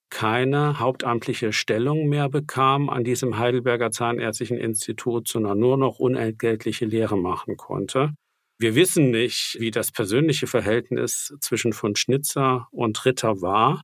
keine 0.09 0.79
hauptamtliche 0.79 1.53
Stellung 1.53 2.07
mehr 2.09 2.29
bekam 2.29 2.89
an 2.89 3.03
diesem 3.03 3.37
Heidelberger 3.37 3.91
Zahnärztlichen 3.91 4.57
Institut, 4.57 5.27
sondern 5.27 5.59
nur 5.59 5.77
noch 5.77 5.99
unentgeltliche 5.99 6.85
Lehre 6.85 7.17
machen 7.17 7.57
konnte. 7.57 8.13
Wir 8.59 8.75
wissen 8.75 9.09
nicht, 9.09 9.57
wie 9.59 9.71
das 9.71 9.91
persönliche 9.91 10.45
Verhältnis 10.45 11.33
zwischen 11.39 11.73
von 11.73 11.95
Schnitzer 11.95 12.67
und 12.71 13.03
Ritter 13.05 13.41
war, 13.41 13.81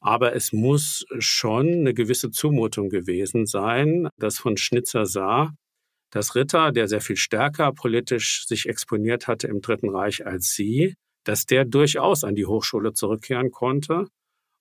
aber 0.00 0.34
es 0.34 0.52
muss 0.52 1.06
schon 1.18 1.66
eine 1.66 1.94
gewisse 1.94 2.30
Zumutung 2.30 2.90
gewesen 2.90 3.46
sein, 3.46 4.08
dass 4.18 4.38
von 4.38 4.56
Schnitzer 4.56 5.06
sah, 5.06 5.54
dass 6.12 6.34
Ritter, 6.34 6.72
der 6.72 6.88
sehr 6.88 7.00
viel 7.00 7.16
stärker 7.16 7.72
politisch 7.72 8.46
sich 8.46 8.68
exponiert 8.68 9.26
hatte 9.28 9.48
im 9.48 9.60
Dritten 9.60 9.88
Reich 9.88 10.26
als 10.26 10.52
sie, 10.52 10.94
dass 11.26 11.46
der 11.46 11.64
durchaus 11.64 12.24
an 12.24 12.34
die 12.34 12.46
Hochschule 12.46 12.92
zurückkehren 12.92 13.50
konnte 13.50 14.06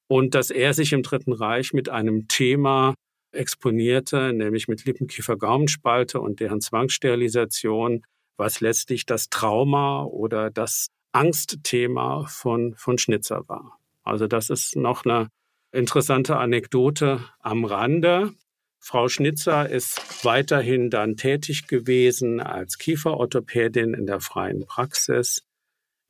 und 0.07 0.35
dass 0.35 0.49
er 0.49 0.73
sich 0.73 0.93
im 0.93 1.03
Dritten 1.03 1.33
Reich 1.33 1.73
mit 1.73 1.89
einem 1.89 2.27
Thema 2.27 2.95
exponierte, 3.31 4.33
nämlich 4.33 4.67
mit 4.67 4.85
Lippenkiefer-Gaumenspalte 4.85 6.19
und 6.19 6.39
deren 6.39 6.61
Zwangssterilisation, 6.61 8.03
was 8.37 8.61
letztlich 8.61 9.05
das 9.05 9.29
Trauma 9.29 10.03
oder 10.03 10.49
das 10.49 10.87
Angstthema 11.11 12.25
von, 12.27 12.75
von 12.75 12.97
Schnitzer 12.97 13.47
war. 13.47 13.77
Also 14.03 14.27
das 14.27 14.49
ist 14.49 14.75
noch 14.75 15.05
eine 15.05 15.29
interessante 15.71 16.37
Anekdote 16.37 17.23
am 17.39 17.65
Rande. 17.65 18.33
Frau 18.79 19.07
Schnitzer 19.07 19.69
ist 19.69 20.23
weiterhin 20.23 20.89
dann 20.89 21.15
tätig 21.15 21.67
gewesen 21.67 22.39
als 22.39 22.77
Kieferorthopädin 22.77 23.93
in 23.93 24.05
der 24.05 24.19
freien 24.19 24.65
Praxis, 24.65 25.41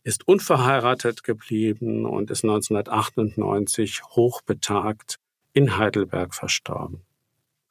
ist 0.06 0.28
unverheiratet 0.28 1.24
geblieben 1.24 2.06
und 2.06 2.30
ist 2.30 2.44
1998 2.44 4.04
hochbetagt 4.04 5.18
in 5.52 5.78
Heidelberg 5.78 6.36
verstorben. 6.36 7.02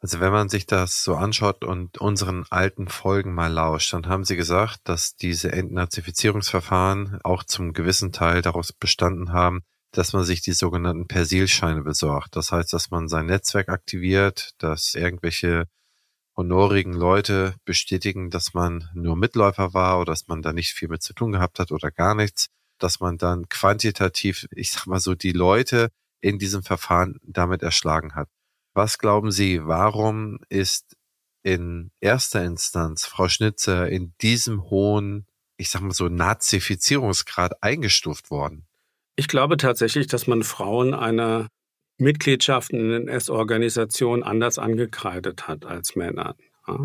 Also 0.01 0.21
wenn 0.21 0.33
man 0.33 0.49
sich 0.49 0.67
das 0.67 1.05
so 1.05 1.15
anschaut 1.15 1.65
und 1.65 1.97
unseren 1.99 2.45
alten 2.51 2.89
Folgen 2.89 3.35
mal 3.35 3.53
lauscht, 3.53 3.93
dann 3.93 4.09
haben 4.09 4.25
Sie 4.25 4.37
gesagt, 4.37 4.81
dass 4.85 5.15
diese 5.15 5.53
Entnazifizierungsverfahren 5.53 7.21
auch 7.23 7.45
zum 7.45 7.73
gewissen 7.73 8.13
Teil 8.13 8.43
daraus 8.43 8.73
bestanden 8.73 9.33
haben, 9.33 9.63
dass 9.93 10.13
man 10.13 10.25
sich 10.25 10.43
die 10.43 10.53
sogenannten 10.53 11.07
Persilscheine 11.07 11.83
besorgt. 11.83 12.35
Das 12.37 12.51
heißt, 12.51 12.73
dass 12.73 12.91
man 12.91 13.09
sein 13.09 13.27
Netzwerk 13.27 13.69
aktiviert, 13.69 14.51
dass 14.59 14.95
irgendwelche 14.95 15.69
honorigen 16.37 16.93
Leute 16.93 17.55
bestätigen, 17.65 18.31
dass 18.31 18.55
man 18.55 18.89
nur 18.95 19.17
Mitläufer 19.17 19.75
war 19.75 20.01
oder 20.01 20.13
dass 20.13 20.27
man 20.27 20.43
da 20.43 20.53
nicht 20.53 20.73
viel 20.73 20.89
mit 20.89 21.03
zu 21.03 21.15
tun 21.15 21.33
gehabt 21.33 21.59
hat 21.59 21.71
oder 21.71 21.91
gar 21.91 22.15
nichts, 22.15 22.49
dass 22.79 23.01
man 23.01 23.19
dann 23.19 23.49
quantitativ, 23.49 24.47
ich 24.53 24.71
sag 24.73 24.87
mal 24.87 25.01
so, 25.01 25.15
die 25.15 25.33
Leute 25.33 25.91
in 26.21 26.39
diesem 26.39 26.63
Verfahren 26.63 27.19
damit 27.23 27.63
erschlagen 27.63 28.15
hat. 28.15 28.29
Was 28.75 28.99
glauben 28.99 29.31
Sie, 29.31 29.65
warum 29.65 30.39
ist 30.49 30.97
in 31.43 31.91
erster 32.01 32.43
Instanz 32.43 33.05
Frau 33.05 33.29
Schnitzer 33.29 33.89
in 33.89 34.15
diesem 34.21 34.71
hohen, 34.71 35.27
ich 35.57 35.71
sag 35.71 35.83
mal 35.83 35.93
so, 35.93 36.09
Nazifizierungsgrad 36.09 37.63
eingestuft 37.63 38.31
worden? 38.31 38.67
Ich 39.17 39.29
glaube 39.29 39.59
tatsächlich, 39.59 40.09
dass 40.09 40.27
man 40.27 40.43
Frauen 40.43 40.95
eine 40.95 41.49
Mitgliedschaft 41.99 42.73
in 42.73 42.89
den 42.89 43.09
S-Organisationen 43.09 44.23
anders 44.23 44.59
angekreidet 44.59 45.47
hat 45.47 45.65
als 45.65 45.97
Männern. 45.97 46.35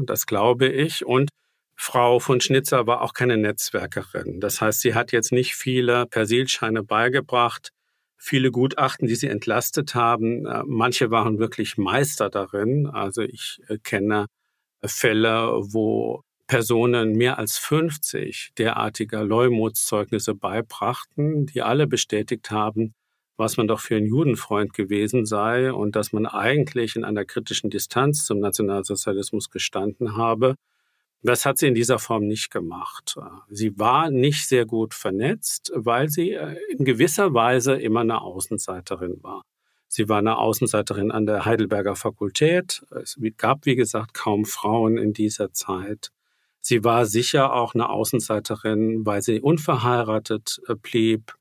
das 0.05 0.25
glaube 0.25 0.67
ich. 0.67 1.05
Und 1.05 1.29
Frau 1.75 2.19
von 2.19 2.41
Schnitzer 2.41 2.87
war 2.87 3.01
auch 3.01 3.13
keine 3.13 3.37
Netzwerkerin. 3.37 4.41
Das 4.41 4.59
heißt, 4.59 4.81
sie 4.81 4.93
hat 4.93 5.11
jetzt 5.11 5.31
nicht 5.31 5.55
viele 5.55 6.05
Persilscheine 6.05 6.83
beigebracht, 6.83 7.71
viele 8.17 8.51
Gutachten, 8.51 9.07
die 9.07 9.15
sie 9.15 9.27
entlastet 9.27 9.95
haben. 9.95 10.45
Äh, 10.45 10.63
manche 10.65 11.09
waren 11.09 11.39
wirklich 11.39 11.77
Meister 11.77 12.29
darin. 12.29 12.87
Also 12.87 13.21
ich 13.21 13.61
äh, 13.69 13.77
kenne 13.77 14.27
Fälle, 14.83 15.53
wo 15.73 16.23
Personen 16.47 17.13
mehr 17.13 17.37
als 17.37 17.57
50 17.57 18.51
derartiger 18.57 19.23
Leumutszeugnisse 19.23 20.35
beibrachten, 20.35 21.45
die 21.45 21.61
alle 21.61 21.87
bestätigt 21.87 22.51
haben, 22.51 22.93
was 23.39 23.57
man 23.57 23.67
doch 23.67 23.79
für 23.79 23.95
ein 23.95 24.05
Judenfreund 24.05 24.73
gewesen 24.73 25.25
sei 25.25 25.73
und 25.73 25.95
dass 25.95 26.13
man 26.13 26.25
eigentlich 26.25 26.95
in 26.95 27.03
einer 27.03 27.25
kritischen 27.25 27.69
Distanz 27.69 28.25
zum 28.25 28.39
Nationalsozialismus 28.39 29.49
gestanden 29.49 30.17
habe 30.17 30.55
das 31.21 31.45
hat 31.45 31.57
sie 31.57 31.67
in 31.67 31.75
dieser 31.75 31.99
Form 31.99 32.27
nicht 32.27 32.49
gemacht. 32.49 33.17
Sie 33.49 33.77
war 33.77 34.09
nicht 34.09 34.47
sehr 34.47 34.65
gut 34.65 34.93
vernetzt, 34.93 35.71
weil 35.75 36.09
sie 36.09 36.31
äh, 36.31 36.55
in 36.69 36.85
gewisser 36.85 37.33
Weise 37.33 37.75
immer 37.75 38.01
eine 38.01 38.21
Außenseiterin 38.21 39.21
war. 39.21 39.43
Sie 39.87 40.07
war 40.07 40.19
eine 40.19 40.37
Außenseiterin 40.37 41.11
an 41.11 41.25
der 41.25 41.45
Heidelberger 41.45 41.95
Fakultät. 41.95 42.85
Es 42.91 43.17
gab, 43.37 43.65
wie 43.65 43.75
gesagt, 43.75 44.13
kaum 44.13 44.45
Frauen 44.45 44.97
in 44.97 45.13
dieser 45.13 45.51
Zeit. 45.51 46.11
Sie 46.61 46.83
war 46.83 47.05
sicher 47.05 47.53
auch 47.53 47.73
eine 47.73 47.89
Außenseiterin, 47.89 49.05
weil 49.05 49.21
sie 49.21 49.41
unverheiratet 49.41 50.61
äh, 50.67 50.75
blieb, 50.75 51.35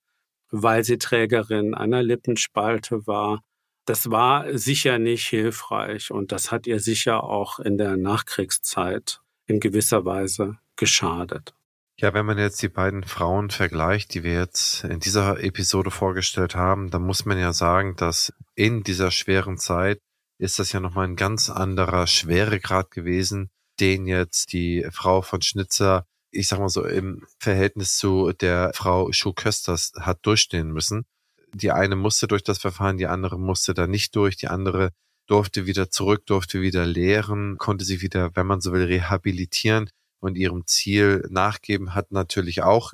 weil 0.51 0.85
sie 0.85 0.99
Trägerin 0.99 1.75
einer 1.75 2.03
Lippenspalte 2.03 3.07
war. 3.07 3.43
Das 3.85 4.11
war 4.11 4.57
sicher 4.57 4.99
nicht 4.99 5.27
hilfreich 5.27 6.11
und 6.11 6.33
das 6.33 6.53
hat 6.53 6.67
ihr 6.67 6.81
sicher 6.81 7.25
auch 7.25 7.59
in 7.59 7.79
der 7.79 7.97
Nachkriegszeit 7.97 9.21
in 9.47 9.61
gewisser 9.61 10.05
Weise 10.05 10.59
geschadet. 10.77 11.55
Ja, 12.01 12.15
wenn 12.15 12.27
man 12.27 12.39
jetzt 12.39 12.63
die 12.63 12.69
beiden 12.69 13.03
Frauen 13.03 13.51
vergleicht, 13.51 14.15
die 14.15 14.23
wir 14.23 14.35
jetzt 14.35 14.85
in 14.85 15.01
dieser 15.01 15.43
Episode 15.43 15.91
vorgestellt 15.91 16.55
haben, 16.55 16.91
dann 16.91 17.03
muss 17.03 17.25
man 17.25 17.39
ja 17.39 17.53
sagen, 17.53 17.97
dass 17.97 18.33
in 18.55 18.85
dieser 18.85 19.11
schweren 19.11 19.59
Zeit 19.59 19.99
ist 20.39 20.61
das 20.61 20.71
ja 20.71 20.79
nochmal 20.79 21.09
ein 21.09 21.17
ganz 21.17 21.51
anderer 21.51 22.07
Schweregrad 22.07 22.93
gewesen, 22.93 23.51
den 23.81 24.07
jetzt 24.07 24.53
die 24.53 24.87
Frau 24.93 25.23
von 25.23 25.43
Schnitzer 25.43 26.07
ich 26.31 26.49
sag 26.49 26.59
mal 26.59 26.69
so, 26.69 26.85
im 26.85 27.27
Verhältnis 27.39 27.97
zu 27.97 28.33
der 28.33 28.73
Frau 28.75 29.13
Schuh-Kösters 29.13 29.93
hat 29.99 30.25
durchstehen 30.27 30.71
müssen. 30.71 31.07
Die 31.55 31.73
eine 31.73 31.97
musste 31.97 32.27
durch 32.29 32.43
das 32.43 32.59
Verfahren, 32.59 32.99
die 32.99 33.07
andere 33.07 33.39
musste 33.39 33.75
da 33.75 33.87
nicht 33.87 34.15
durch, 34.17 34.37
die 34.37 34.49
andere 34.49 34.91
durfte 35.27 35.67
wieder 35.67 35.91
zurück, 35.91 36.27
durfte 36.27 36.61
wieder 36.61 36.87
lehren, 36.87 37.59
konnte 37.59 37.85
sich 37.85 38.03
wieder, 38.03 38.35
wenn 38.35 38.47
man 38.47 38.61
so 38.61 38.73
will, 38.73 38.85
rehabilitieren 38.85 39.91
und 40.21 40.37
ihrem 40.37 40.67
Ziel 40.67 41.27
nachgeben, 41.31 41.95
hat 41.95 42.13
natürlich 42.13 42.63
auch 42.63 42.93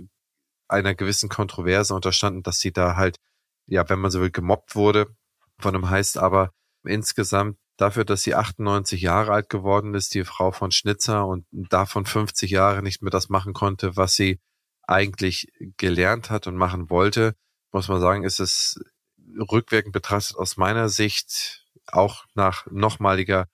einer 0.69 0.95
gewissen 0.95 1.29
Kontroverse 1.29 1.95
unterstanden, 1.95 2.43
dass 2.43 2.59
sie 2.59 2.73
da 2.73 2.97
halt, 2.97 3.19
ja, 3.67 3.89
wenn 3.89 4.01
man 4.01 4.11
so 4.11 4.21
will, 4.21 4.31
gemobbt 4.31 4.75
wurde 4.75 5.15
von 5.59 5.75
einem 5.75 5.89
heißt 5.89 6.19
aber 6.19 6.53
insgesamt 6.85 7.59
dafür, 7.77 8.05
dass 8.05 8.23
sie 8.23 8.35
98 8.35 9.01
Jahre 9.03 9.33
alt 9.33 9.49
geworden 9.49 9.95
ist, 9.95 10.15
die 10.15 10.25
Frau 10.25 10.53
von 10.53 10.71
Schnitzer 10.71 11.27
und 11.27 11.47
davon 11.51 12.07
50 12.07 12.51
Jahre 12.51 12.83
nicht 12.83 13.03
mehr 13.03 13.11
das 13.11 13.29
machen 13.29 13.53
konnte, 13.53 13.97
was 13.97 14.15
sie 14.15 14.41
eigentlich 14.87 15.53
gelernt 15.77 16.31
hat 16.31 16.47
und 16.47 16.57
machen 16.57 16.91
wollte, 16.91 17.35
muss 17.73 17.89
man 17.89 18.01
sagen, 18.01 18.23
ist 18.23 18.41
es 18.41 18.79
rückwirkend 19.51 19.93
betrachtet 19.93 20.37
aus 20.37 20.57
meiner 20.57 20.89
Sicht 20.89 21.65
auch 21.87 22.25
nach 22.35 22.67
nochmaliger 22.71 23.49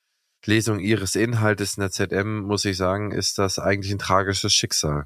Lesung 0.47 0.81
ihres 0.81 1.17
Inhaltes 1.17 1.77
in 1.77 1.83
der 1.83 1.91
ZM, 1.91 2.41
muss 2.41 2.65
ich 2.65 2.77
sagen, 2.77 3.13
ist 3.13 3.39
das 3.39 3.59
eigentlich 3.59 3.93
ein 3.93 3.99
tragisches 3.99 4.53
Schicksal. 4.53 5.05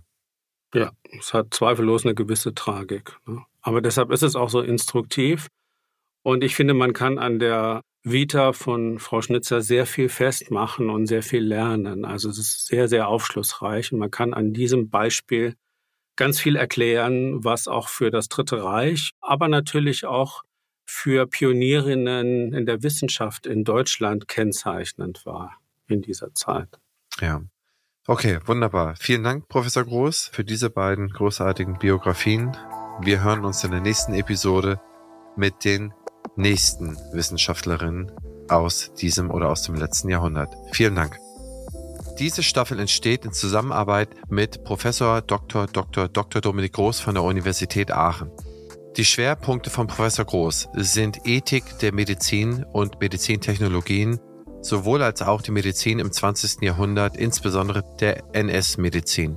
Ja, 0.72 0.92
es 1.18 1.34
hat 1.34 1.54
zweifellos 1.54 2.04
eine 2.04 2.14
gewisse 2.14 2.54
Tragik. 2.54 3.16
Ne? 3.26 3.44
Aber 3.60 3.80
deshalb 3.80 4.10
ist 4.10 4.22
es 4.22 4.36
auch 4.36 4.50
so 4.50 4.60
instruktiv. 4.60 5.48
Und 6.22 6.42
ich 6.42 6.54
finde, 6.54 6.74
man 6.74 6.92
kann 6.92 7.18
an 7.18 7.38
der 7.38 7.82
Vita 8.05 8.52
von 8.52 8.98
Frau 8.98 9.22
Schnitzer 9.22 9.62
sehr 9.62 9.86
viel 9.86 10.11
festmachen 10.11 10.90
und 10.90 11.07
sehr 11.07 11.22
viel 11.22 11.42
lernen. 11.42 12.05
Also 12.05 12.28
es 12.28 12.38
ist 12.38 12.66
sehr, 12.66 12.86
sehr 12.86 13.09
aufschlussreich 13.09 13.92
und 13.92 13.98
man 13.98 14.11
kann 14.11 14.34
an 14.34 14.52
diesem 14.52 14.90
Beispiel 14.90 15.55
ganz 16.16 16.38
viel 16.38 16.57
erklären, 16.57 17.42
was 17.44 17.66
auch 17.66 17.88
für 17.88 18.11
das 18.11 18.28
Dritte 18.28 18.62
Reich, 18.62 19.11
aber 19.20 19.48
natürlich 19.48 20.05
auch 20.05 20.42
für 20.84 21.26
Pionierinnen 21.26 22.52
in 22.52 22.66
der 22.66 22.82
Wissenschaft 22.82 23.46
in 23.46 23.64
Deutschland 23.64 24.28
kennzeichnend 24.28 25.24
war 25.24 25.59
in 25.86 26.02
dieser 26.02 26.34
Zeit. 26.34 26.68
Ja. 27.20 27.42
Okay, 28.07 28.38
wunderbar. 28.44 28.96
Vielen 28.96 29.24
Dank, 29.24 29.48
Professor 29.48 29.82
Groß, 29.82 30.28
für 30.30 30.44
diese 30.44 30.68
beiden 30.68 31.09
großartigen 31.09 31.78
Biografien. 31.78 32.55
Wir 33.00 33.24
hören 33.24 33.46
uns 33.46 33.64
in 33.64 33.70
der 33.70 33.80
nächsten 33.80 34.12
Episode 34.12 34.78
mit 35.36 35.64
den 35.64 35.94
nächsten 36.37 36.97
Wissenschaftlerinnen 37.12 38.11
aus 38.49 38.93
diesem 38.95 39.30
oder 39.30 39.51
aus 39.51 39.62
dem 39.62 39.74
letzten 39.74 40.09
Jahrhundert. 40.09 40.55
Vielen 40.72 40.95
Dank. 40.95 41.18
Diese 42.18 42.43
Staffel 42.43 42.78
entsteht 42.78 43.24
in 43.24 43.32
Zusammenarbeit 43.32 44.09
mit 44.28 44.62
Professor 44.62 45.20
Dr. 45.20 45.66
Dr. 45.66 46.09
Dr. 46.09 46.41
Dominik 46.41 46.74
Groß 46.74 47.01
von 47.01 47.14
der 47.14 47.24
Universität 47.24 47.91
Aachen. 47.91 48.30
Die 48.97 49.05
Schwerpunkte 49.05 49.70
von 49.70 49.89
Professor 49.89 50.24
Groß 50.24 50.68
sind 50.74 51.26
Ethik 51.26 51.64
der 51.80 51.93
Medizin 51.93 52.64
und 52.72 53.01
Medizintechnologien, 53.01 54.20
sowohl 54.62 55.03
als 55.03 55.22
auch 55.22 55.43
die 55.43 55.51
Medizin 55.51 55.99
im 55.99 56.12
20. 56.12 56.62
Jahrhundert, 56.62 57.16
insbesondere 57.16 57.82
der 57.99 58.22
NS-Medizin. 58.32 59.37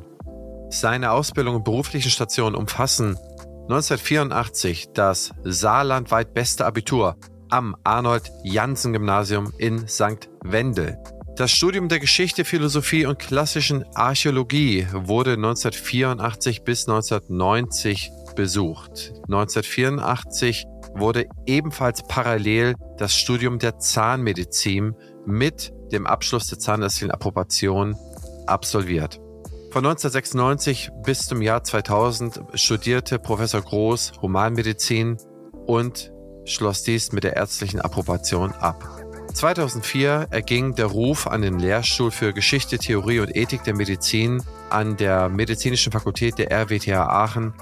Seine 0.69 1.11
Ausbildung 1.11 1.55
und 1.55 1.63
beruflichen 1.63 2.11
Stationen 2.11 2.55
umfassen 2.55 3.17
1984 3.67 4.93
das 4.93 5.33
saarlandweit 5.43 6.33
beste 6.33 6.65
Abitur 6.65 7.17
am 7.49 7.75
Arnold-Janssen-Gymnasium 7.83 9.51
in 9.57 9.89
St. 9.89 10.29
Wendel. 10.41 10.97
Das 11.35 11.51
Studium 11.51 11.89
der 11.89 11.99
Geschichte, 11.99 12.45
Philosophie 12.45 13.05
und 13.05 13.19
klassischen 13.19 13.83
Archäologie 13.93 14.87
wurde 14.93 15.33
1984 15.33 16.63
bis 16.63 16.87
1990 16.87 18.09
besucht. 18.37 19.11
1984 19.27 20.65
wurde 20.95 21.25
ebenfalls 21.45 22.03
parallel 22.07 22.75
das 22.97 23.17
Studium 23.17 23.59
der 23.59 23.79
Zahnmedizin 23.79 24.95
mit 25.25 25.73
dem 25.91 26.07
Abschluss 26.07 26.47
der 26.47 26.59
zahnärztlichen 26.59 27.11
Approbation 27.11 27.97
absolviert. 28.45 29.19
Von 29.69 29.85
1996 29.85 30.91
bis 31.03 31.19
zum 31.25 31.41
Jahr 31.41 31.63
2000 31.63 32.41
studierte 32.53 33.19
Professor 33.19 33.61
Groß 33.61 34.13
Humanmedizin 34.21 35.17
und 35.65 36.11
schloss 36.45 36.83
dies 36.83 37.11
mit 37.11 37.25
der 37.25 37.35
ärztlichen 37.35 37.81
Approbation 37.81 38.53
ab. 38.53 39.03
2004 39.33 40.27
erging 40.31 40.73
der 40.73 40.87
Ruf 40.87 41.27
an 41.27 41.41
den 41.41 41.59
Lehrstuhl 41.59 42.11
für 42.11 42.33
Geschichte, 42.33 42.77
Theorie 42.77 43.19
und 43.19 43.35
Ethik 43.35 43.63
der 43.65 43.75
Medizin 43.75 44.41
an 44.69 44.95
der 44.95 45.27
Medizinischen 45.27 45.91
Fakultät 45.91 46.37
der 46.39 46.49
RWTH 46.49 47.05
Aachen. 47.05 47.53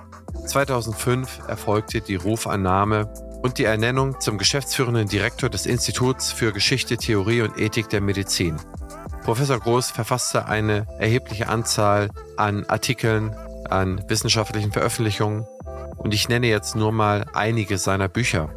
2005 0.45 1.39
erfolgte 1.47 2.01
die 2.01 2.15
Rufannahme 2.15 3.11
und 3.41 3.57
die 3.57 3.65
Ernennung 3.65 4.21
zum 4.21 4.37
geschäftsführenden 4.37 5.07
Direktor 5.07 5.49
des 5.49 5.65
Instituts 5.65 6.31
für 6.31 6.53
Geschichte, 6.53 6.97
Theorie 6.97 7.41
und 7.41 7.57
Ethik 7.59 7.89
der 7.89 8.01
Medizin. 8.01 8.57
Professor 9.25 9.59
Groß 9.59 9.89
verfasste 9.89 10.45
eine 10.45 10.85
erhebliche 10.99 11.49
Anzahl 11.49 12.11
an 12.37 12.63
Artikeln, 12.65 13.35
an 13.67 14.07
wissenschaftlichen 14.07 14.71
Veröffentlichungen 14.71 15.47
und 15.97 16.13
ich 16.13 16.29
nenne 16.29 16.45
jetzt 16.45 16.75
nur 16.75 16.91
mal 16.91 17.25
einige 17.33 17.79
seiner 17.79 18.07
Bücher. 18.07 18.49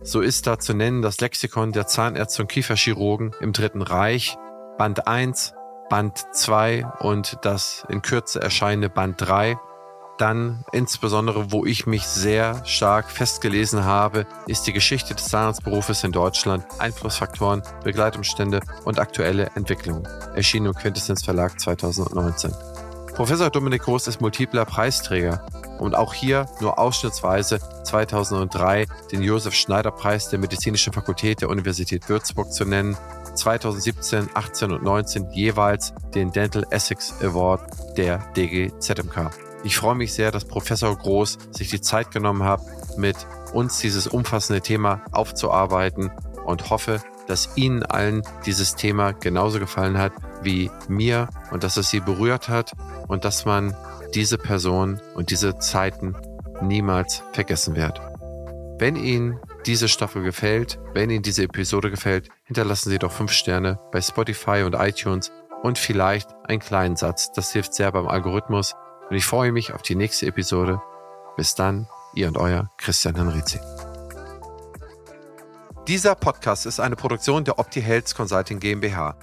So 0.00 0.22
ist 0.22 0.46
da 0.46 0.58
zu 0.58 0.72
nennen 0.72 1.02
das 1.02 1.20
Lexikon 1.20 1.72
der 1.72 1.86
Zahnärzte 1.86 2.40
und 2.40 2.48
Kieferchirurgen 2.48 3.32
im 3.42 3.52
Dritten 3.52 3.82
Reich, 3.82 4.38
Band 4.78 5.06
1, 5.06 5.52
Band 5.90 6.24
2 6.32 6.86
und 7.00 7.36
das 7.42 7.84
in 7.90 8.00
Kürze 8.00 8.40
erscheinende 8.40 8.88
Band 8.88 9.20
3 9.20 9.58
dann 10.18 10.64
insbesondere, 10.72 11.50
wo 11.52 11.64
ich 11.64 11.86
mich 11.86 12.06
sehr 12.06 12.64
stark 12.64 13.10
festgelesen 13.10 13.84
habe, 13.84 14.26
ist 14.46 14.66
die 14.66 14.72
Geschichte 14.72 15.14
des 15.14 15.26
Zahnarztberufes 15.26 16.04
in 16.04 16.12
Deutschland, 16.12 16.64
Einflussfaktoren, 16.78 17.62
Begleitumstände 17.82 18.60
und 18.84 18.98
aktuelle 18.98 19.50
Entwicklungen. 19.54 20.06
Erschienen 20.34 20.66
im 20.66 20.74
Quintessenz 20.74 21.24
Verlag 21.24 21.58
2019. 21.58 22.52
Professor 23.14 23.50
Dominik 23.50 23.82
Groß 23.82 24.08
ist 24.08 24.20
multipler 24.20 24.64
Preisträger 24.64 25.46
und 25.78 25.94
auch 25.94 26.14
hier 26.14 26.46
nur 26.60 26.78
ausschnittsweise 26.78 27.60
2003 27.84 28.86
den 29.12 29.22
Josef 29.22 29.54
Schneider 29.54 29.90
Preis 29.92 30.28
der 30.28 30.38
Medizinischen 30.38 30.92
Fakultät 30.92 31.40
der 31.40 31.48
Universität 31.48 32.08
Würzburg 32.08 32.52
zu 32.52 32.64
nennen, 32.64 32.96
2017, 33.34 34.30
18 34.34 34.72
und 34.72 34.82
19 34.82 35.30
jeweils 35.30 35.92
den 36.14 36.32
Dental 36.32 36.66
Essex 36.70 37.14
Award 37.22 37.96
der 37.96 38.18
DGZMK. 38.36 39.30
Ich 39.64 39.78
freue 39.78 39.94
mich 39.94 40.12
sehr, 40.12 40.30
dass 40.30 40.44
Professor 40.44 40.94
Groß 40.94 41.38
sich 41.50 41.70
die 41.70 41.80
Zeit 41.80 42.10
genommen 42.10 42.44
hat, 42.44 42.60
mit 42.98 43.16
uns 43.54 43.78
dieses 43.78 44.06
umfassende 44.06 44.60
Thema 44.60 45.00
aufzuarbeiten 45.10 46.10
und 46.44 46.68
hoffe, 46.68 47.00
dass 47.26 47.56
Ihnen 47.56 47.82
allen 47.82 48.22
dieses 48.44 48.76
Thema 48.76 49.12
genauso 49.12 49.58
gefallen 49.58 49.96
hat 49.96 50.12
wie 50.42 50.70
mir 50.86 51.28
und 51.50 51.64
dass 51.64 51.78
es 51.78 51.88
Sie 51.88 52.00
berührt 52.00 52.50
hat 52.50 52.72
und 53.08 53.24
dass 53.24 53.46
man 53.46 53.74
diese 54.14 54.36
Person 54.36 55.00
und 55.14 55.30
diese 55.30 55.58
Zeiten 55.58 56.14
niemals 56.60 57.22
vergessen 57.32 57.74
wird. 57.74 58.02
Wenn 58.78 58.96
Ihnen 58.96 59.40
diese 59.64 59.88
Staffel 59.88 60.22
gefällt, 60.22 60.78
wenn 60.92 61.08
Ihnen 61.08 61.22
diese 61.22 61.44
Episode 61.44 61.90
gefällt, 61.90 62.28
hinterlassen 62.44 62.90
Sie 62.90 62.98
doch 62.98 63.12
fünf 63.12 63.32
Sterne 63.32 63.78
bei 63.92 64.02
Spotify 64.02 64.62
und 64.66 64.74
iTunes 64.74 65.32
und 65.62 65.78
vielleicht 65.78 66.28
einen 66.46 66.60
kleinen 66.60 66.96
Satz. 66.96 67.32
Das 67.32 67.52
hilft 67.52 67.72
sehr 67.72 67.90
beim 67.90 68.06
Algorithmus 68.06 68.74
und 69.10 69.16
ich 69.16 69.26
freue 69.26 69.52
mich 69.52 69.72
auf 69.72 69.82
die 69.82 69.94
nächste 69.94 70.26
Episode. 70.26 70.80
Bis 71.36 71.54
dann, 71.54 71.88
ihr 72.14 72.28
und 72.28 72.38
euer 72.38 72.70
Christian 72.76 73.16
Henrizi. 73.16 73.58
Dieser 75.88 76.14
Podcast 76.14 76.64
ist 76.64 76.80
eine 76.80 76.96
Produktion 76.96 77.44
der 77.44 77.58
Opti 77.58 77.82
Health 77.82 78.14
Consulting 78.14 78.60
GmbH. 78.60 79.16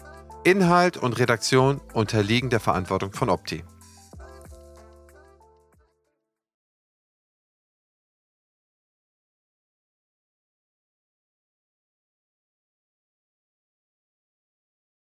Inhalt 0.43 0.97
und 0.97 1.17
Redaktion 1.17 1.81
unterliegen 1.93 2.49
der 2.49 2.59
Verantwortung 2.59 3.13
von 3.13 3.29
Opti. 3.29 3.63